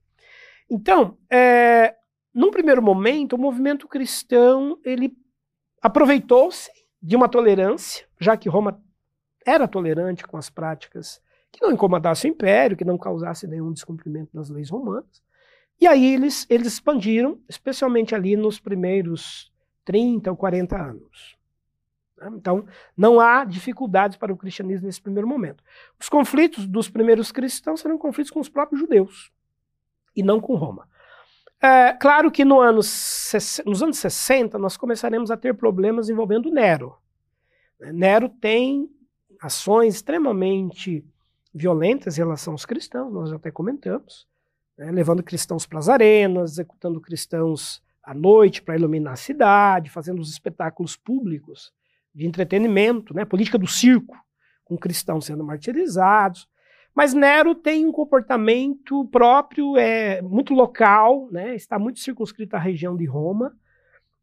Então, 0.68 1.16
é, 1.30 1.94
num 2.34 2.50
primeiro 2.50 2.82
momento, 2.82 3.36
o 3.36 3.38
movimento 3.38 3.88
cristão 3.88 4.78
ele 4.84 5.16
aproveitou-se 5.80 6.70
de 7.00 7.16
uma 7.16 7.30
tolerância, 7.30 8.06
já 8.20 8.36
que 8.36 8.50
Roma 8.50 8.78
era 9.44 9.66
tolerante 9.68 10.26
com 10.26 10.36
as 10.36 10.50
práticas 10.50 11.20
que 11.50 11.62
não 11.62 11.72
incomodasse 11.72 12.26
o 12.26 12.30
império, 12.30 12.76
que 12.76 12.84
não 12.84 12.96
causasse 12.96 13.46
nenhum 13.46 13.72
descumprimento 13.72 14.30
das 14.32 14.48
leis 14.48 14.70
romanas. 14.70 15.22
E 15.80 15.86
aí 15.86 16.14
eles, 16.14 16.46
eles 16.48 16.66
expandiram, 16.66 17.38
especialmente 17.48 18.14
ali 18.14 18.36
nos 18.36 18.58
primeiros 18.58 19.52
30 19.84 20.30
ou 20.30 20.36
40 20.36 20.76
anos. 20.80 21.36
Né? 22.16 22.30
Então, 22.34 22.64
não 22.96 23.20
há 23.20 23.44
dificuldades 23.44 24.16
para 24.16 24.32
o 24.32 24.36
cristianismo 24.36 24.86
nesse 24.86 25.02
primeiro 25.02 25.28
momento. 25.28 25.62
Os 26.00 26.08
conflitos 26.08 26.66
dos 26.66 26.88
primeiros 26.88 27.32
cristãos 27.32 27.80
serão 27.80 27.98
conflitos 27.98 28.30
com 28.30 28.40
os 28.40 28.48
próprios 28.48 28.80
judeus, 28.80 29.32
e 30.14 30.22
não 30.22 30.40
com 30.40 30.54
Roma. 30.54 30.88
É, 31.60 31.92
claro 31.92 32.30
que 32.30 32.44
no 32.44 32.60
anos, 32.60 33.32
nos 33.64 33.82
anos 33.82 33.98
60 33.98 34.58
nós 34.58 34.76
começaremos 34.76 35.30
a 35.30 35.36
ter 35.36 35.54
problemas 35.54 36.08
envolvendo 36.08 36.50
Nero. 36.50 36.96
Nero 37.80 38.28
tem 38.28 38.90
ações 39.42 39.96
extremamente 39.96 41.04
violentas 41.52 42.16
em 42.16 42.20
relação 42.20 42.54
aos 42.54 42.64
cristãos, 42.64 43.12
nós 43.12 43.32
até 43.32 43.50
comentamos, 43.50 44.26
né, 44.78 44.90
levando 44.90 45.22
cristãos 45.22 45.66
para 45.66 45.80
as 45.80 45.88
arenas, 45.88 46.52
executando 46.52 47.00
cristãos 47.00 47.82
à 48.02 48.14
noite 48.14 48.62
para 48.62 48.76
iluminar 48.76 49.14
a 49.14 49.16
cidade, 49.16 49.90
fazendo 49.90 50.20
os 50.20 50.30
espetáculos 50.30 50.96
públicos 50.96 51.72
de 52.14 52.24
entretenimento, 52.24 53.12
né, 53.12 53.24
política 53.24 53.58
do 53.58 53.66
circo, 53.66 54.16
com 54.64 54.78
cristãos 54.78 55.26
sendo 55.26 55.44
martirizados. 55.44 56.48
Mas 56.94 57.12
Nero 57.12 57.54
tem 57.54 57.84
um 57.86 57.92
comportamento 57.92 59.04
próprio, 59.06 59.76
é 59.76 60.22
muito 60.22 60.54
local, 60.54 61.28
né, 61.32 61.54
está 61.56 61.78
muito 61.78 61.98
circunscrito 61.98 62.54
à 62.54 62.58
região 62.58 62.96
de 62.96 63.06
Roma. 63.06 63.52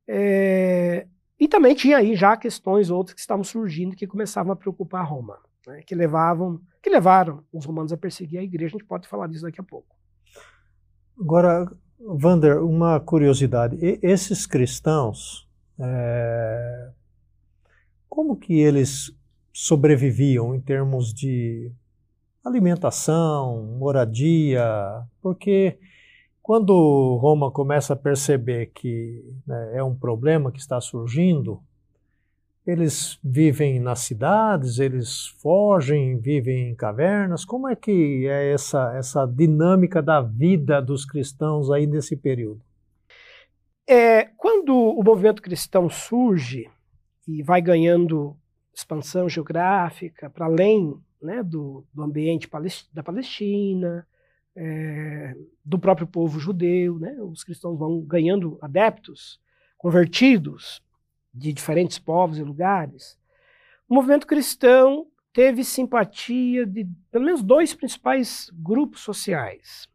É, 0.08 1.06
e 1.40 1.48
também 1.48 1.74
tinha 1.74 1.98
aí 1.98 2.16
já 2.16 2.36
questões 2.36 2.90
outras 2.90 3.14
que 3.14 3.22
estavam 3.22 3.44
surgindo 3.44 3.96
que 3.96 4.08
começavam 4.08 4.52
a 4.52 4.56
preocupar 4.56 5.08
Roma 5.08 5.40
né, 5.70 5.82
que 5.86 5.96
levavam, 5.96 6.60
que 6.82 6.90
levaram 6.90 7.44
os 7.54 7.66
romanos 7.66 7.94
a 7.94 7.98
perseguir 7.98 8.40
a 8.40 8.44
igreja. 8.44 8.76
A 8.76 8.80
gente 8.80 8.88
pode 8.88 9.08
falar 9.08 9.28
disso 9.28 9.44
daqui 9.44 9.62
a 9.62 9.64
pouco. 9.64 9.96
Agora, 11.20 11.72
Vander, 12.00 12.64
uma 12.64 13.00
curiosidade: 13.00 13.78
e, 13.82 14.00
esses 14.02 14.46
cristãos, 14.46 15.48
é, 15.80 16.90
como 18.08 18.36
que 18.36 18.60
eles 18.60 19.16
sobreviviam 19.54 20.56
em 20.56 20.62
termos 20.62 21.14
de 21.14 21.72
alimentação, 22.44 23.64
moradia? 23.78 24.64
Porque 25.22 25.78
quando 26.50 27.20
Roma 27.22 27.52
começa 27.52 27.94
a 27.94 27.96
perceber 27.96 28.72
que 28.74 29.24
né, 29.46 29.74
é 29.76 29.84
um 29.84 29.94
problema 29.94 30.52
que 30.52 30.58
está 30.58 30.82
surgindo, 30.82 31.62
eles 32.66 33.20
vivem 33.24 33.80
nas 33.80 34.00
cidades, 34.00 34.80
eles 34.80 35.28
fogem, 35.42 36.18
vivem 36.18 36.72
em 36.72 36.76
cavernas. 36.76 37.46
Como 37.46 37.68
é 37.68 37.76
que 37.76 38.26
é 38.28 38.52
essa, 38.52 38.96
essa 38.96 39.28
dinâmica 39.28 40.02
da 40.02 40.22
vida 40.22 40.82
dos 40.82 41.06
cristãos 41.06 41.70
aí 41.70 41.86
nesse 41.86 42.16
período? 42.16 42.62
é, 43.90 44.26
quando 44.38 44.76
o 44.76 45.04
movimento 45.04 45.42
cristão 45.42 45.90
surge 45.90 46.70
e 47.28 47.42
vai 47.42 47.60
ganhando 47.60 48.38
expansão 48.72 49.28
geográfica 49.28 50.30
para 50.30 50.46
além 50.46 50.96
né, 51.20 51.42
do, 51.42 51.84
do, 51.92 52.04
ambiente 52.04 52.48
da 52.94 53.02
Palestina, 53.02 54.08
é, 54.62 55.38
do 55.64 55.80
próprio 55.80 56.06
povo 56.06 56.38
judeu, 56.38 57.00
né, 57.00 57.16
os 57.22 57.46
cristãos 57.46 57.80
vão 57.80 58.02
ganhando 58.02 58.60
adeptos, 58.62 59.40
convertidos 59.78 60.84
de 61.34 61.54
diferentes 61.54 61.98
povos 61.98 62.38
e 62.38 62.44
lugares. 62.44 63.18
O 63.88 63.96
movimento 63.96 64.28
cristão 64.28 65.08
teve 65.32 65.64
simpatia 65.64 66.66
de 66.66 66.86
pelo 67.10 67.24
menos 67.24 67.42
dois 67.42 67.74
principais 67.74 68.52
grupos 68.54 69.00
sociais: 69.00 69.88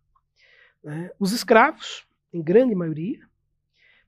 né, 0.83 1.11
os 1.21 1.33
escravos, 1.33 2.07
em 2.33 2.43
grande 2.43 2.75
maioria, 2.75 3.21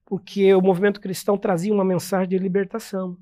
porque 0.06 0.54
o 0.54 0.62
movimento 0.62 1.02
cristão 1.02 1.36
trazia 1.36 1.74
uma 1.74 1.84
mensagem 1.84 2.30
de 2.30 2.38
libertação, 2.38 3.18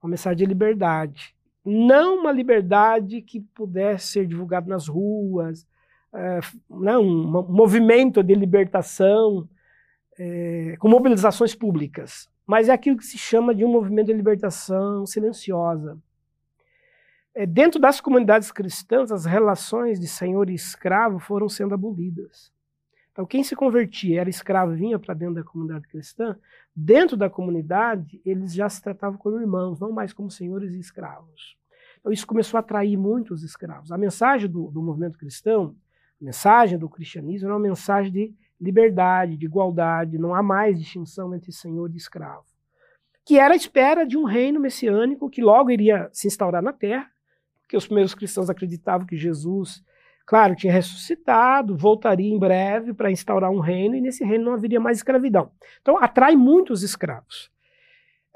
uma 0.00 0.10
mensagem 0.10 0.38
de 0.38 0.46
liberdade. 0.46 1.34
Não 1.64 2.20
uma 2.20 2.30
liberdade 2.30 3.20
que 3.20 3.40
pudesse 3.40 4.12
ser 4.12 4.26
divulgada 4.26 4.68
nas 4.68 4.86
ruas, 4.86 5.66
é, 6.14 6.40
não, 6.68 7.02
um 7.02 7.42
movimento 7.48 8.22
de 8.22 8.34
libertação 8.34 9.48
é, 10.18 10.76
com 10.78 10.88
mobilizações 10.88 11.54
públicas, 11.54 12.28
mas 12.46 12.68
é 12.68 12.72
aquilo 12.72 12.96
que 12.96 13.06
se 13.06 13.16
chama 13.16 13.54
de 13.54 13.64
um 13.64 13.68
movimento 13.68 14.08
de 14.08 14.12
libertação 14.12 15.06
silenciosa. 15.06 15.98
É, 17.34 17.46
dentro 17.46 17.80
das 17.80 18.00
comunidades 18.00 18.50
cristãs, 18.50 19.12
as 19.12 19.24
relações 19.24 20.00
de 20.00 20.08
senhor 20.08 20.50
e 20.50 20.54
escravo 20.54 21.18
foram 21.18 21.48
sendo 21.48 21.74
abolidas. 21.74 22.52
Então, 23.12 23.24
quem 23.24 23.44
se 23.44 23.54
convertia, 23.54 24.20
era 24.20 24.30
escravo, 24.30 24.72
vinha 24.72 24.98
para 24.98 25.14
dentro 25.14 25.36
da 25.36 25.44
comunidade 25.44 25.86
cristã, 25.86 26.36
dentro 26.74 27.16
da 27.16 27.30
comunidade, 27.30 28.20
eles 28.24 28.52
já 28.52 28.68
se 28.68 28.82
tratavam 28.82 29.18
como 29.18 29.40
irmãos, 29.40 29.78
não 29.78 29.92
mais 29.92 30.12
como 30.12 30.30
senhores 30.30 30.74
e 30.74 30.80
escravos. 30.80 31.56
Então, 31.98 32.10
isso 32.10 32.26
começou 32.26 32.58
a 32.58 32.60
atrair 32.60 32.96
muitos 32.96 33.42
escravos. 33.42 33.92
A 33.92 33.98
mensagem 33.98 34.48
do, 34.48 34.70
do 34.70 34.82
movimento 34.82 35.18
cristão, 35.18 35.76
a 36.20 36.24
mensagem 36.24 36.78
do 36.78 36.88
cristianismo, 36.88 37.48
era 37.48 37.54
uma 37.54 37.62
mensagem 37.62 38.12
de 38.12 38.34
liberdade, 38.60 39.36
de 39.36 39.46
igualdade, 39.46 40.18
não 40.18 40.34
há 40.34 40.42
mais 40.42 40.78
distinção 40.78 41.34
entre 41.34 41.52
senhor 41.52 41.90
e 41.92 41.96
escravo. 41.96 42.44
Que 43.24 43.38
era 43.38 43.54
a 43.54 43.56
espera 43.56 44.06
de 44.06 44.16
um 44.16 44.24
reino 44.24 44.60
messiânico 44.60 45.30
que 45.30 45.40
logo 45.40 45.70
iria 45.70 46.08
se 46.12 46.26
instaurar 46.26 46.62
na 46.62 46.72
terra, 46.72 47.10
porque 47.62 47.76
os 47.76 47.86
primeiros 47.86 48.14
cristãos 48.14 48.50
acreditavam 48.50 49.06
que 49.06 49.16
Jesus 49.16 49.82
Claro, 50.30 50.54
tinha 50.54 50.72
ressuscitado, 50.72 51.76
voltaria 51.76 52.32
em 52.32 52.38
breve 52.38 52.94
para 52.94 53.10
instaurar 53.10 53.50
um 53.50 53.58
reino, 53.58 53.96
e 53.96 54.00
nesse 54.00 54.22
reino 54.22 54.44
não 54.44 54.52
haveria 54.52 54.78
mais 54.78 54.98
escravidão. 54.98 55.50
Então, 55.80 55.98
atrai 55.98 56.36
muitos 56.36 56.84
escravos. 56.84 57.50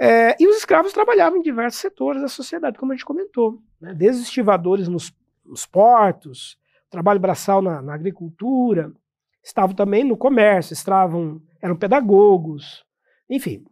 É, 0.01 0.35
e 0.43 0.49
os 0.49 0.57
escravos 0.57 0.93
trabalhavam 0.93 1.39
em 1.39 1.43
diversos 1.43 1.80
setores 1.80 2.20
da 2.20 2.26
sociedade, 2.26 2.76
como 2.78 2.91
a 2.91 2.97
gente 2.97 3.05
comentou, 3.05 3.62
né? 3.80 3.95
desde 3.95 4.22
os 4.22 4.26
estivadores 4.26 4.89
nos, 4.89 5.14
nos 5.47 5.66
portos, 5.66 6.59
trabalho 6.95 7.19
braçal 7.19 7.61
na, 7.61 7.83
na, 7.83 7.93
agricultura, 7.93 8.93
estavam 9.43 9.75
também 9.75 10.05
no 10.05 10.17
comércio, 10.17 10.73
estavam, 10.73 11.43
eram 11.61 11.77
pedagogos, 11.77 12.85
enfim. 13.29 13.65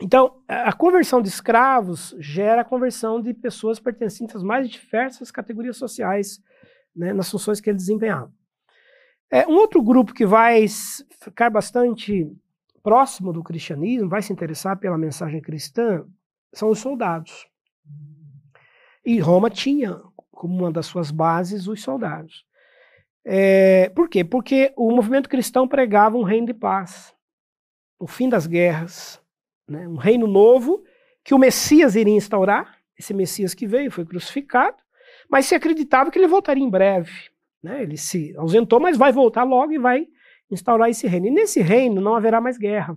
Então, 0.00 0.42
a 0.48 0.72
conversão 0.72 1.22
de 1.22 1.28
escravos 1.28 2.16
gera 2.18 2.62
a 2.62 2.64
conversão 2.64 3.20
de 3.20 3.32
pessoas 3.32 3.78
pertencentes 3.78 4.34
às 4.34 4.42
mais 4.42 4.68
diversas 4.68 5.30
categorias 5.30 5.76
sociais 5.76 6.42
né, 6.96 7.12
nas 7.12 7.30
funções 7.30 7.60
que 7.60 7.70
ele 7.70 7.76
desempenhava. 7.76 8.32
É, 9.30 9.46
um 9.46 9.54
outro 9.54 9.82
grupo 9.82 10.14
que 10.14 10.26
vai 10.26 10.66
ficar 11.22 11.50
bastante 11.50 12.26
próximo 12.82 13.32
do 13.32 13.42
cristianismo, 13.42 14.08
vai 14.08 14.22
se 14.22 14.32
interessar 14.32 14.78
pela 14.78 14.98
mensagem 14.98 15.40
cristã, 15.40 16.04
são 16.52 16.70
os 16.70 16.78
soldados. 16.78 17.46
E 19.04 19.18
Roma 19.20 19.50
tinha 19.50 20.00
como 20.32 20.54
uma 20.58 20.72
das 20.72 20.86
suas 20.86 21.10
bases 21.10 21.68
os 21.68 21.82
soldados. 21.82 22.44
É, 23.24 23.90
por 23.90 24.08
quê? 24.08 24.22
Porque 24.22 24.72
o 24.76 24.90
movimento 24.90 25.28
cristão 25.28 25.66
pregava 25.66 26.16
um 26.16 26.22
reino 26.22 26.46
de 26.46 26.54
paz, 26.54 27.14
o 27.98 28.06
fim 28.06 28.28
das 28.28 28.46
guerras, 28.46 29.20
né, 29.68 29.88
um 29.88 29.96
reino 29.96 30.26
novo 30.26 30.84
que 31.24 31.34
o 31.34 31.38
Messias 31.38 31.96
iria 31.96 32.14
instaurar. 32.14 32.78
Esse 32.98 33.14
Messias 33.14 33.54
que 33.54 33.66
veio 33.66 33.90
foi 33.90 34.04
crucificado, 34.04 34.76
mas 35.28 35.46
se 35.46 35.54
acreditava 35.54 36.10
que 36.10 36.18
ele 36.18 36.28
voltaria 36.28 36.62
em 36.62 36.70
breve. 36.70 37.10
Né? 37.62 37.82
Ele 37.82 37.96
se 37.96 38.36
ausentou, 38.36 38.78
mas 38.78 38.96
vai 38.96 39.10
voltar 39.10 39.42
logo 39.42 39.72
e 39.72 39.78
vai 39.78 40.06
instaurar 40.50 40.90
esse 40.90 41.06
reino. 41.06 41.26
E 41.26 41.30
nesse 41.30 41.60
reino 41.60 42.00
não 42.00 42.14
haverá 42.14 42.40
mais 42.40 42.58
guerra. 42.58 42.96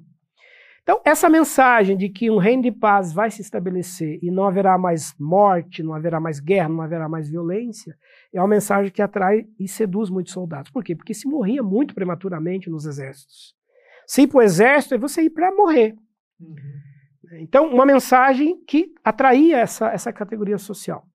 Então, 0.87 1.01
essa 1.03 1.29
mensagem 1.29 1.97
de 1.97 2.07
que 2.07 2.31
um 2.31 2.37
reino 2.37 2.63
de 2.63 2.71
paz 2.71 3.11
vai 3.11 3.29
se 3.29 3.41
estabelecer 3.41 4.19
e 4.23 4.31
não 4.31 4.45
haverá 4.45 4.77
mais 4.77 5.13
morte, 5.19 5.83
não 5.83 5.93
haverá 5.93 6.17
mais 6.17 6.39
guerra, 6.39 6.69
não 6.69 6.81
haverá 6.81 7.09
mais 7.09 7.29
violência, 7.29 7.93
é 8.31 8.39
uma 8.39 8.47
mensagem 8.47 8.89
que 8.89 9.01
atrai 9.01 9.45
e 9.59 9.67
seduz 9.67 10.09
muitos 10.09 10.31
soldados. 10.31 10.71
Por 10.71 10.85
quê? 10.85 10.95
Porque 10.95 11.13
se 11.13 11.27
morria 11.27 11.61
muito 11.61 11.93
prematuramente 11.93 12.69
nos 12.69 12.85
exércitos. 12.85 13.53
Se 14.07 14.21
ir 14.21 14.27
para 14.27 14.37
o 14.37 14.41
exército 14.41 14.95
é 14.95 14.97
você 14.97 15.23
ir 15.23 15.29
para 15.31 15.53
morrer. 15.53 15.93
Uhum. 16.39 16.55
Então, 17.41 17.67
uma 17.67 17.85
mensagem 17.85 18.63
que 18.65 18.93
atraía 19.03 19.57
essa, 19.57 19.89
essa 19.89 20.13
categoria 20.13 20.57
social. 20.57 21.05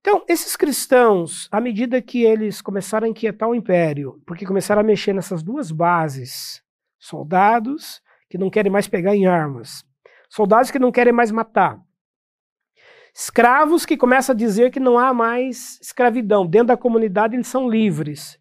Então, 0.00 0.24
esses 0.26 0.56
cristãos, 0.56 1.50
à 1.52 1.60
medida 1.60 2.00
que 2.00 2.22
eles 2.22 2.62
começaram 2.62 3.06
a 3.06 3.10
inquietar 3.10 3.46
o 3.46 3.54
império, 3.54 4.22
porque 4.26 4.46
começaram 4.46 4.80
a 4.80 4.84
mexer 4.84 5.12
nessas 5.12 5.42
duas 5.42 5.70
bases, 5.70 6.62
soldados 6.98 8.01
que 8.32 8.38
não 8.38 8.48
querem 8.48 8.72
mais 8.72 8.88
pegar 8.88 9.14
em 9.14 9.26
armas, 9.26 9.84
soldados 10.26 10.70
que 10.70 10.78
não 10.78 10.90
querem 10.90 11.12
mais 11.12 11.30
matar, 11.30 11.78
escravos 13.14 13.84
que 13.84 13.94
começam 13.94 14.32
a 14.32 14.36
dizer 14.36 14.70
que 14.70 14.80
não 14.80 14.98
há 14.98 15.12
mais 15.12 15.78
escravidão, 15.82 16.46
dentro 16.46 16.68
da 16.68 16.76
comunidade 16.78 17.36
eles 17.36 17.46
são 17.46 17.68
livres. 17.68 18.38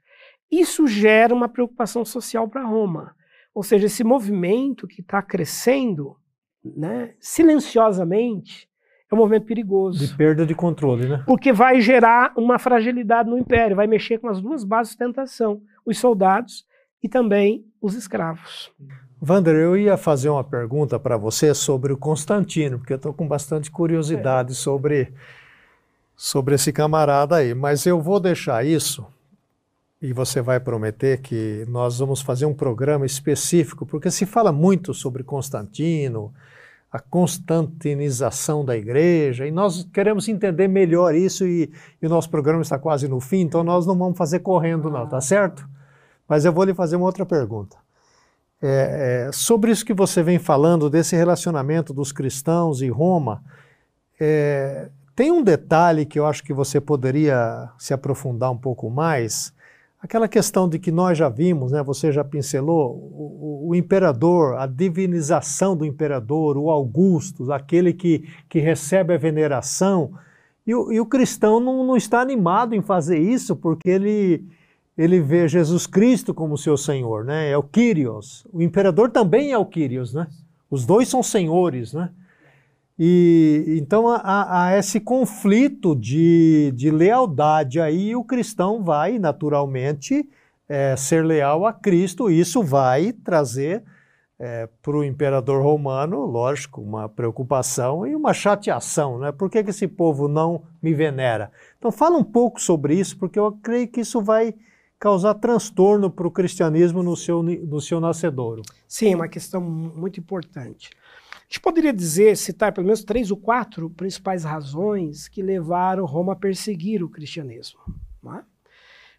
Isso 0.50 0.88
gera 0.88 1.36
uma 1.36 1.50
preocupação 1.50 2.06
social 2.06 2.48
para 2.48 2.64
Roma. 2.64 3.14
Ou 3.54 3.64
seja, 3.64 3.88
esse 3.88 4.02
movimento 4.02 4.88
que 4.88 5.02
está 5.02 5.22
crescendo 5.22 6.16
né, 6.64 7.14
silenciosamente, 7.20 8.70
é 9.12 9.14
um 9.14 9.18
movimento 9.18 9.46
perigoso. 9.46 10.08
De 10.08 10.16
perda 10.16 10.46
de 10.46 10.56
controle, 10.56 11.06
né? 11.06 11.22
Porque 11.28 11.52
vai 11.52 11.82
gerar 11.82 12.32
uma 12.38 12.58
fragilidade 12.58 13.30
no 13.30 13.38
império, 13.38 13.76
vai 13.76 13.88
mexer 13.88 14.20
com 14.20 14.30
as 14.30 14.42
duas 14.42 14.64
bases 14.64 14.94
de 14.94 15.00
tentação, 15.00 15.62
os 15.86 15.98
soldados 15.98 16.66
e 17.04 17.10
também 17.10 17.66
os 17.82 17.94
escravos. 17.94 18.72
Vander, 19.24 19.54
eu 19.54 19.78
ia 19.78 19.98
fazer 19.98 20.30
uma 20.30 20.44
pergunta 20.44 21.00
para 21.00 21.16
você 21.16 21.54
sobre 21.54 21.94
o 21.94 21.98
Constantino, 21.98 22.80
porque 22.80 22.94
eu 22.94 22.98
estou 22.98 23.14
com 23.14 23.28
bastante 23.28 23.70
curiosidade 23.70 24.54
é. 24.54 24.56
sobre, 24.56 25.14
sobre 26.16 26.56
esse 26.56 26.74
camarada 26.74 27.36
aí, 27.36 27.54
mas 27.54 27.86
eu 27.86 28.02
vou 28.02 28.20
deixar 28.20 28.66
isso 28.66 29.06
e 30.02 30.12
você 30.12 30.42
vai 30.42 30.60
prometer 30.60 31.22
que 31.22 31.64
nós 31.70 32.00
vamos 32.00 32.20
fazer 32.20 32.48
um 32.48 32.54
programa 32.56 33.06
específico, 33.06 33.86
porque 33.86 34.10
se 34.10 34.26
fala 34.26 34.52
muito 34.52 34.92
sobre 34.92 35.24
Constantino, 35.24 36.34
a 36.92 37.00
constantinização 37.00 38.66
da 38.66 38.76
igreja, 38.76 39.46
e 39.46 39.52
nós 39.52 39.88
queremos 39.94 40.28
entender 40.28 40.68
melhor 40.68 41.14
isso, 41.14 41.46
e, 41.46 41.72
e, 42.02 42.08
o 42.08 42.10
nosso 42.10 42.32
programa 42.32 42.64
está 42.64 42.80
quase 42.80 43.08
no 43.08 43.20
fim, 43.20 43.42
então 43.42 43.64
nós 43.64 43.86
não 43.86 43.96
vamos 43.96 44.18
fazer 44.18 44.40
correndo, 44.40 44.90
não, 44.90 45.08
tá 45.08 45.22
certo? 45.22 45.70
Mas 46.28 46.44
eu 46.44 46.52
vou 46.52 46.64
lhe 46.64 46.74
fazer 46.74 46.96
uma 46.96 47.06
outra 47.06 47.24
pergunta. 47.24 47.78
É, 48.62 49.28
é, 49.28 49.32
sobre 49.32 49.72
isso 49.72 49.86
que 49.86 49.94
você 49.94 50.22
vem 50.22 50.38
falando, 50.38 50.90
desse 50.90 51.16
relacionamento 51.16 51.94
dos 51.94 52.12
cristãos 52.12 52.82
e 52.82 52.90
Roma, 52.90 53.44
é, 54.20 54.90
tem 55.16 55.32
um 55.32 55.44
detalhe 55.44 56.06
que 56.06 56.20
eu 56.20 56.28
acho 56.28 56.44
que 56.44 56.54
você 56.54 56.80
poderia 56.80 57.70
se 57.78 57.94
aprofundar 57.94 58.52
um 58.52 58.58
pouco 58.58 58.90
mais 58.90 59.54
Aquela 60.02 60.28
questão 60.28 60.68
de 60.68 60.80
que 60.80 60.92
nós 60.92 61.16
já 61.16 61.30
vimos, 61.30 61.72
né, 61.72 61.84
você 61.84 62.12
já 62.12 62.24
pincelou, 62.24 62.96
o, 62.96 63.68
o, 63.70 63.76
imperador, 63.76 64.58
a 64.58 64.66
divinização 64.66 65.78
do 65.78 65.86
imperador, 65.86 66.58
o 66.58 66.72
Augusto, 66.72 67.54
aquele 67.54 67.94
que, 67.94 68.28
que 68.50 68.58
recebe 68.58 69.14
a 69.14 69.18
veneração. 69.18 70.12
E 70.66 70.74
o, 70.74 70.92
e 70.92 71.00
o 71.00 71.06
cristão 71.06 71.60
não, 71.60 71.86
não, 71.86 71.96
está 71.96 72.20
animado 72.20 72.74
em 72.74 72.82
fazer 72.82 73.20
isso 73.20 73.56
porque 73.56 73.88
ele, 73.88 74.44
ele 74.98 75.20
vê 75.20 75.48
Jesus 75.48 75.88
Cristo 75.88 76.34
como 76.34 76.58
seu 76.58 76.78
Senhor, 76.78 77.24
né? 77.24 77.50
é 77.50 77.58
o 77.58 77.64
Kyrios. 77.64 78.46
O 78.52 78.62
imperador 78.62 79.10
também 79.10 79.52
é 79.52 79.58
o 79.58 79.66
Kyrios, 79.66 80.14
né? 80.14 80.28
os 80.70 80.86
dois 80.86 81.08
são 81.08 81.24
senhores. 81.24 81.94
Né? 81.94 82.10
E 82.98 83.78
então 83.80 84.08
há, 84.08 84.66
há, 84.66 84.78
esse 84.78 85.00
conflito 85.00 85.96
de, 85.96 86.72
de 86.76 86.92
lealdade 86.92 87.80
aí, 87.80 88.16
o 88.16 88.24
cristão 88.24 88.84
vai 88.84 89.18
naturalmente 89.18 90.28
é, 90.68 90.96
ser 90.96 91.26
leal 91.26 91.66
a 91.66 91.74
Cristo, 91.74 92.30
isso 92.30 92.64
vai 92.64 93.12
trazer 93.12 93.84
é, 94.40 94.68
para 94.82 94.98
o 94.98 95.04
imperador 95.04 95.62
romano, 95.62 96.26
lógico, 96.26 96.82
uma 96.82 97.08
preocupação 97.08 98.08
e 98.08 98.16
uma 98.16 98.34
chateação, 98.34 99.20
né? 99.20 99.32
Por 99.32 99.52
que, 99.52 99.64
que 99.64 99.70
esse 99.70 99.88
povo 99.88 100.28
não 100.28 100.64
me 100.82 100.94
venera? 100.94 101.52
Então 101.78 101.92
fala 101.92 102.18
um 102.18 102.24
pouco 102.24 102.60
sobre 102.60 102.96
isso, 102.96 103.18
porque 103.20 103.38
eu 103.38 103.52
creio 103.62 103.88
que 103.88 104.02
isso 104.02 104.20
vai 104.22 104.56
causar 105.02 105.34
transtorno 105.34 106.12
para 106.12 106.28
o 106.28 106.32
cristianismo 106.32 107.02
no 107.02 107.18
seu, 107.18 107.42
no 107.42 107.82
seu 107.82 108.00
nascedouro. 108.00 108.62
Sim, 108.88 109.16
uma 109.16 109.28
questão 109.28 109.60
muito 109.60 110.20
importante. 110.20 110.92
A 111.34 111.44
gente 111.46 111.60
poderia 111.60 111.92
dizer, 111.92 112.38
citar 112.38 112.72
pelo 112.72 112.86
menos 112.86 113.04
três 113.04 113.32
ou 113.32 113.36
quatro 113.36 113.90
principais 113.90 114.44
razões 114.44 115.28
que 115.28 115.42
levaram 115.42 116.06
Roma 116.06 116.34
a 116.34 116.36
perseguir 116.36 117.04
o 117.04 117.10
cristianismo. 117.10 117.80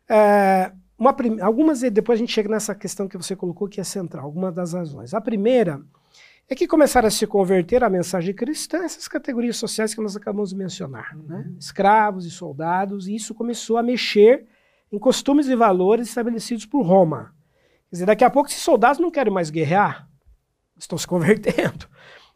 É? 0.08 0.14
É, 0.14 0.72
uma, 0.96 1.16
algumas, 1.40 1.80
depois 1.80 2.16
a 2.16 2.20
gente 2.20 2.32
chega 2.32 2.48
nessa 2.48 2.76
questão 2.76 3.08
que 3.08 3.18
você 3.18 3.34
colocou 3.34 3.68
que 3.68 3.80
é 3.80 3.84
central, 3.84 4.24
algumas 4.24 4.54
das 4.54 4.74
razões. 4.74 5.12
A 5.12 5.20
primeira 5.20 5.82
é 6.48 6.54
que 6.54 6.68
começaram 6.68 7.08
a 7.08 7.10
se 7.10 7.26
converter 7.26 7.82
à 7.82 7.90
mensagem 7.90 8.32
cristã 8.32 8.84
essas 8.84 9.08
categorias 9.08 9.56
sociais 9.56 9.92
que 9.96 10.00
nós 10.00 10.14
acabamos 10.14 10.50
de 10.50 10.56
mencionar, 10.56 11.16
uhum. 11.16 11.26
né? 11.26 11.50
escravos 11.58 12.24
e 12.24 12.30
soldados, 12.30 13.08
e 13.08 13.16
isso 13.16 13.34
começou 13.34 13.78
a 13.78 13.82
mexer 13.82 14.46
em 14.92 14.98
costumes 14.98 15.48
e 15.48 15.56
valores 15.56 16.08
estabelecidos 16.08 16.66
por 16.66 16.82
Roma. 16.82 17.34
Quer 17.88 17.96
dizer, 17.96 18.06
daqui 18.06 18.24
a 18.24 18.30
pouco 18.30 18.50
esses 18.50 18.62
soldados 18.62 19.00
não 19.00 19.10
querem 19.10 19.32
mais 19.32 19.48
guerrear, 19.48 20.06
estão 20.78 20.98
se 20.98 21.06
convertendo. 21.06 21.88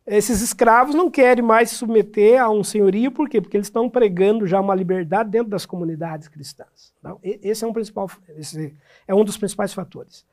Esses 0.06 0.40
escravos 0.40 0.94
não 0.94 1.10
querem 1.10 1.44
mais 1.44 1.70
se 1.70 1.76
submeter 1.76 2.40
a 2.40 2.48
um 2.48 2.62
senhorio, 2.62 3.10
por 3.10 3.28
quê? 3.28 3.40
Porque 3.40 3.56
eles 3.56 3.66
estão 3.66 3.90
pregando 3.90 4.46
já 4.46 4.60
uma 4.60 4.74
liberdade 4.74 5.30
dentro 5.30 5.50
das 5.50 5.66
comunidades 5.66 6.28
cristãs. 6.28 6.94
Então, 7.00 7.18
esse 7.22 7.64
é 7.64 7.66
um, 7.66 7.72
principal, 7.72 8.08
esse 8.36 8.72
é 9.06 9.14
um 9.14 9.24
dos 9.24 9.36
principais 9.36 9.74
fatores. 9.74 10.24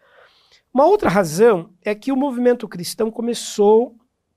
Uma 0.71 0.86
outra 0.86 1.09
razão 1.09 1.71
é 1.84 1.95
que 1.95 2.11
o 2.11 2.15
movimento 2.15 2.67
cristão 2.67 3.09
começou 3.09 3.95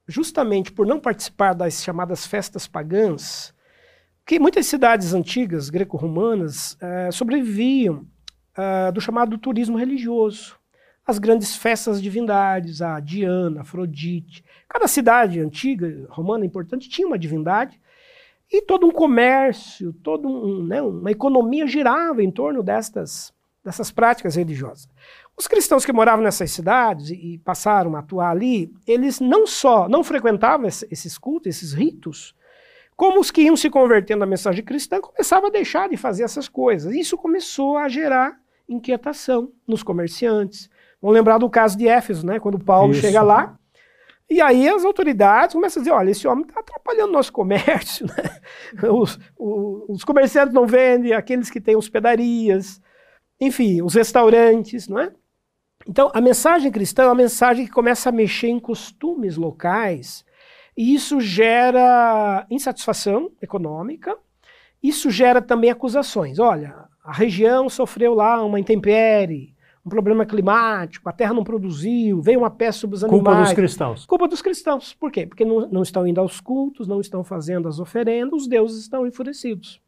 justamente 0.08 0.72
por 0.72 0.86
não 0.86 0.98
participar 0.98 1.52
das 1.52 1.82
chamadas 1.82 2.26
festas 2.26 2.66
pagãs, 2.66 3.54
que 4.26 4.40
muitas 4.40 4.66
cidades 4.66 5.14
antigas, 5.14 5.70
greco-romanas, 5.70 6.76
eh, 6.80 7.10
sobreviviam 7.12 8.04
eh, 8.56 8.90
do 8.90 9.00
chamado 9.00 9.38
turismo 9.38 9.78
religioso. 9.78 10.56
As 11.06 11.20
grandes 11.20 11.54
festas 11.54 12.02
divindades, 12.02 12.82
a 12.82 12.98
Diana, 12.98 13.60
Afrodite. 13.60 14.44
Cada 14.68 14.88
cidade 14.88 15.38
antiga, 15.38 16.08
romana, 16.10 16.44
importante, 16.44 16.88
tinha 16.88 17.06
uma 17.06 17.16
divindade, 17.16 17.80
e 18.52 18.60
todo 18.62 18.84
um 18.84 18.90
comércio, 18.90 19.92
toda 19.92 20.26
um, 20.26 20.64
né, 20.64 20.82
uma 20.82 21.12
economia 21.12 21.64
girava 21.64 22.20
em 22.20 22.30
torno 22.30 22.64
destas, 22.64 23.32
dessas 23.64 23.92
práticas 23.92 24.34
religiosas. 24.34 24.88
Os 25.36 25.46
cristãos 25.46 25.84
que 25.84 25.92
moravam 25.92 26.24
nessas 26.24 26.50
cidades 26.50 27.10
e 27.10 27.40
passaram 27.44 27.94
a 27.94 28.00
atuar 28.00 28.30
ali, 28.30 28.72
eles 28.88 29.20
não 29.20 29.46
só 29.46 29.88
não 29.88 30.02
frequentavam 30.02 30.66
esses 30.66 31.16
cultos, 31.16 31.48
esses 31.48 31.72
ritos, 31.72 32.34
como 32.96 33.20
os 33.20 33.30
que 33.30 33.42
iam 33.42 33.56
se 33.56 33.68
convertendo 33.68 34.24
à 34.24 34.26
mensagem 34.26 34.64
cristã 34.64 35.00
começavam 35.00 35.48
a 35.48 35.52
deixar 35.52 35.88
de 35.88 35.96
fazer 35.96 36.24
essas 36.24 36.48
coisas. 36.48 36.94
Isso 36.94 37.16
começou 37.16 37.76
a 37.76 37.88
gerar 37.88 38.38
inquietação 38.68 39.52
nos 39.68 39.82
comerciantes. 39.82 40.70
Vamos 41.00 41.14
lembrar 41.14 41.38
do 41.38 41.50
caso 41.50 41.76
de 41.76 41.86
Éfeso, 41.86 42.26
né? 42.26 42.40
quando 42.40 42.58
Paulo 42.58 42.92
Isso. 42.92 43.02
chega 43.02 43.22
lá, 43.22 43.58
e 44.28 44.40
aí 44.40 44.68
as 44.68 44.84
autoridades 44.84 45.54
começam 45.54 45.80
a 45.80 45.84
dizer, 45.84 45.94
olha, 45.94 46.10
esse 46.10 46.26
homem 46.26 46.44
está 46.44 46.58
atrapalhando 46.58 47.12
nosso 47.12 47.32
comércio, 47.32 48.06
né? 48.10 48.90
os, 48.90 49.18
os, 49.38 49.84
os, 49.88 50.04
comerciantes 50.04 50.52
não 50.52 50.66
vendem, 50.66 51.12
aqueles 51.12 51.48
que 51.48 51.60
têm 51.60 51.76
hospedarias, 51.76 52.80
enfim, 53.40 53.82
os 53.82 53.94
restaurantes, 53.94 54.88
não 54.88 54.98
é? 54.98 55.12
Então, 55.86 56.10
a 56.12 56.20
mensagem 56.20 56.72
cristã 56.72 57.04
é 57.04 57.06
uma 57.06 57.14
mensagem 57.14 57.66
que 57.66 57.70
começa 57.70 58.08
a 58.08 58.12
mexer 58.12 58.48
em 58.48 58.58
costumes 58.58 59.36
locais, 59.36 60.24
e 60.76 60.94
isso 60.94 61.20
gera 61.20 62.46
insatisfação 62.50 63.30
econômica, 63.40 64.16
isso 64.82 65.10
gera 65.10 65.40
também 65.40 65.70
acusações. 65.70 66.38
Olha, 66.38 66.84
a 67.02 67.12
região 67.12 67.68
sofreu 67.68 68.14
lá 68.14 68.44
uma 68.44 68.60
intempérie, 68.60 69.54
um 69.84 69.88
problema 69.88 70.26
climático, 70.26 71.08
a 71.08 71.12
terra 71.12 71.32
não 71.32 71.44
produziu, 71.44 72.20
veio 72.20 72.40
uma 72.40 72.50
peste 72.50 72.80
sobre 72.80 72.96
os 72.96 73.04
animais. 73.04 73.24
Culpa 73.24 73.40
dos 73.40 73.52
cristãos. 73.52 74.06
Culpa 74.06 74.28
dos 74.28 74.42
cristãos. 74.42 74.94
Por 74.94 75.12
quê? 75.12 75.26
Porque 75.26 75.44
não, 75.44 75.68
não 75.68 75.82
estão 75.82 76.06
indo 76.06 76.20
aos 76.20 76.40
cultos, 76.40 76.88
não 76.88 77.00
estão 77.00 77.22
fazendo 77.22 77.68
as 77.68 77.78
oferendas, 77.78 78.42
os 78.42 78.48
deuses 78.48 78.82
estão 78.82 79.06
enfurecidos. 79.06 79.80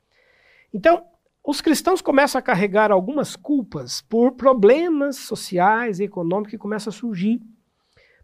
Então, 0.72 1.02
os 1.44 1.60
cristãos 1.60 2.00
começam 2.00 2.38
a 2.38 2.42
carregar 2.42 2.92
algumas 2.92 3.34
culpas 3.34 4.02
por 4.02 4.32
problemas 4.32 5.16
sociais 5.16 5.98
e 5.98 6.04
econômicos 6.04 6.52
que 6.52 6.58
começam 6.58 6.90
a 6.90 6.94
surgir, 6.94 7.40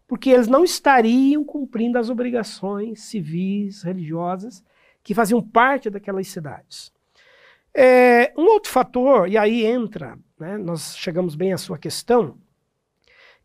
porque 0.07 0.29
eles 0.29 0.47
não 0.47 0.63
estariam 0.63 1.43
cumprindo 1.43 1.97
as 1.97 2.09
obrigações 2.09 3.01
civis, 3.01 3.81
religiosas, 3.83 4.63
que 5.03 5.13
faziam 5.13 5.41
parte 5.41 5.89
daquelas 5.89 6.27
cidades. 6.27 6.91
É, 7.73 8.33
um 8.37 8.45
outro 8.45 8.71
fator, 8.71 9.27
e 9.27 9.37
aí 9.37 9.65
entra, 9.65 10.17
né, 10.39 10.57
nós 10.57 10.95
chegamos 10.97 11.35
bem 11.35 11.53
à 11.53 11.57
sua 11.57 11.77
questão, 11.77 12.37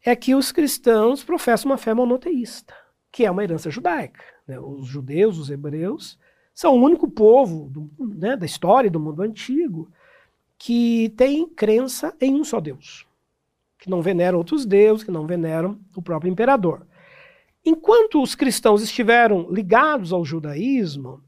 é 0.04 0.14
que 0.16 0.34
os 0.34 0.52
cristãos 0.52 1.22
professam 1.22 1.70
uma 1.70 1.76
fé 1.76 1.92
monoteísta, 1.92 2.74
que 3.10 3.24
é 3.24 3.30
uma 3.30 3.42
herança 3.42 3.70
judaica. 3.70 4.22
Né? 4.46 4.58
Os 4.58 4.86
judeus, 4.86 5.38
os 5.38 5.50
hebreus, 5.50 6.18
são 6.54 6.74
o 6.74 6.82
único 6.82 7.10
povo 7.10 7.68
do, 7.70 7.90
né, 7.98 8.36
da 8.36 8.46
história 8.46 8.90
do 8.90 9.00
mundo 9.00 9.22
antigo 9.22 9.90
que 10.58 11.12
tem 11.16 11.48
crença 11.48 12.14
em 12.20 12.34
um 12.34 12.44
só 12.44 12.60
Deus, 12.60 13.06
que 13.80 13.88
não 13.88 14.02
venera 14.02 14.36
outros 14.36 14.66
deuses, 14.66 15.02
que 15.02 15.10
não 15.10 15.26
veneram 15.26 15.78
o 15.96 16.02
próprio 16.02 16.30
imperador. 16.30 16.86
Enquanto 17.64 18.22
os 18.22 18.34
cristãos 18.34 18.82
estiveram 18.82 19.50
ligados 19.50 20.12
ao 20.12 20.24
judaísmo, 20.24 21.22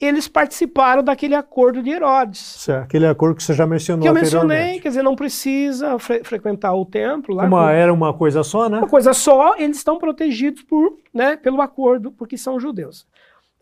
eles 0.00 0.28
participaram 0.28 1.02
daquele 1.02 1.34
acordo 1.34 1.82
de 1.82 1.90
Herodes. 1.90 2.40
Certo, 2.40 2.84
aquele 2.84 3.06
acordo 3.06 3.36
que 3.36 3.42
você 3.42 3.54
já 3.54 3.66
mencionou 3.66 4.02
Que 4.02 4.08
eu 4.08 4.14
mencionei, 4.14 4.80
quer 4.80 4.88
dizer, 4.88 5.02
não 5.02 5.16
precisa 5.16 5.98
fre 5.98 6.22
frequentar 6.24 6.74
o 6.74 6.84
templo. 6.84 7.34
Lá 7.34 7.44
uma, 7.44 7.72
era 7.72 7.92
uma 7.92 8.12
coisa 8.12 8.42
só, 8.42 8.68
né? 8.68 8.78
Uma 8.78 8.88
coisa 8.88 9.12
só, 9.12 9.56
eles 9.56 9.78
estão 9.78 9.98
protegidos 9.98 10.62
por, 10.62 10.98
né, 11.12 11.36
pelo 11.36 11.60
acordo, 11.60 12.10
porque 12.12 12.36
são 12.36 12.58
judeus. 12.58 13.06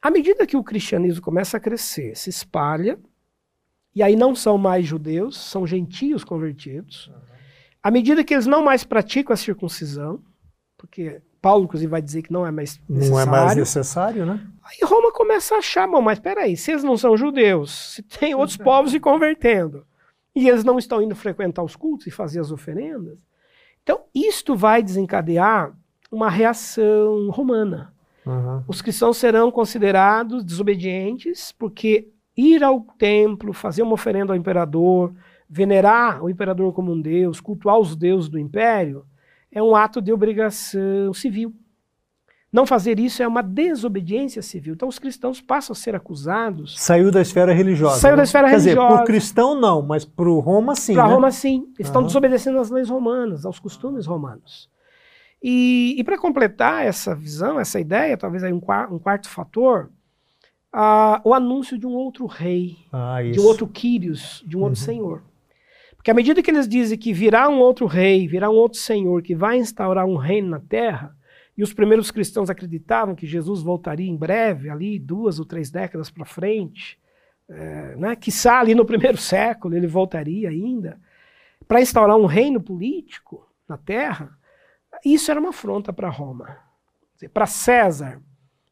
À 0.01 0.11
medida 0.11 0.47
que 0.47 0.57
o 0.57 0.65
cristianismo 0.65 1.23
começa 1.23 1.59
a 1.59 1.61
crescer, 1.61 2.17
se 2.17 2.29
espalha, 2.29 2.99
e 3.95 4.03
aí 4.03 4.17
não 4.17 4.35
são 4.35 4.59
mais 4.59 4.87
judeus, 4.87 5.39
são 5.39 5.67
gentios 5.67 6.25
convertidos. 6.25 7.09
Uhum. 7.09 7.32
À 7.83 7.91
medida 7.91 8.23
que 8.23 8.33
eles 8.33 8.47
não 8.47 8.63
mais 8.63 8.85
praticam 8.85 9.35
a 9.35 9.37
circuncisão, 9.37 10.21
porque 10.77 11.21
Paulo, 11.41 11.65
inclusive, 11.65 11.91
vai 11.91 12.01
dizer 12.01 12.23
que 12.23 12.33
não 12.33 12.47
é 12.47 12.51
mais 12.53 12.81
necessário. 12.89 13.11
Não 13.11 13.21
é 13.21 13.27
mais 13.27 13.57
necessário, 13.57 14.27
né? 14.27 14.41
Aí 14.63 14.89
Roma 14.89 15.13
começa 15.13 15.57
a 15.57 15.59
achar, 15.59 15.89
bom, 15.89 16.01
mas 16.01 16.21
peraí, 16.21 16.57
se 16.57 16.71
eles 16.71 16.85
não 16.85 16.97
são 16.97 17.17
judeus, 17.17 17.95
se 17.95 18.03
tem 18.03 18.35
outros 18.35 18.57
povos 18.57 18.93
se 18.93 19.01
convertendo, 19.01 19.85
e 20.35 20.49
eles 20.49 20.63
não 20.63 20.79
estão 20.79 21.03
indo 21.03 21.17
frequentar 21.17 21.65
os 21.65 21.75
cultos 21.75 22.07
e 22.07 22.11
fazer 22.13 22.39
as 22.39 22.53
oferendas, 22.53 23.19
então 23.83 24.03
isto 24.15 24.55
vai 24.55 24.83
desencadear 24.83 25.77
uma 26.11 26.31
reação 26.31 27.29
romana. 27.31 27.93
Uhum. 28.25 28.63
Os 28.69 28.81
cristãos 28.81 29.17
serão 29.17 29.51
considerados 29.51 30.45
desobedientes 30.45 31.51
porque 31.51 32.09
ir 32.37 32.63
ao 32.63 32.81
templo, 32.99 33.53
fazer 33.53 33.83
uma 33.83 33.95
oferenda 33.95 34.33
ao 34.33 34.39
imperador, 34.39 35.13
venerar 35.53 36.25
o 36.25 36.31
imperador 36.31 36.73
como 36.73 36.91
um 36.91 37.01
deus, 37.01 37.39
cultuar 37.39 37.79
os 37.79 37.95
deuses 37.95 38.31
do 38.31 38.39
império, 38.39 39.05
é 39.53 39.63
um 39.63 39.77
ato 39.77 40.01
de 40.01 40.11
obrigação 40.11 41.13
civil. 41.13 41.55
Não 42.51 42.65
fazer 42.67 42.99
isso 42.99 43.23
é 43.23 43.29
uma 43.29 43.43
desobediência 43.43 44.41
civil. 44.41 44.73
Então 44.73 44.89
os 44.89 44.99
cristãos 44.99 45.43
passam 45.43 45.73
a 45.73 45.77
ser 45.77 45.95
acusados. 45.95 46.81
Saiu 46.81 47.11
da 47.11 47.21
esfera 47.21 47.53
religiosa. 47.53 48.01
Saiu 48.01 48.13
né? 48.13 48.17
da 48.19 48.23
esfera 48.23 48.49
Quer 48.49 48.57
religiosa. 48.57 48.79
Quer 48.79 48.85
dizer, 48.85 48.95
para 48.97 49.03
o 49.03 49.07
cristão 49.07 49.55
não, 49.61 49.83
mas 49.83 50.07
para 50.07 50.29
o 50.29 50.41
Roma 50.41 50.75
sim. 50.75 50.95
Para 50.95 51.07
né? 51.07 51.15
Roma 51.15 51.31
sim. 51.31 51.67
Estão 51.79 52.01
uhum. 52.01 52.07
desobedecendo 52.07 52.59
às 52.59 52.71
leis 52.71 52.89
romanas, 52.89 53.45
aos 53.45 53.59
costumes 53.59 54.07
romanos. 54.07 54.71
E, 55.43 55.97
e 55.99 56.05
para 56.05 56.17
completar 56.17 56.87
essa 56.87 57.15
visão, 57.15 57.61
essa 57.61 57.79
ideia, 57.79 58.17
talvez 58.17 58.43
aí 58.43 58.53
um, 58.53 58.61
um 58.91 58.99
quarto 58.99 59.29
fator, 59.29 59.91
uh, 60.75 61.21
o 61.25 61.35
anúncio 61.35 61.77
de 61.77 61.87
um 61.87 61.93
outro 61.93 62.25
rei, 62.25 62.79
ah, 62.91 63.23
de 63.23 63.39
um 63.39 63.45
outro 63.45 63.67
Quírios, 63.67 64.43
de 64.47 64.57
um 64.57 64.61
outro 64.61 64.81
uhum. 64.81 64.87
senhor. 64.87 65.32
Porque 66.03 66.11
à 66.11 66.15
medida 66.15 66.43
que 66.43 66.51
eles 66.51 66.67
dizem 66.67 66.99
que 66.99 67.13
virá 67.13 67.49
um 67.49 67.61
outro 67.61 67.87
rei, 67.87 68.27
virá 68.27 68.51
um 68.51 68.55
outro 68.55 68.77
senhor 68.77 69.23
que 69.23 69.37
vai 69.37 69.59
instaurar 69.59 70.05
um 70.05 70.17
reino 70.17 70.49
na 70.49 70.59
terra, 70.59 71.17
e 71.57 71.63
os 71.63 71.73
primeiros 71.73 72.11
cristãos 72.11 72.51
acreditavam 72.51 73.15
que 73.15 73.25
Jesus 73.25 73.63
voltaria 73.63 74.11
em 74.11 74.17
breve, 74.17 74.69
ali 74.69 74.99
duas 74.99 75.39
ou 75.39 75.45
três 75.45 75.71
décadas 75.71 76.11
para 76.11 76.25
frente, 76.25 76.99
é, 77.49 77.95
né, 77.95 78.17
quiçá 78.17 78.59
ali 78.59 78.75
no 78.75 78.85
primeiro 78.85 79.17
século 79.23 79.77
ele 79.77 79.87
voltaria 79.87 80.49
ainda, 80.49 81.01
para 81.69 81.81
instaurar 81.81 82.17
um 82.17 82.27
reino 82.27 82.61
político 82.61 83.47
na 83.69 83.77
terra, 83.77 84.37
isso 85.05 85.31
era 85.31 85.39
uma 85.39 85.51
afronta 85.51 85.93
para 85.93 86.09
Roma. 86.09 86.59
Para 87.33 87.47
César, 87.47 88.21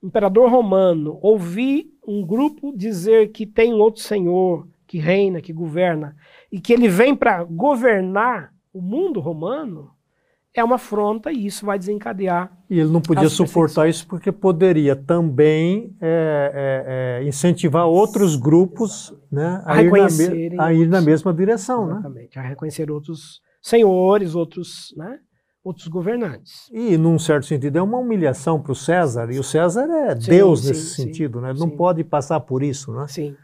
imperador 0.03 0.51
romano, 0.51 1.16
ouvir 1.22 1.97
um 2.05 2.26
grupo 2.26 2.76
dizer 2.76 3.31
que 3.31 3.47
tem 3.47 3.72
um 3.72 3.78
outro 3.78 4.03
senhor 4.03 4.66
que 4.85 4.99
reina, 4.99 5.41
que 5.41 5.53
governa, 5.53 6.16
e 6.51 6.61
que 6.61 6.73
ele 6.73 6.89
vem 6.89 7.15
para 7.15 7.45
governar 7.45 8.53
o 8.73 8.81
mundo 8.81 9.21
romano, 9.21 9.91
é 10.55 10.65
uma 10.65 10.77
afronta 10.77 11.31
e 11.31 11.47
isso 11.47 11.65
vai 11.65 11.79
desencadear. 11.79 12.53
E 12.69 12.79
ele 12.79 12.91
não 12.91 13.01
podia 13.01 13.29
suportar 13.29 13.89
isso 13.89 14.07
porque 14.07 14.33
poderia 14.33 14.97
também 14.97 15.95
é, 16.01 17.21
é, 17.21 17.25
é, 17.25 17.29
incentivar 17.29 17.87
outros 17.87 18.37
grupos 18.37 19.15
né, 19.31 19.63
a, 19.65 19.75
a, 19.75 19.83
ir 19.83 19.91
na, 20.55 20.65
a, 20.65 20.75
ir 20.75 20.89
na, 20.89 21.01
mesma 21.01 21.33
direção. 21.33 21.87
Né? 21.87 21.93
Exatamente, 21.95 22.37
né? 22.37 22.45
a 22.45 22.49
reconhecer 22.49 22.91
outros 22.91 23.41
senhores, 23.63 24.35
outros, 24.35 24.93
né, 24.97 25.19
outros 25.63 25.87
governantes. 25.87 26.69
E, 26.73 26.97
num 26.97 27.19
certo 27.19 27.47
sentido, 27.47 27.77
é 27.77 27.83
uma 27.83 27.99
humilhação 27.99 28.61
para 28.61 28.73
o 28.73 28.77
César, 28.77 29.31
e 29.31 29.39
o 29.39 29.45
César 29.45 29.89
é 29.89 30.19
sim, 30.19 30.31
Deus 30.31 30.63
sim, 30.63 30.69
nesse 30.69 30.95
sim, 30.95 31.03
sentido, 31.05 31.41
né? 31.41 31.51
ele 31.51 31.61
não 31.61 31.71
pode 31.71 32.03
passar 32.03 32.41
por 32.41 32.63
isso. 32.63 32.93
Né? 32.93 33.07
Sim. 33.09 33.37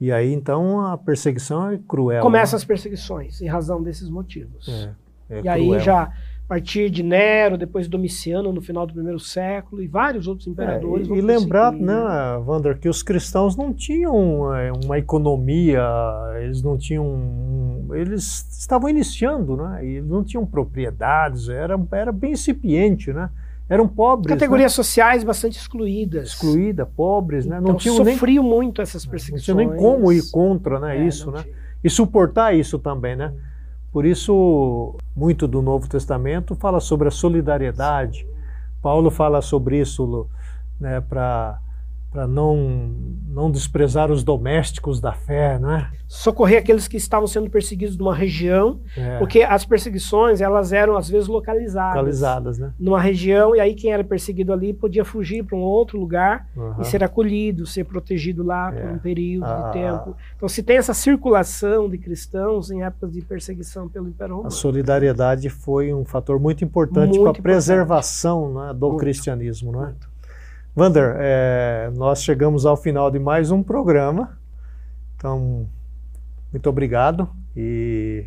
E 0.00 0.12
aí, 0.12 0.32
então, 0.32 0.80
a 0.86 0.96
perseguição 0.96 1.70
é 1.70 1.78
cruel. 1.78 2.22
Começam 2.22 2.56
né? 2.56 2.62
as 2.62 2.64
perseguições, 2.64 3.40
em 3.40 3.48
razão 3.48 3.82
desses 3.82 4.08
motivos. 4.08 4.68
É, 4.68 4.94
é 5.30 5.38
e 5.38 5.42
cruel. 5.42 5.54
aí 5.54 5.80
já 5.80 6.12
a 6.48 6.48
partir 6.48 6.88
de 6.88 7.02
Nero, 7.02 7.58
depois 7.58 7.86
Domiciano 7.86 8.50
no 8.54 8.62
final 8.62 8.86
do 8.86 8.94
primeiro 8.94 9.20
século 9.20 9.82
e 9.82 9.86
vários 9.86 10.26
outros 10.26 10.46
imperadores. 10.46 11.06
É, 11.06 11.12
e, 11.12 11.18
e 11.18 11.20
lembrar, 11.20 11.72
né, 11.72 11.94
Wander, 12.46 12.78
que 12.78 12.88
os 12.88 13.02
cristãos 13.02 13.54
não 13.54 13.74
tinham 13.74 14.54
é, 14.54 14.72
uma 14.72 14.98
economia, 14.98 15.82
eles 16.40 16.62
não 16.62 16.78
tinham, 16.78 17.86
eles 17.92 18.48
estavam 18.58 18.88
iniciando, 18.88 19.58
né? 19.58 19.84
E 19.86 20.00
não 20.00 20.24
tinham 20.24 20.46
propriedades, 20.46 21.50
era, 21.50 21.78
era 21.92 22.12
bem 22.12 22.32
incipiente, 22.32 23.12
né? 23.12 23.28
Eram 23.68 23.86
pobres. 23.86 24.34
Categorias 24.34 24.72
né? 24.72 24.76
sociais 24.76 25.22
bastante 25.22 25.58
excluídas. 25.58 26.28
Excluída, 26.28 26.86
pobres, 26.86 27.44
né? 27.44 27.58
Então, 27.58 27.72
não 27.72 27.78
tinham 27.78 27.96
sofriam 27.96 28.42
nem, 28.42 28.52
muito 28.52 28.80
essas 28.80 29.04
perseguições. 29.04 29.56
Não 29.56 29.64
tinha 29.64 29.70
nem 29.70 29.78
como 29.78 30.10
ir 30.10 30.30
contra, 30.30 30.80
né? 30.80 30.96
É, 30.96 31.06
isso, 31.06 31.30
né? 31.30 31.42
Tinha. 31.42 31.54
E 31.84 31.90
suportar 31.90 32.54
isso 32.54 32.78
também, 32.78 33.14
né? 33.14 33.32
Por 33.92 34.04
isso, 34.04 34.94
muito 35.14 35.46
do 35.46 35.60
Novo 35.60 35.88
Testamento 35.88 36.54
fala 36.54 36.80
sobre 36.80 37.08
a 37.08 37.10
solidariedade. 37.10 38.26
Paulo 38.82 39.10
fala 39.10 39.42
sobre 39.42 39.80
isso 39.80 40.26
né, 40.80 41.00
para 41.00 41.58
para 42.10 42.26
não, 42.26 42.94
não 43.28 43.50
desprezar 43.50 44.10
os 44.10 44.24
domésticos 44.24 45.00
da 45.00 45.12
fé, 45.12 45.58
né? 45.58 45.90
Socorrer 46.06 46.58
aqueles 46.58 46.88
que 46.88 46.96
estavam 46.96 47.26
sendo 47.26 47.50
perseguidos 47.50 47.98
numa 47.98 48.14
região, 48.14 48.80
é. 48.96 49.18
porque 49.18 49.42
as 49.42 49.66
perseguições 49.66 50.40
elas 50.40 50.72
eram 50.72 50.96
às 50.96 51.08
vezes 51.08 51.28
localizadas, 51.28 51.94
localizadas, 51.94 52.58
né? 52.58 52.72
Numa 52.80 53.00
região 53.00 53.54
e 53.54 53.60
aí 53.60 53.74
quem 53.74 53.92
era 53.92 54.02
perseguido 54.02 54.54
ali 54.54 54.72
podia 54.72 55.04
fugir 55.04 55.44
para 55.44 55.56
um 55.56 55.60
outro 55.60 56.00
lugar 56.00 56.48
uhum. 56.56 56.80
e 56.80 56.84
ser 56.84 57.04
acolhido, 57.04 57.66
ser 57.66 57.84
protegido 57.84 58.42
lá 58.42 58.72
é. 58.74 58.80
por 58.80 58.90
um 58.90 58.98
período 58.98 59.44
ah. 59.44 59.66
de 59.66 59.72
tempo. 59.74 60.16
Então 60.34 60.48
se 60.48 60.62
tem 60.62 60.78
essa 60.78 60.94
circulação 60.94 61.90
de 61.90 61.98
cristãos 61.98 62.70
em 62.70 62.82
épocas 62.82 63.12
de 63.12 63.20
perseguição 63.20 63.86
pelo 63.86 64.08
Império 64.08 64.36
Romano. 64.36 64.48
A 64.48 64.50
solidariedade 64.50 65.50
foi 65.50 65.92
um 65.92 66.06
fator 66.06 66.40
muito 66.40 66.64
importante 66.64 67.18
para 67.18 67.30
a 67.30 67.34
preservação 67.34 68.54
né, 68.54 68.72
do 68.72 68.88
muito. 68.88 69.00
cristianismo, 69.00 69.72
não 69.72 69.82
é? 69.82 69.84
Muito. 69.86 70.17
Vander, 70.78 71.16
é, 71.18 71.90
nós 71.96 72.22
chegamos 72.22 72.64
ao 72.64 72.76
final 72.76 73.10
de 73.10 73.18
mais 73.18 73.50
um 73.50 73.64
programa. 73.64 74.38
Então, 75.16 75.68
muito 76.52 76.70
obrigado 76.70 77.28
e 77.56 78.24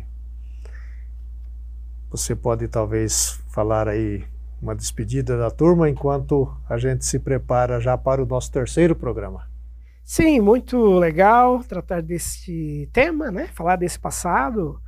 você 2.10 2.36
pode 2.36 2.68
talvez 2.68 3.42
falar 3.48 3.88
aí 3.88 4.26
uma 4.60 4.76
despedida 4.76 5.38
da 5.38 5.50
turma 5.50 5.88
enquanto 5.88 6.54
a 6.68 6.76
gente 6.76 7.06
se 7.06 7.18
prepara 7.18 7.80
já 7.80 7.96
para 7.96 8.22
o 8.22 8.26
nosso 8.26 8.52
terceiro 8.52 8.94
programa. 8.94 9.48
Sim, 10.04 10.38
muito 10.40 10.76
legal 10.98 11.64
tratar 11.64 12.02
desse 12.02 12.86
tema, 12.92 13.30
né? 13.30 13.46
Falar 13.54 13.76
desse 13.76 13.98
passado, 13.98 14.78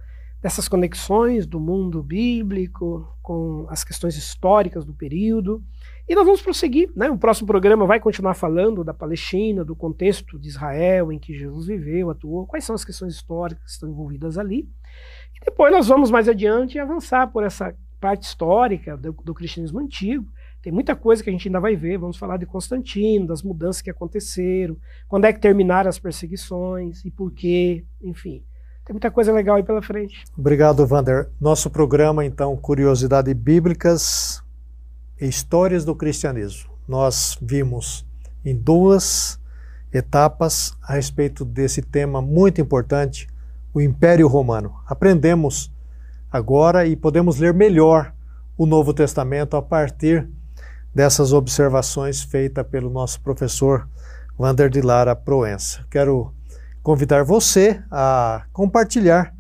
dessas 0.44 0.68
conexões 0.68 1.46
do 1.46 1.58
mundo 1.58 2.02
bíblico 2.02 3.08
com 3.22 3.64
as 3.70 3.82
questões 3.82 4.14
históricas 4.14 4.84
do 4.84 4.92
período. 4.92 5.64
E 6.06 6.14
nós 6.14 6.26
vamos 6.26 6.42
prosseguir, 6.42 6.92
né? 6.94 7.10
O 7.10 7.16
próximo 7.16 7.46
programa 7.46 7.86
vai 7.86 7.98
continuar 7.98 8.34
falando 8.34 8.84
da 8.84 8.92
Palestina, 8.92 9.64
do 9.64 9.74
contexto 9.74 10.38
de 10.38 10.48
Israel 10.48 11.10
em 11.10 11.18
que 11.18 11.32
Jesus 11.32 11.66
viveu, 11.66 12.10
atuou, 12.10 12.46
quais 12.46 12.62
são 12.62 12.74
as 12.74 12.84
questões 12.84 13.14
históricas 13.14 13.64
que 13.64 13.70
estão 13.70 13.88
envolvidas 13.88 14.36
ali. 14.36 14.68
E 15.34 15.42
depois 15.46 15.72
nós 15.72 15.88
vamos 15.88 16.10
mais 16.10 16.28
adiante 16.28 16.78
avançar 16.78 17.28
por 17.28 17.42
essa 17.42 17.74
parte 17.98 18.24
histórica 18.24 18.98
do, 18.98 19.12
do 19.12 19.32
cristianismo 19.32 19.80
antigo. 19.80 20.30
Tem 20.60 20.70
muita 20.70 20.94
coisa 20.94 21.24
que 21.24 21.30
a 21.30 21.32
gente 21.32 21.48
ainda 21.48 21.58
vai 21.58 21.74
ver. 21.74 21.96
Vamos 21.96 22.18
falar 22.18 22.36
de 22.36 22.44
Constantino, 22.44 23.26
das 23.26 23.42
mudanças 23.42 23.80
que 23.80 23.88
aconteceram, 23.88 24.76
quando 25.08 25.24
é 25.24 25.32
que 25.32 25.40
terminaram 25.40 25.88
as 25.88 25.98
perseguições 25.98 27.02
e 27.02 27.10
por 27.10 27.32
quê, 27.32 27.86
enfim. 28.02 28.44
Tem 28.84 28.92
muita 28.92 29.10
coisa 29.10 29.32
legal 29.32 29.56
aí 29.56 29.62
pela 29.62 29.80
frente. 29.80 30.24
Obrigado, 30.36 30.86
Vander. 30.86 31.30
Nosso 31.40 31.70
programa, 31.70 32.24
então, 32.24 32.54
Curiosidades 32.56 33.32
Bíblicas, 33.32 34.42
Histórias 35.18 35.84
do 35.84 35.94
Cristianismo. 35.94 36.70
Nós 36.86 37.38
vimos 37.40 38.06
em 38.44 38.54
duas 38.54 39.40
etapas 39.90 40.76
a 40.82 40.92
respeito 40.92 41.44
desse 41.46 41.80
tema 41.80 42.20
muito 42.20 42.60
importante, 42.60 43.26
o 43.72 43.80
Império 43.80 44.28
Romano. 44.28 44.74
Aprendemos 44.86 45.72
agora 46.30 46.86
e 46.86 46.94
podemos 46.94 47.38
ler 47.38 47.54
melhor 47.54 48.12
o 48.58 48.66
Novo 48.66 48.92
Testamento 48.92 49.56
a 49.56 49.62
partir 49.62 50.28
dessas 50.94 51.32
observações 51.32 52.22
feitas 52.22 52.66
pelo 52.66 52.90
nosso 52.90 53.20
professor 53.22 53.88
Wander 54.38 54.68
de 54.68 54.82
Lara 54.82 55.16
Proença. 55.16 55.86
Quero 55.90 56.34
convidar 56.84 57.24
você 57.24 57.82
a 57.90 58.44
compartilhar 58.52 59.34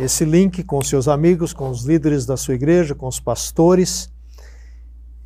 esse 0.00 0.24
link 0.24 0.62
com 0.62 0.80
seus 0.82 1.08
amigos, 1.08 1.52
com 1.52 1.68
os 1.68 1.84
líderes 1.84 2.24
da 2.24 2.36
sua 2.36 2.54
igreja, 2.54 2.94
com 2.94 3.08
os 3.08 3.20
pastores 3.20 4.10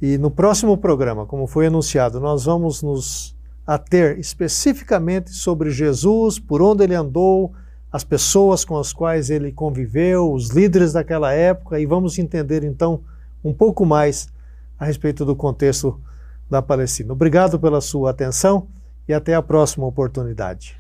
e 0.01 0.17
no 0.17 0.31
próximo 0.31 0.79
programa, 0.79 1.27
como 1.27 1.47
foi 1.47 1.67
anunciado, 1.67 2.19
nós 2.19 2.47
vamos 2.47 2.83
nos 2.83 3.37
ater 3.67 4.19
especificamente 4.19 5.31
sobre 5.31 5.71
Jesus, 5.71 6.39
por 6.39 6.63
onde 6.63 6.83
ele 6.83 6.95
andou, 6.95 7.53
as 7.93 8.03
pessoas 8.03 8.65
com 8.65 8.79
as 8.79 8.95
quais 8.95 9.29
ele 9.29 9.53
conviveu, 9.53 10.33
os 10.33 10.49
líderes 10.49 10.95
daquela 10.95 11.33
época, 11.33 11.79
e 11.79 11.85
vamos 11.85 12.19
entender 12.19 12.65
então 12.65 13.03
um 13.45 13.53
pouco 13.53 13.85
mais 13.85 14.29
a 14.79 14.87
respeito 14.87 15.27
do 15.27 15.37
contexto 15.37 16.01
da 16.49 16.63
Palestina. 16.63 17.13
Obrigado 17.13 17.61
pela 17.61 17.83
sua 17.83 18.11
atenção 18.11 18.69
e 19.07 19.13
até 19.13 19.35
a 19.35 19.43
próxima 19.43 19.85
oportunidade. 19.85 20.79